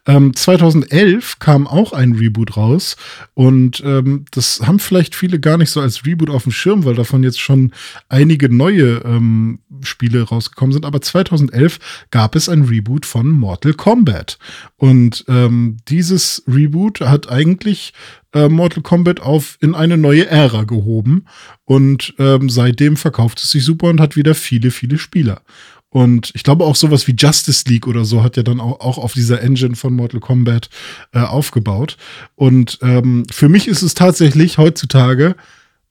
[0.07, 2.97] Ähm, 2011 kam auch ein Reboot raus
[3.35, 6.95] und ähm, das haben vielleicht viele gar nicht so als Reboot auf dem Schirm, weil
[6.95, 7.73] davon jetzt schon
[8.09, 10.85] einige neue ähm, Spiele rausgekommen sind.
[10.87, 11.79] Aber 2011
[12.11, 14.39] gab es ein Reboot von Mortal Kombat
[14.77, 17.93] und ähm, dieses Reboot hat eigentlich
[18.35, 21.27] äh, Mortal Kombat auf in eine neue Ära gehoben
[21.65, 25.43] und ähm, seitdem verkauft es sich super und hat wieder viele, viele Spieler.
[25.91, 28.99] Und ich glaube auch sowas wie Justice League oder so hat ja dann auch, auch
[28.99, 30.69] auf dieser Engine von Mortal Kombat
[31.13, 31.97] äh, aufgebaut.
[32.35, 35.35] Und ähm, für mich ist es tatsächlich heutzutage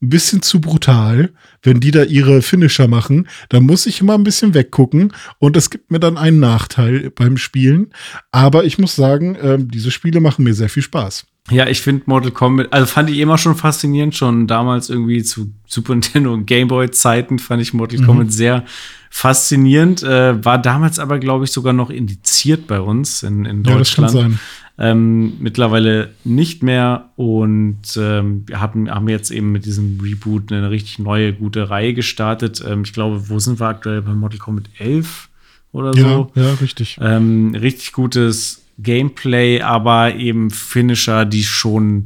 [0.02, 1.32] ein bisschen zu brutal,
[1.64, 3.28] wenn die da ihre Finisher machen.
[3.50, 7.38] Da muss ich immer ein bisschen weggucken und das gibt mir dann einen Nachteil beim
[7.38, 7.92] Spielen.
[8.32, 11.26] Aber ich muss sagen, äh, diese Spiele machen mir sehr viel Spaß.
[11.50, 15.54] Ja, ich finde Mortal Kombat, also fand ich immer schon faszinierend, schon damals irgendwie zu
[15.66, 18.06] Super Nintendo und Gameboy Zeiten fand ich Mortal mhm.
[18.06, 18.66] Kombat sehr
[19.10, 20.04] faszinierend.
[20.04, 24.14] Äh, war damals aber, glaube ich, sogar noch indiziert bei uns in, in Deutschland.
[24.14, 24.40] Ja, das kann sein.
[24.80, 30.70] Ähm, mittlerweile nicht mehr und ähm, wir haben, haben jetzt eben mit diesem Reboot eine
[30.70, 32.64] richtig neue, gute Reihe gestartet.
[32.68, 35.30] Ähm, ich glaube, wo sind wir aktuell bei Mortal Kombat 11
[35.72, 36.32] oder so?
[36.36, 37.00] Ja, ja richtig.
[37.02, 42.06] Ähm, richtig gutes Gameplay, aber eben Finisher, die schon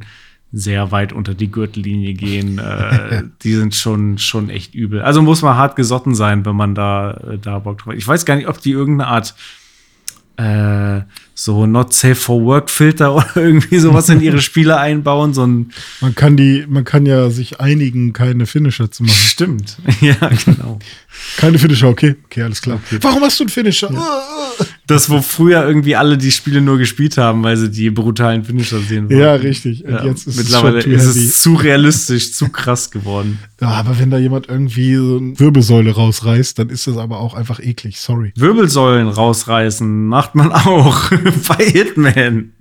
[0.52, 2.58] sehr weit unter die Gürtellinie gehen.
[2.58, 5.02] äh, die sind schon, schon echt übel.
[5.02, 7.98] Also muss man hart gesotten sein, wenn man da, äh, da Bock drauf hat.
[7.98, 9.34] Ich weiß gar nicht, ob die irgendeine Art
[10.36, 11.02] äh,
[11.34, 15.34] so Not Safe for Work Filter oder irgendwie sowas in ihre Spiele einbauen.
[15.34, 19.14] So ein man kann die, man kann ja sich einigen, keine Finisher zu machen.
[19.14, 19.78] Stimmt.
[20.00, 20.80] Ja, genau.
[21.36, 22.16] keine Finisher, okay.
[22.24, 22.80] Okay, alles klar.
[22.84, 22.98] Okay.
[23.02, 23.92] Warum hast du einen Finisher?
[23.92, 24.66] Ja.
[24.92, 28.78] Das, wo früher irgendwie alle die Spiele nur gespielt haben, weil sie die brutalen Finisher
[28.80, 29.20] sehen wollten.
[29.20, 29.80] Ja, richtig.
[29.80, 33.38] Ja, ist mittlerweile es ist es zu realistisch, zu krass geworden.
[33.60, 37.34] Ja, aber wenn da jemand irgendwie so eine Wirbelsäule rausreißt, dann ist das aber auch
[37.34, 38.00] einfach eklig.
[38.00, 38.32] Sorry.
[38.36, 41.10] Wirbelsäulen rausreißen macht man auch
[41.48, 42.52] bei Hitman.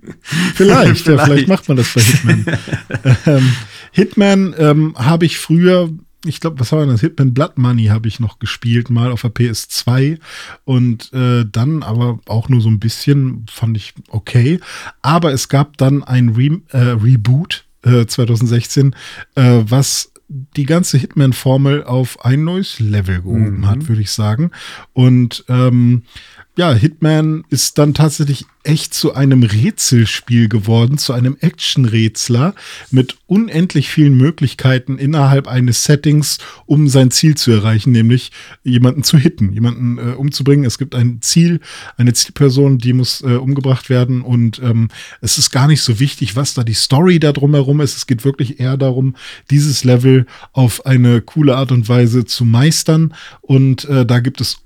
[0.55, 1.07] Vielleicht, vielleicht.
[1.07, 2.45] Ja, vielleicht macht man das bei Hitman.
[3.25, 3.53] ähm,
[3.91, 5.89] Hitman ähm, habe ich früher
[6.26, 7.01] ich glaube, was war das?
[7.01, 10.19] Hitman Blood Money habe ich noch gespielt, mal auf der PS2.
[10.65, 14.59] Und äh, dann aber auch nur so ein bisschen, fand ich okay.
[15.01, 18.95] Aber es gab dann ein Re äh, Reboot äh, 2016,
[19.36, 20.11] äh, was
[20.55, 23.67] die ganze Hitman-Formel auf ein neues Level gehoben mhm.
[23.67, 24.51] hat, würde ich sagen.
[24.93, 26.03] Und ähm,
[26.58, 32.54] ja, Hitman ist dann tatsächlich echt zu einem Rätselspiel geworden, zu einem Action-Rätsler
[32.91, 38.32] mit unendlich vielen Möglichkeiten innerhalb eines Settings, um sein Ziel zu erreichen, nämlich
[38.64, 40.66] jemanden zu hitten, jemanden äh, umzubringen.
[40.66, 41.62] Es gibt ein Ziel,
[41.95, 44.89] eine Zielperson, die muss äh, umgebracht werden und ähm,
[45.22, 47.95] es ist gar nicht so wichtig, was da die Story da drumherum ist.
[47.95, 49.16] Es geht wirklich eher darum,
[49.49, 54.58] dieses Level auf eine coole Art und Weise zu meistern und äh, da gibt es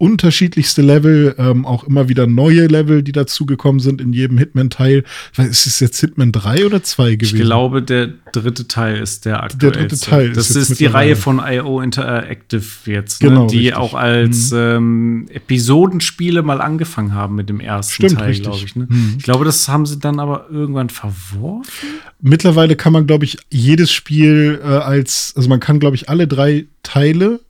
[0.00, 5.04] unterschiedlichste Level, ähm, auch immer wieder neue Level, die dazugekommen sind in jedem Hitman-Teil.
[5.36, 7.36] Ist es jetzt Hitman 3 oder 2 gewesen?
[7.36, 9.72] Ich glaube, der dritte Teil ist der aktuelle.
[9.72, 10.32] Der dritte Teil.
[10.32, 13.28] Das ist, ist die Reihe von IO Interactive jetzt, ne?
[13.28, 13.76] genau, die richtig.
[13.76, 14.58] auch als mhm.
[14.58, 18.74] ähm, Episodenspiele mal angefangen haben mit dem ersten Stimmt, Teil, glaube ich.
[18.74, 18.86] Ne?
[18.88, 19.16] Mhm.
[19.18, 21.88] Ich glaube, das haben sie dann aber irgendwann verworfen.
[22.22, 26.26] Mittlerweile kann man, glaube ich, jedes Spiel äh, als, also man kann, glaube ich, alle
[26.26, 27.40] drei Teile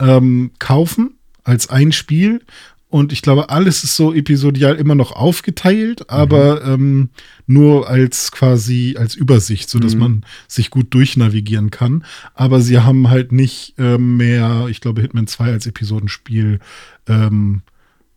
[0.00, 1.12] ähm, kaufen
[1.44, 2.40] als ein Spiel.
[2.88, 6.84] Und ich glaube, alles ist so episodial immer noch aufgeteilt, aber mhm.
[6.84, 7.08] ähm,
[7.46, 10.00] nur als quasi als Übersicht, so dass mhm.
[10.00, 12.04] man sich gut durchnavigieren kann.
[12.34, 16.60] Aber sie haben halt nicht äh, mehr, ich glaube, Hitman 2 als Episodenspiel
[17.08, 17.62] ähm,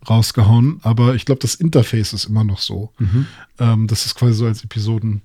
[0.07, 0.79] rausgehauen.
[0.83, 2.91] Aber ich glaube, das Interface ist immer noch so.
[2.99, 3.25] Mhm.
[3.57, 5.23] Ähm, das ist quasi so als Episoden.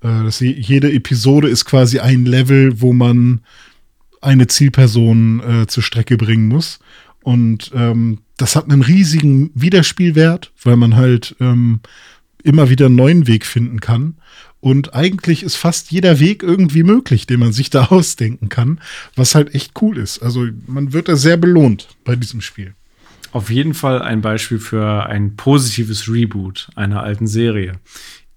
[0.00, 3.40] Äh, dass jede Episode ist quasi ein Level, wo man
[4.22, 6.78] eine Zielperson äh, zur Strecke bringen muss.
[7.22, 11.80] Und ähm, das hat einen riesigen Wiederspielwert, weil man halt ähm,
[12.42, 14.14] immer wieder einen neuen Weg finden kann.
[14.60, 18.80] Und eigentlich ist fast jeder Weg irgendwie möglich, den man sich da ausdenken kann,
[19.16, 20.22] was halt echt cool ist.
[20.22, 22.74] Also man wird da sehr belohnt bei diesem Spiel.
[23.32, 27.74] Auf jeden Fall ein Beispiel für ein positives Reboot einer alten Serie.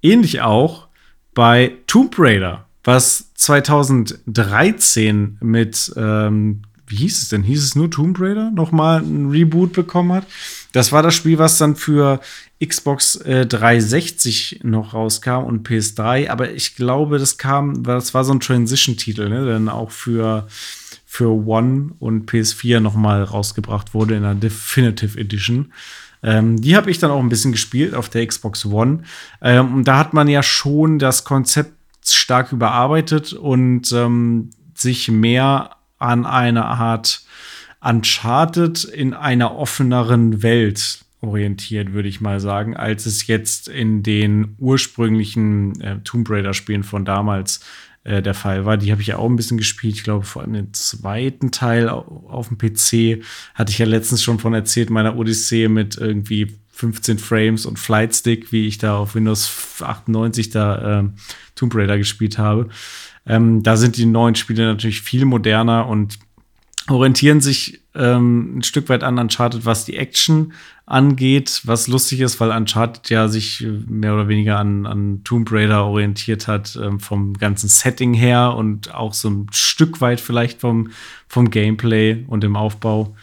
[0.02, 0.88] Ähnlich auch
[1.34, 6.62] bei Tomb Raider, was 2013 mit ähm,
[6.94, 7.42] wie hieß es denn?
[7.42, 10.28] Hieß es nur Tomb Raider nochmal ein Reboot bekommen hat?
[10.74, 12.20] Das war das Spiel, was dann für
[12.64, 18.32] Xbox äh, 360 noch rauskam und PS3, aber ich glaube, das kam, das war so
[18.32, 19.44] ein Transition-Titel, ne?
[19.44, 20.48] Dann auch für,
[21.06, 25.74] für One und PS4 nochmal rausgebracht wurde in der Definitive Edition.
[26.22, 29.00] Ähm, die habe ich dann auch ein bisschen gespielt auf der Xbox One.
[29.42, 31.74] Ähm, und da hat man ja schon das Konzept
[32.06, 35.72] stark überarbeitet und ähm, sich mehr
[36.04, 37.24] an eine Art
[37.82, 44.56] Uncharted in einer offeneren Welt orientiert, würde ich mal sagen, als es jetzt in den
[44.60, 47.62] ursprünglichen äh, Tomb Raider-Spielen von damals
[48.04, 48.78] äh, der Fall war.
[48.78, 49.96] Die habe ich ja auch ein bisschen gespielt.
[49.96, 53.24] Ich glaube, vor allem den zweiten Teil auf, dem PC
[53.56, 58.52] hatte ich ja letztens schon von erzählt, meiner Odyssee mit irgendwie 15 Frames und Flightstick,
[58.52, 61.04] wie ich da auf Windows 98 da äh,
[61.56, 62.70] Tomb Raider gespielt habe.
[63.26, 66.20] Ähm, da sind die neuen Spiele natürlich viel moderner und
[66.90, 70.54] orientieren sich ähm, ein Stück weit an Uncharted, was die Action
[70.86, 75.86] angeht, was lustig ist, weil Uncharted ja sich mehr oder weniger an, an Tomb Raider
[75.86, 80.92] orientiert hat, ähm, vom ganzen Setting her und auch so ein Stück weit vielleicht vom,
[81.28, 83.16] vom Gameplay und dem Aufbau.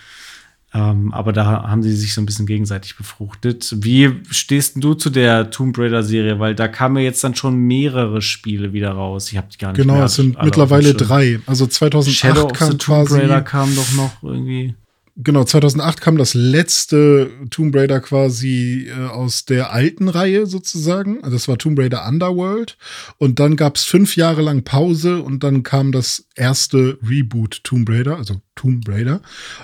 [0.72, 3.74] Ähm, aber da haben sie sich so ein bisschen gegenseitig befruchtet.
[3.78, 6.38] Wie stehst du zu der Tomb Raider-Serie?
[6.38, 9.32] Weil da kamen ja jetzt dann schon mehrere Spiele wieder raus.
[9.32, 11.40] Ich habe die gar nicht Genau, mehr es sind mittlerweile drei.
[11.46, 14.74] Also 2008 Shadow of kam the Tomb Raider kam doch noch irgendwie.
[15.22, 21.22] Genau, 2008 kam das letzte Tomb Raider quasi äh, aus der alten Reihe sozusagen.
[21.22, 22.78] Also das war Tomb Raider Underworld.
[23.18, 27.90] Und dann gab es fünf Jahre lang Pause und dann kam das erste Reboot Tomb
[27.90, 29.20] Raider, also Tomb Raider.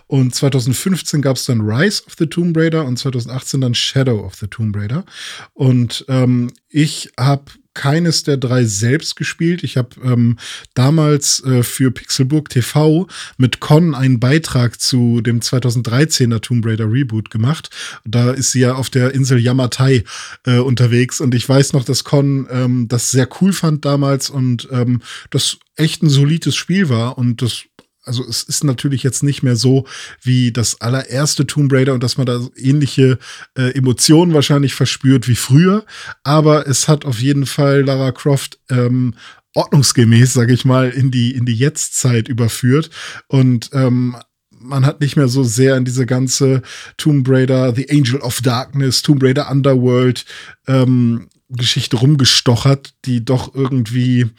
[0.07, 4.35] Und 2015 gab es dann Rise of the Tomb Raider und 2018 dann Shadow of
[4.35, 5.07] the Tomb Raider.
[5.55, 7.45] Und ähm, ich habe
[7.77, 9.62] keines der drei selbst gespielt.
[9.62, 10.39] Ich habe ähm,
[10.74, 17.31] damals äh, für Pixelburg TV mit Con einen Beitrag zu dem 2013er Tomb Raider Reboot
[17.31, 17.70] gemacht.
[18.05, 20.05] Da ist sie ja auf der Insel Yamatai
[20.47, 24.69] äh, unterwegs und ich weiß noch, dass Con ähm, das sehr cool fand damals und
[24.73, 27.65] ähm, das echt ein solides Spiel war und das
[28.07, 29.87] also es ist natürlich jetzt nicht mehr so
[30.23, 33.19] wie das allererste Tomb Raider und dass man da ähnliche
[33.57, 35.85] äh, Emotionen wahrscheinlich verspürt wie früher,
[36.23, 39.15] aber es hat auf jeden Fall Lara Croft ähm,
[39.55, 42.91] ordnungsgemäß, sage ich mal, in die in die Jetztzeit überführt.
[43.27, 44.16] Und ähm,
[44.51, 46.62] man hat nicht mehr so sehr in diese ganze
[46.97, 50.24] Tomb Raider, The Angel of Darkness, Tomb Raider Underworld
[50.66, 54.31] ähm, Geschichte rumgestochert, die doch irgendwie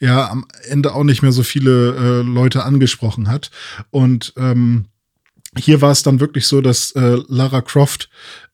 [0.00, 3.50] ja am Ende auch nicht mehr so viele äh, Leute angesprochen hat.
[3.90, 4.86] Und ähm,
[5.56, 8.08] hier war es dann wirklich so, dass äh, Lara Croft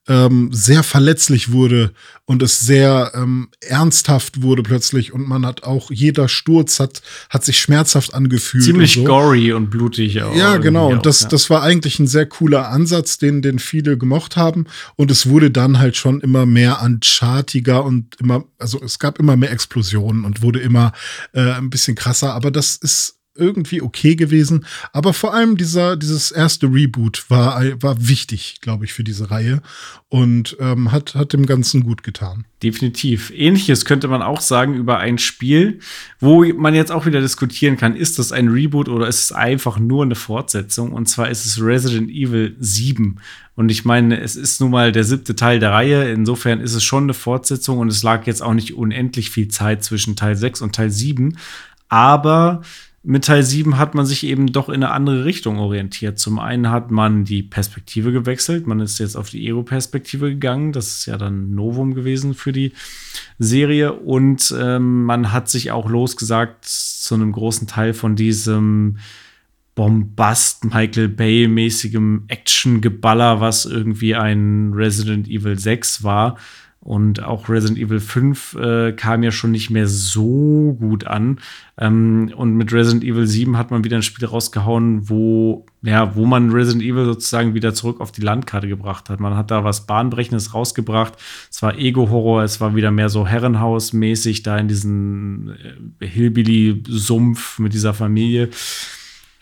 [0.07, 1.91] ähm, sehr verletzlich wurde
[2.25, 7.43] und es sehr ähm, ernsthaft wurde plötzlich und man hat auch jeder Sturz hat hat
[7.43, 9.11] sich schmerzhaft angefühlt ziemlich und so.
[9.11, 11.29] gory und blutig auch ja genau und das ja.
[11.29, 14.65] das war eigentlich ein sehr cooler Ansatz den den viele gemocht haben
[14.95, 19.35] und es wurde dann halt schon immer mehr unchartiger und immer also es gab immer
[19.35, 20.91] mehr Explosionen und wurde immer
[21.33, 24.65] äh, ein bisschen krasser aber das ist irgendwie okay gewesen.
[24.93, 29.61] Aber vor allem dieser, dieses erste Reboot war, war wichtig, glaube ich, für diese Reihe
[30.09, 32.45] und ähm, hat, hat dem Ganzen gut getan.
[32.63, 33.31] Definitiv.
[33.35, 35.79] Ähnliches könnte man auch sagen über ein Spiel,
[36.19, 39.77] wo man jetzt auch wieder diskutieren kann, ist das ein Reboot oder ist es einfach
[39.77, 40.93] nur eine Fortsetzung?
[40.93, 43.19] Und zwar ist es Resident Evil 7.
[43.55, 46.11] Und ich meine, es ist nun mal der siebte Teil der Reihe.
[46.11, 49.83] Insofern ist es schon eine Fortsetzung und es lag jetzt auch nicht unendlich viel Zeit
[49.83, 51.37] zwischen Teil 6 und Teil 7.
[51.87, 52.61] Aber
[53.07, 56.17] mit Teil 7 hat man sich eben doch in eine andere Richtung orientiert.
[56.17, 58.65] Zum einen hat man die Perspektive gewechselt.
[58.65, 60.71] Man ist jetzt auf die Ego-Perspektive gegangen.
[60.71, 62.73] Das ist ja dann Novum gewesen für die
[63.37, 63.93] Serie.
[63.93, 68.97] Und ähm, man hat sich auch losgesagt zu einem großen Teil von diesem
[69.75, 76.37] Bombast, Michael Bay-mäßigem Action-Geballer, was irgendwie ein Resident Evil 6 war
[76.85, 81.39] und auch Resident Evil 5 äh, kam ja schon nicht mehr so gut an.
[81.79, 86.27] Ähm, und mit Resident Evil 7 hat man wieder ein Spiel rausgehauen, wo, ja, wo
[86.27, 89.19] man Resident Evil sozusagen wieder zurück auf die Landkarte gebracht hat.
[89.19, 91.13] Man hat da was Bahnbrechendes rausgebracht.
[91.49, 95.55] Es war Ego-Horror, es war wieder mehr so Herrenhaus-mäßig da in diesem
[95.99, 98.51] äh, Hillbilly-Sumpf mit dieser Familie.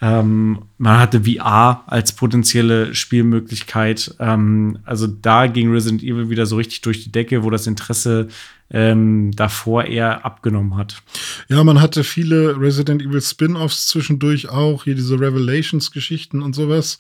[0.04, 4.14] Ähm, man hatte VR als potenzielle Spielmöglichkeit.
[4.20, 8.28] Ähm, also da ging Resident Evil wieder so richtig durch die Decke, wo das Interesse
[8.70, 11.02] ähm, davor eher abgenommen hat.
[11.48, 16.98] Ja, man hatte viele Resident Evil Spin-offs zwischendurch auch, hier diese Revelations-Geschichten und sowas,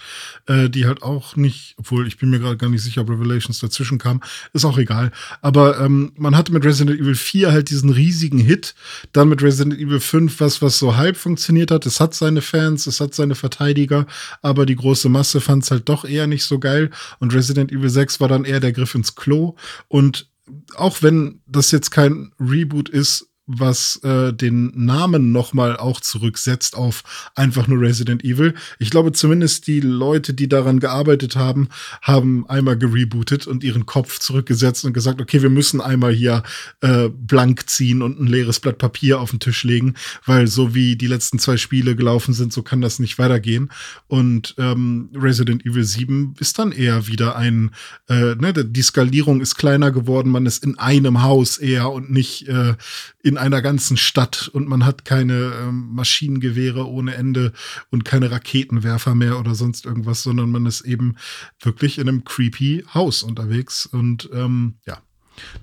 [0.47, 3.59] äh, die halt auch nicht, obwohl ich bin mir gerade gar nicht sicher, ob Revelations
[3.59, 4.21] dazwischen kam,
[4.53, 5.11] ist auch egal.
[5.41, 8.75] Aber ähm, man hatte mit Resident Evil 4 halt diesen riesigen Hit,
[9.11, 11.85] dann mit Resident Evil 5 was, was so halb funktioniert hat.
[11.85, 14.05] Es hat seine Fans, es hat seine Verteidiger,
[14.41, 16.91] aber die große Masse fand es halt doch eher nicht so geil.
[17.19, 19.55] Und Resident Evil 6 war dann eher der Griff ins Klo.
[19.87, 20.27] Und
[20.75, 27.03] auch wenn das jetzt kein Reboot ist, was äh, den Namen nochmal auch zurücksetzt auf
[27.35, 28.53] einfach nur Resident Evil.
[28.79, 31.67] Ich glaube zumindest die Leute, die daran gearbeitet haben,
[32.01, 36.43] haben einmal gerebootet und ihren Kopf zurückgesetzt und gesagt, okay, wir müssen einmal hier
[36.81, 39.95] äh, blank ziehen und ein leeres Blatt Papier auf den Tisch legen,
[40.25, 43.71] weil so wie die letzten zwei Spiele gelaufen sind, so kann das nicht weitergehen.
[44.07, 47.71] Und ähm, Resident Evil 7 ist dann eher wieder ein,
[48.07, 52.47] äh, ne, die Skalierung ist kleiner geworden, man ist in einem Haus eher und nicht
[52.47, 52.75] äh,
[53.21, 57.53] in einer ganzen Stadt und man hat keine ähm, Maschinengewehre ohne Ende
[57.89, 61.15] und keine Raketenwerfer mehr oder sonst irgendwas, sondern man ist eben
[61.61, 64.99] wirklich in einem creepy Haus unterwegs und ähm, ja,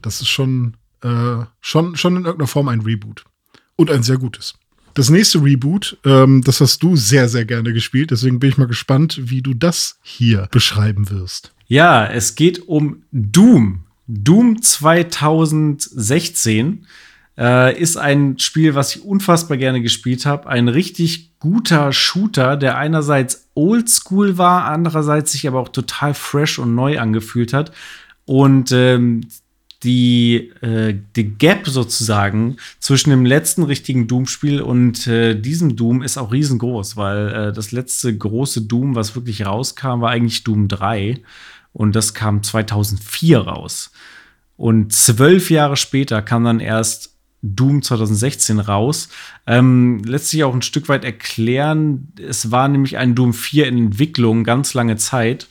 [0.02, 3.24] das ist schon, äh, schon, schon in irgendeiner Form ein Reboot
[3.76, 4.55] und ein sehr gutes.
[4.94, 8.10] Das nächste Reboot, ähm, das hast du sehr, sehr gerne gespielt.
[8.10, 11.52] Deswegen bin ich mal gespannt, wie du das hier beschreiben wirst.
[11.66, 13.84] Ja, es geht um Doom.
[14.09, 16.86] Doom 2016
[17.40, 20.48] äh, ist ein Spiel, was ich unfassbar gerne gespielt habe.
[20.48, 26.74] Ein richtig guter Shooter, der einerseits oldschool war, andererseits sich aber auch total fresh und
[26.74, 27.72] neu angefühlt hat.
[28.26, 29.22] Und ähm,
[29.82, 36.18] die, äh, die Gap sozusagen zwischen dem letzten richtigen Doom-Spiel und äh, diesem Doom ist
[36.18, 41.20] auch riesengroß, weil äh, das letzte große Doom, was wirklich rauskam, war eigentlich Doom 3
[41.72, 43.90] und das kam 2004 raus.
[44.58, 47.10] Und zwölf Jahre später kam dann erst
[47.42, 49.08] Doom 2016 raus.
[49.46, 52.12] Ähm, lässt sich auch ein Stück weit erklären.
[52.20, 55.48] Es war nämlich ein Doom 4 in Entwicklung ganz lange Zeit,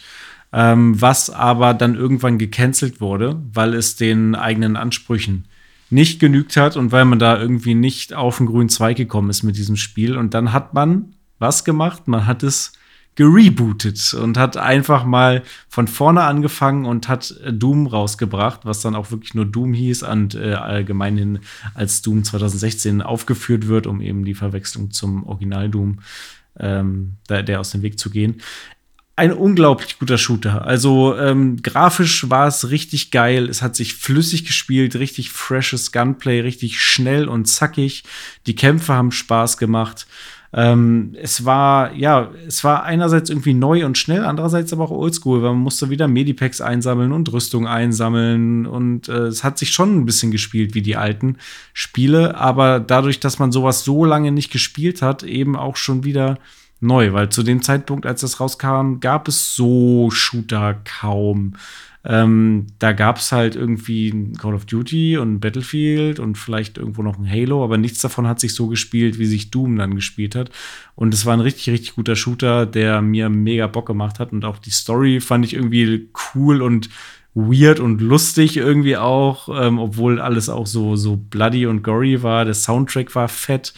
[0.53, 5.45] ähm, was aber dann irgendwann gecancelt wurde, weil es den eigenen Ansprüchen
[5.89, 9.43] nicht genügt hat und weil man da irgendwie nicht auf den grünen Zweig gekommen ist
[9.43, 10.17] mit diesem Spiel.
[10.17, 12.07] Und dann hat man was gemacht?
[12.07, 12.73] Man hat es
[13.19, 18.95] gerebootet und hat einfach mal von vorne angefangen und hat äh, Doom rausgebracht, was dann
[18.95, 21.39] auch wirklich nur Doom hieß und äh, allgemein
[21.73, 25.99] als Doom 2016 aufgeführt wird, um eben die Verwechslung zum Original Doom
[26.61, 28.41] ähm, der, der aus dem Weg zu gehen
[29.17, 30.63] ein unglaublich guter Shooter.
[30.63, 33.49] Also ähm, grafisch war es richtig geil.
[33.49, 38.05] Es hat sich flüssig gespielt, richtig freshes Gunplay, richtig schnell und zackig.
[38.47, 40.07] Die Kämpfe haben Spaß gemacht.
[40.51, 45.43] Ähm, es war, ja, es war einerseits irgendwie neu und schnell, andererseits aber auch oldschool,
[45.43, 49.95] weil man musste wieder Medipacks einsammeln und Rüstung einsammeln und äh, es hat sich schon
[49.95, 51.37] ein bisschen gespielt wie die alten
[51.73, 56.39] Spiele, aber dadurch, dass man sowas so lange nicht gespielt hat, eben auch schon wieder
[56.81, 61.53] neu, weil zu dem Zeitpunkt, als das rauskam, gab es so Shooter kaum.
[62.05, 67.17] Ähm, da gab es halt irgendwie Call of Duty und Battlefield und vielleicht irgendwo noch
[67.17, 70.49] ein Halo, aber nichts davon hat sich so gespielt, wie sich Doom dann gespielt hat.
[70.95, 74.31] Und es war ein richtig, richtig guter Shooter, der mir mega Bock gemacht hat.
[74.31, 76.89] Und auch die Story fand ich irgendwie cool und
[77.33, 82.45] weird und lustig irgendwie auch, ähm, obwohl alles auch so, so bloody und gory war.
[82.45, 83.73] Der Soundtrack war fett.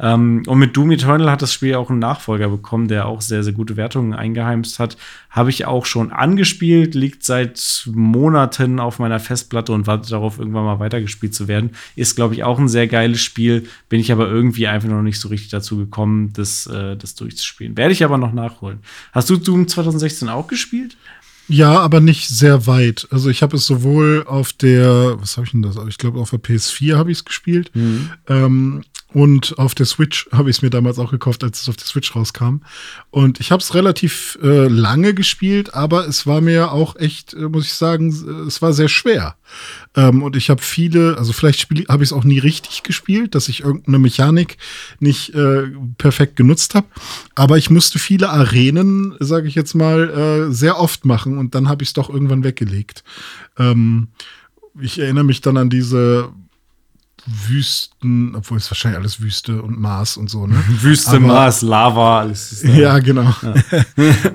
[0.00, 3.44] Ähm, und mit Doom Eternal hat das Spiel auch einen Nachfolger bekommen, der auch sehr,
[3.44, 4.96] sehr gute Wertungen eingeheimst hat.
[5.28, 10.64] Habe ich auch schon angespielt, liegt seit Monaten auf meiner Festplatte und wartet darauf, irgendwann
[10.64, 11.72] mal weitergespielt zu werden.
[11.96, 13.68] Ist, glaube ich, auch ein sehr geiles Spiel.
[13.88, 17.76] Bin ich aber irgendwie einfach noch nicht so richtig dazu gekommen, das, äh, das durchzuspielen.
[17.76, 18.78] Werde ich aber noch nachholen.
[19.12, 20.96] Hast du Doom 2016 auch gespielt?
[21.48, 23.08] Ja, aber nicht sehr weit.
[23.10, 25.76] Also ich habe es sowohl auf der, was habe ich denn das?
[25.88, 27.72] Ich glaube auf der PS4 habe ich es gespielt.
[27.74, 28.10] Mhm.
[28.28, 31.76] Ähm, und auf der Switch habe ich es mir damals auch gekauft, als es auf
[31.76, 32.58] der Switch rauskam.
[33.10, 37.48] Und ich habe es relativ äh, lange gespielt, aber es war mir auch echt, äh,
[37.48, 38.08] muss ich sagen,
[38.46, 39.36] es war sehr schwer.
[39.96, 43.48] Ähm, und ich habe viele, also vielleicht habe ich es auch nie richtig gespielt, dass
[43.48, 44.58] ich irgendeine Mechanik
[45.00, 45.68] nicht äh,
[45.98, 46.86] perfekt genutzt habe.
[47.34, 51.68] Aber ich musste viele Arenen, sage ich jetzt mal, äh, sehr oft machen und dann
[51.68, 53.02] habe ich es doch irgendwann weggelegt.
[53.58, 54.08] Ähm,
[54.80, 56.30] ich erinnere mich dann an diese
[57.26, 60.62] Wüsten, obwohl es wahrscheinlich alles Wüste und Mars und so, ne?
[60.68, 62.62] Wüste, Aber, Mars, Lava, alles.
[62.62, 63.34] Ja, genau.
[63.42, 63.54] Ja.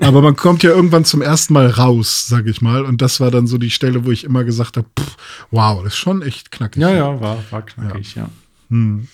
[0.00, 2.84] Aber man kommt ja irgendwann zum ersten Mal raus, sag ich mal.
[2.84, 4.88] Und das war dann so die Stelle, wo ich immer gesagt habe,
[5.50, 6.82] wow, das ist schon echt knackig.
[6.82, 8.22] Ja, ja, war, war knackig, ja.
[8.22, 8.30] ja.
[8.70, 9.08] Hm.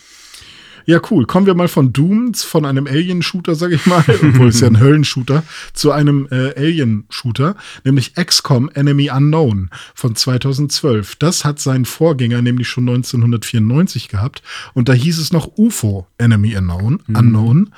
[0.86, 1.26] Ja, cool.
[1.26, 4.80] Kommen wir mal von Doom, von einem Alien-Shooter, sag ich mal, obwohl es ja ein
[4.80, 5.42] Höllenshooter,
[5.72, 11.16] zu einem äh, Alien-Shooter, nämlich XCOM Enemy Unknown von 2012.
[11.16, 14.42] Das hat seinen Vorgänger nämlich schon 1994 gehabt
[14.74, 17.02] und da hieß es noch UFO Enemy Unknown.
[17.06, 17.16] Mhm.
[17.16, 17.74] Unknown.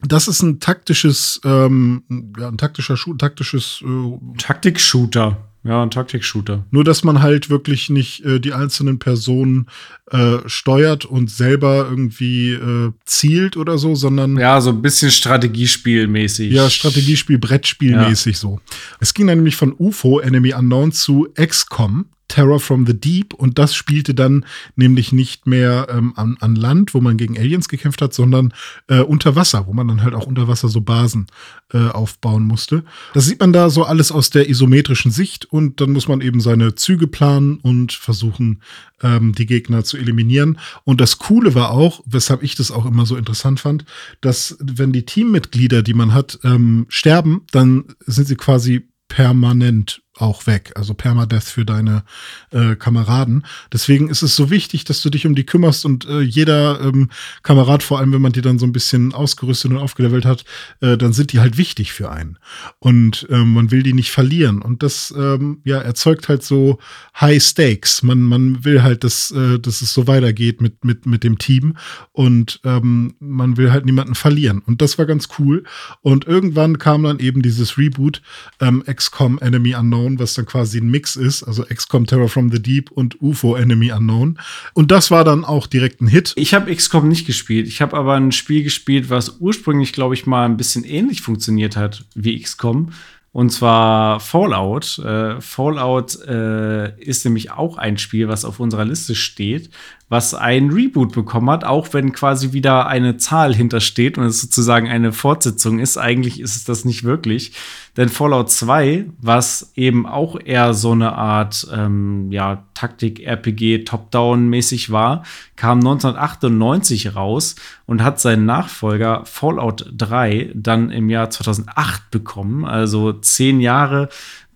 [0.00, 2.04] Das ist ein taktisches, ähm,
[2.38, 5.47] ja, ein taktischer Schu taktisches äh, Taktik-Shooter.
[5.64, 6.64] Ja, ein Taktik-Shooter.
[6.70, 9.66] Nur, dass man halt wirklich nicht äh, die einzelnen Personen
[10.10, 14.36] äh, steuert und selber irgendwie äh, zielt oder so, sondern.
[14.38, 16.52] Ja, so ein bisschen Strategiespielmäßig.
[16.52, 18.40] Ja, Strategiespiel, Brettspielmäßig ja.
[18.40, 18.60] so.
[19.00, 22.06] Es ging dann nämlich von UFO, Enemy Unknown, zu XCOM.
[22.28, 24.44] Terror from the Deep und das spielte dann
[24.76, 28.52] nämlich nicht mehr ähm, an, an Land, wo man gegen Aliens gekämpft hat, sondern
[28.88, 31.26] äh, unter Wasser, wo man dann halt auch unter Wasser so Basen
[31.72, 32.84] äh, aufbauen musste.
[33.14, 36.40] Das sieht man da so alles aus der isometrischen Sicht und dann muss man eben
[36.40, 38.60] seine Züge planen und versuchen,
[39.02, 40.58] ähm, die Gegner zu eliminieren.
[40.84, 43.84] Und das Coole war auch, weshalb ich das auch immer so interessant fand,
[44.20, 50.46] dass wenn die Teammitglieder, die man hat, ähm, sterben, dann sind sie quasi permanent auch
[50.46, 52.02] weg, also Permadeath für deine
[52.50, 53.44] äh, Kameraden.
[53.72, 57.10] Deswegen ist es so wichtig, dass du dich um die kümmerst und äh, jeder ähm,
[57.42, 60.44] Kamerad, vor allem wenn man die dann so ein bisschen ausgerüstet und aufgelevelt hat,
[60.80, 62.38] äh, dann sind die halt wichtig für einen.
[62.78, 64.62] Und ähm, man will die nicht verlieren.
[64.62, 66.78] Und das ähm, ja, erzeugt halt so
[67.20, 68.02] High Stakes.
[68.02, 71.76] Man, man will halt, dass, äh, dass es so weitergeht mit, mit, mit dem Team
[72.12, 74.62] und ähm, man will halt niemanden verlieren.
[74.66, 75.64] Und das war ganz cool.
[76.00, 78.22] Und irgendwann kam dann eben dieses Reboot
[78.60, 82.50] ähm, XCOM Enemy Unknown Unknown, was dann quasi ein Mix ist, also XCOM Terror from
[82.50, 84.38] the Deep und UFO Enemy Unknown.
[84.74, 86.32] Und das war dann auch direkt ein Hit.
[86.36, 87.66] Ich habe XCOM nicht gespielt.
[87.68, 91.76] Ich habe aber ein Spiel gespielt, was ursprünglich, glaube ich, mal ein bisschen ähnlich funktioniert
[91.76, 92.92] hat wie XCOM.
[93.30, 94.98] Und zwar Fallout.
[94.98, 99.70] Äh, Fallout äh, ist nämlich auch ein Spiel, was auf unserer Liste steht,
[100.08, 104.88] was ein Reboot bekommen hat, auch wenn quasi wieder eine Zahl hintersteht und es sozusagen
[104.88, 105.98] eine Fortsetzung ist.
[105.98, 107.52] Eigentlich ist es das nicht wirklich.
[107.96, 115.24] Denn Fallout 2, was eben auch eher so eine Art ähm, ja, Taktik-RPG Top-Down-mäßig war,
[115.56, 117.56] kam 1998 raus
[117.86, 122.64] und hat seinen Nachfolger Fallout 3 dann im Jahr 2008 bekommen.
[122.64, 124.08] Also zehn Jahre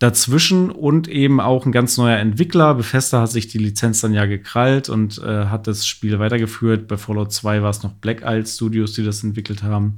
[0.03, 2.74] dazwischen und eben auch ein ganz neuer Entwickler.
[2.74, 6.89] Bethesda hat sich die Lizenz dann ja gekrallt und äh, hat das Spiel weitergeführt.
[6.89, 9.95] Bei Fallout 2 war es noch Black Isle Studios, die das entwickelt haben.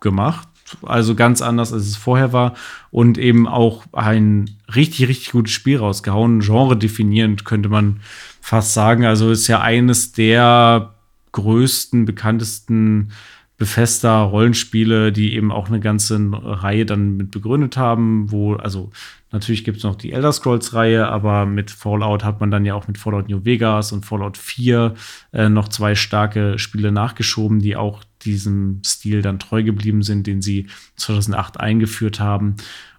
[0.01, 0.49] gemacht.
[0.81, 2.53] Also ganz anders, als es vorher war.
[2.91, 6.41] Und eben auch ein richtig, richtig gutes Spiel rausgehauen.
[6.41, 8.01] Genre definierend könnte man
[8.41, 9.05] fast sagen.
[9.05, 10.95] Also ist ja eines der
[11.31, 13.11] größten, bekanntesten
[13.59, 18.89] Befester Rollenspiele, die eben auch eine ganze Reihe dann mit begründet haben, wo, also
[19.31, 22.87] natürlich gibt es noch die Elder Scrolls-Reihe, aber mit Fallout hat man dann ja auch
[22.87, 24.93] mit Fallout New Vegas und Fallout 4
[25.33, 30.41] äh, noch zwei starke Spiele nachgeschoben, die auch diesem Stil dann treu geblieben sind, den
[30.41, 32.55] sie 2008 eingeführt haben.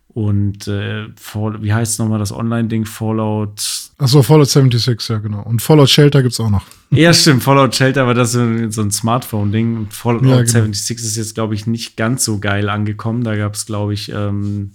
[0.09, 2.85] Und äh, Fall, wie heißt nochmal das Online-Ding?
[2.85, 3.90] Fallout.
[4.01, 5.43] Achso, Fallout 76, ja, genau.
[5.43, 6.65] Und Fallout Shelter gibt es auch noch.
[6.91, 9.89] Ja, stimmt, Fallout Shelter, aber das ist so ein Smartphone-Ding.
[9.91, 10.47] Fallout ja, genau.
[10.47, 13.25] 76 ist jetzt, glaube ich, nicht ganz so geil angekommen.
[13.25, 14.73] Da gab es, glaube ich, ähm,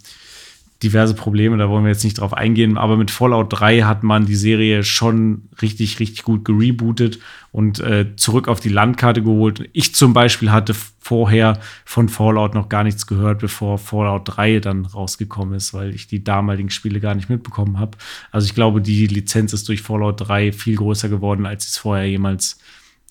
[0.85, 4.25] diverse Probleme, da wollen wir jetzt nicht drauf eingehen, aber mit Fallout 3 hat man
[4.25, 7.19] die Serie schon richtig, richtig gut gerebootet
[7.51, 9.67] und äh, zurück auf die Landkarte geholt.
[9.73, 14.85] Ich zum Beispiel hatte vorher von Fallout noch gar nichts gehört, bevor Fallout 3 dann
[14.85, 17.97] rausgekommen ist, weil ich die damaligen Spiele gar nicht mitbekommen habe.
[18.31, 22.07] Also ich glaube, die Lizenz ist durch Fallout 3 viel größer geworden, als es vorher
[22.07, 22.59] jemals,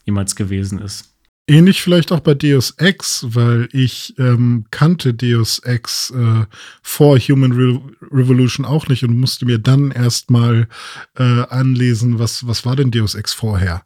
[0.05, 1.14] jemals gewesen ist.
[1.47, 6.47] Ähnlich vielleicht auch bei Deus Ex, weil ich ähm, kannte Deus Ex äh,
[6.81, 10.69] vor Human Re Revolution auch nicht und musste mir dann erstmal
[11.19, 13.83] äh, anlesen, was, was war denn Deus Ex vorher.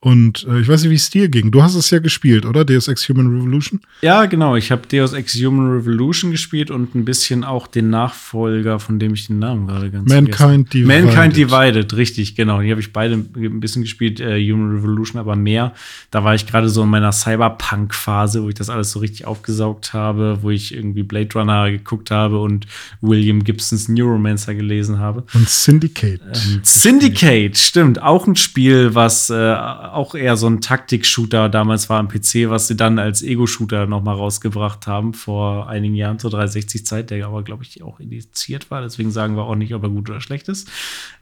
[0.00, 1.50] Und äh, ich weiß nicht, wie es dir ging.
[1.50, 2.64] Du hast es ja gespielt, oder?
[2.64, 3.80] Deus Ex Human Revolution?
[4.00, 4.56] Ja, genau.
[4.56, 9.12] Ich habe Deus Ex Human Revolution gespielt und ein bisschen auch den Nachfolger, von dem
[9.12, 11.04] ich den Namen gerade ganz Mankind Divided.
[11.04, 12.62] Mankind Divided, richtig, genau.
[12.62, 15.74] Die habe ich beide ein bisschen gespielt, äh, Human Revolution, aber mehr.
[16.10, 19.26] Da war ich gerade so in meiner meiner Cyberpunk-Phase, wo ich das alles so richtig
[19.26, 22.66] aufgesaugt habe, wo ich irgendwie Blade Runner geguckt habe und
[23.00, 25.24] William Gibsons Neuromancer gelesen habe.
[25.34, 26.20] Und Syndicate.
[26.22, 28.00] Ähm, Syndicate, stimmt.
[28.00, 32.68] Auch ein Spiel, was äh, auch eher so ein Taktik-Shooter damals war am PC, was
[32.68, 37.64] sie dann als Ego-Shooter nochmal rausgebracht haben vor einigen Jahren zur 360-Zeit, der aber, glaube
[37.64, 38.82] ich, auch indiziert war.
[38.82, 40.68] Deswegen sagen wir auch nicht, ob er gut oder schlecht ist.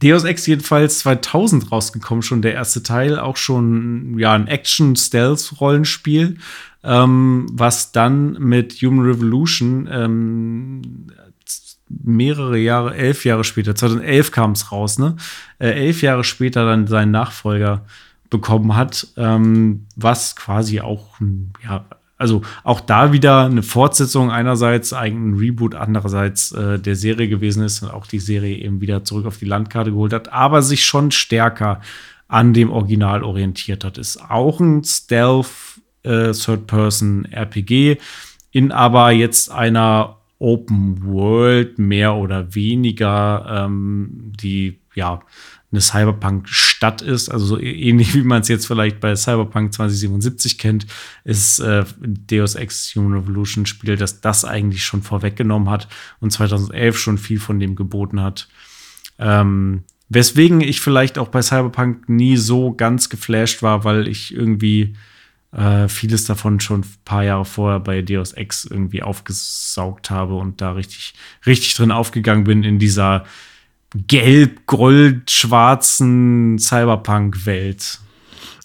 [0.03, 3.19] Deus Ex jedenfalls 2000 rausgekommen, schon der erste Teil.
[3.19, 6.37] Auch schon, ja, ein Action-Stealth-Roll Rollenspiel,
[6.83, 10.83] ähm, was dann mit Human Revolution ähm,
[11.89, 15.17] mehrere Jahre, elf Jahre später, 2011 kam es raus, ne?
[15.59, 17.85] Äh, elf Jahre später dann seinen Nachfolger
[18.31, 21.19] bekommen hat, ähm, was quasi auch,
[21.65, 21.85] ja,
[22.17, 27.83] also auch da wieder eine Fortsetzung einerseits, ein Reboot andererseits äh, der Serie gewesen ist
[27.83, 31.11] und auch die Serie eben wieder zurück auf die Landkarte geholt hat, aber sich schon
[31.11, 31.81] stärker
[32.31, 33.99] an dem Original orientiert hat.
[33.99, 37.99] Ist auch ein Stealth äh, Third-Person RPG
[38.53, 45.21] in aber jetzt einer Open World mehr oder weniger, ähm, die ja
[45.73, 50.87] eine Cyberpunk-Stadt ist, also so ähnlich wie man es jetzt vielleicht bei Cyberpunk 2077 kennt,
[51.23, 55.87] ist äh, Deus Ex Human Revolution Spiel, das das eigentlich schon vorweggenommen hat
[56.19, 58.49] und 2011 schon viel von dem geboten hat.
[59.19, 64.97] Ähm, Weswegen ich vielleicht auch bei Cyberpunk nie so ganz geflasht war, weil ich irgendwie
[65.53, 70.61] äh, vieles davon schon ein paar Jahre vorher bei Deus Ex irgendwie aufgesaugt habe und
[70.61, 71.15] da richtig,
[71.47, 73.25] richtig drin aufgegangen bin in dieser
[73.95, 78.01] gelb-gold-schwarzen Cyberpunk-Welt.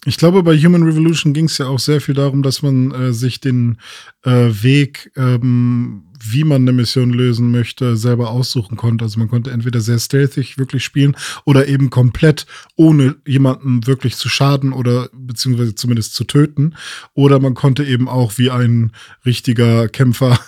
[0.08, 3.14] Ich glaube, bei Human Revolution ging es ja auch sehr viel darum, dass man äh,
[3.14, 3.78] sich den
[4.24, 9.06] äh, Weg ähm, wie man eine Mission lösen möchte, selber aussuchen konnte.
[9.06, 12.46] Also man konnte entweder sehr stealthig wirklich spielen oder eben komplett
[12.76, 16.76] ohne jemanden wirklich zu schaden oder beziehungsweise zumindest zu töten.
[17.14, 18.92] Oder man konnte eben auch wie ein
[19.26, 20.40] richtiger Kämpfer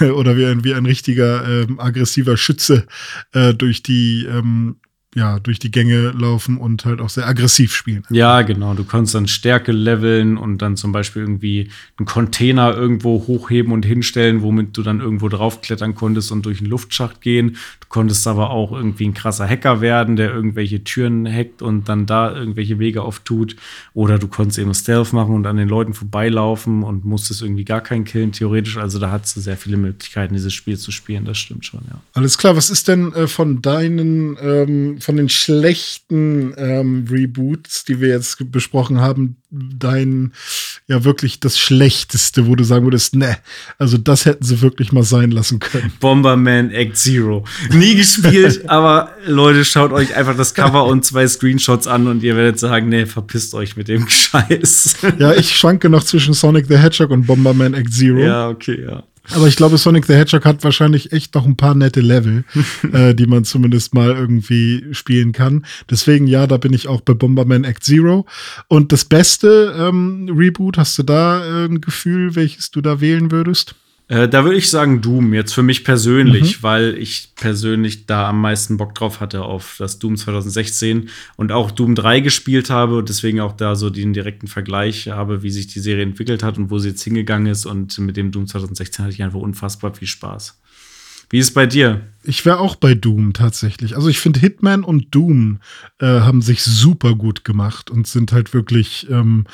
[0.14, 2.86] oder wie ein, wie ein richtiger ähm, aggressiver Schütze
[3.32, 4.76] äh, durch die ähm,
[5.14, 8.02] ja, durch die Gänge laufen und halt auch sehr aggressiv spielen.
[8.10, 8.74] Ja, genau.
[8.74, 13.86] Du kannst dann Stärke leveln und dann zum Beispiel irgendwie einen Container irgendwo hochheben und
[13.86, 17.56] hinstellen, womit du dann irgendwo draufklettern konntest und durch einen Luftschacht gehen.
[17.80, 22.04] Du konntest aber auch irgendwie ein krasser Hacker werden, der irgendwelche Türen hackt und dann
[22.04, 23.56] da irgendwelche Wege auftut.
[23.94, 27.80] Oder du konntest eben Stealth machen und an den Leuten vorbeilaufen und musstest irgendwie gar
[27.80, 28.76] keinen killen, theoretisch.
[28.76, 31.24] Also da hattest du sehr viele Möglichkeiten, dieses Spiel zu spielen.
[31.24, 31.98] Das stimmt schon, ja.
[32.12, 32.56] Alles klar.
[32.56, 38.50] Was ist denn äh, von deinen ähm von den schlechten ähm, Reboots, die wir jetzt
[38.50, 40.32] besprochen haben, dein
[40.86, 43.38] ja wirklich das Schlechteste, wo du sagen würdest, ne,
[43.78, 45.92] also das hätten sie wirklich mal sein lassen können.
[46.00, 47.44] Bomberman Act Zero.
[47.70, 52.36] Nie gespielt, aber Leute, schaut euch einfach das Cover und zwei Screenshots an und ihr
[52.36, 54.96] werdet sagen, ne, verpisst euch mit dem Scheiß.
[55.18, 58.18] Ja, ich schwanke noch zwischen Sonic the Hedgehog und Bomberman Act Zero.
[58.18, 59.02] Ja, okay, ja.
[59.34, 62.44] Aber ich glaube, Sonic the Hedgehog hat wahrscheinlich echt noch ein paar nette Level,
[62.92, 65.66] äh, die man zumindest mal irgendwie spielen kann.
[65.90, 68.26] Deswegen, ja, da bin ich auch bei Bomberman Act Zero.
[68.68, 73.30] Und das beste ähm, Reboot, hast du da äh, ein Gefühl, welches du da wählen
[73.30, 73.74] würdest?
[74.08, 76.62] Äh, da würde ich sagen Doom, jetzt für mich persönlich, mhm.
[76.62, 81.70] weil ich persönlich da am meisten Bock drauf hatte auf das Doom 2016 und auch
[81.70, 85.66] Doom 3 gespielt habe und deswegen auch da so den direkten Vergleich habe, wie sich
[85.66, 87.66] die Serie entwickelt hat und wo sie jetzt hingegangen ist.
[87.66, 90.58] Und mit dem Doom 2016 hatte ich einfach unfassbar viel Spaß.
[91.30, 92.08] Wie ist bei dir?
[92.24, 93.96] Ich wäre auch bei Doom tatsächlich.
[93.96, 95.60] Also ich finde Hitman und Doom
[95.98, 99.46] äh, haben sich super gut gemacht und sind halt wirklich ähm,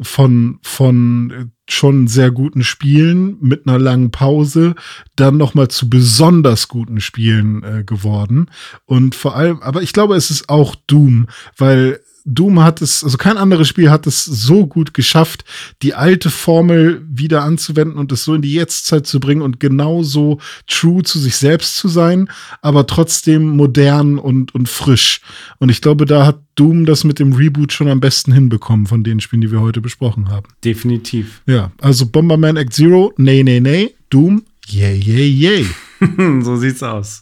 [0.00, 4.74] von von schon sehr guten Spielen mit einer langen Pause
[5.16, 8.50] dann noch mal zu besonders guten Spielen äh, geworden
[8.84, 11.26] und vor allem aber ich glaube es ist auch Doom
[11.56, 15.44] weil Doom hat es, also kein anderes Spiel hat es so gut geschafft,
[15.82, 20.38] die alte Formel wieder anzuwenden und es so in die Jetztzeit zu bringen und genauso
[20.66, 22.30] true zu sich selbst zu sein,
[22.62, 25.20] aber trotzdem modern und, und frisch.
[25.58, 29.04] Und ich glaube, da hat Doom das mit dem Reboot schon am besten hinbekommen von
[29.04, 30.46] den Spielen, die wir heute besprochen haben.
[30.64, 31.42] Definitiv.
[31.46, 33.94] Ja, also Bomberman Act Zero, nee, nee, nee.
[34.08, 35.66] Doom, yay, yay, yay.
[36.42, 37.20] so sieht's aus.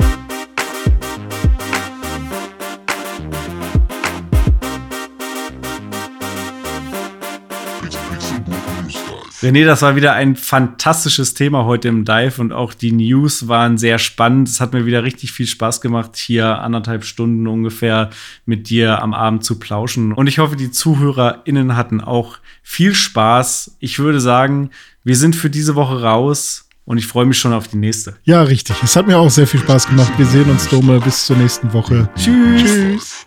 [9.42, 13.76] René, das war wieder ein fantastisches Thema heute im Dive und auch die News waren
[13.76, 14.48] sehr spannend.
[14.48, 18.10] Es hat mir wieder richtig viel Spaß gemacht, hier anderthalb Stunden ungefähr
[18.46, 20.12] mit dir am Abend zu plauschen.
[20.12, 23.78] Und ich hoffe, die ZuhörerInnen hatten auch viel Spaß.
[23.80, 24.70] Ich würde sagen,
[25.02, 26.68] wir sind für diese Woche raus.
[26.84, 28.16] Und ich freue mich schon auf die nächste.
[28.24, 28.76] Ja, richtig.
[28.82, 30.12] Es hat mir auch sehr viel Spaß gemacht.
[30.16, 30.98] Wir sehen uns, Dome.
[31.00, 32.08] Bis zur nächsten Woche.
[32.16, 32.62] Tschüss.
[32.62, 33.26] Tschüss.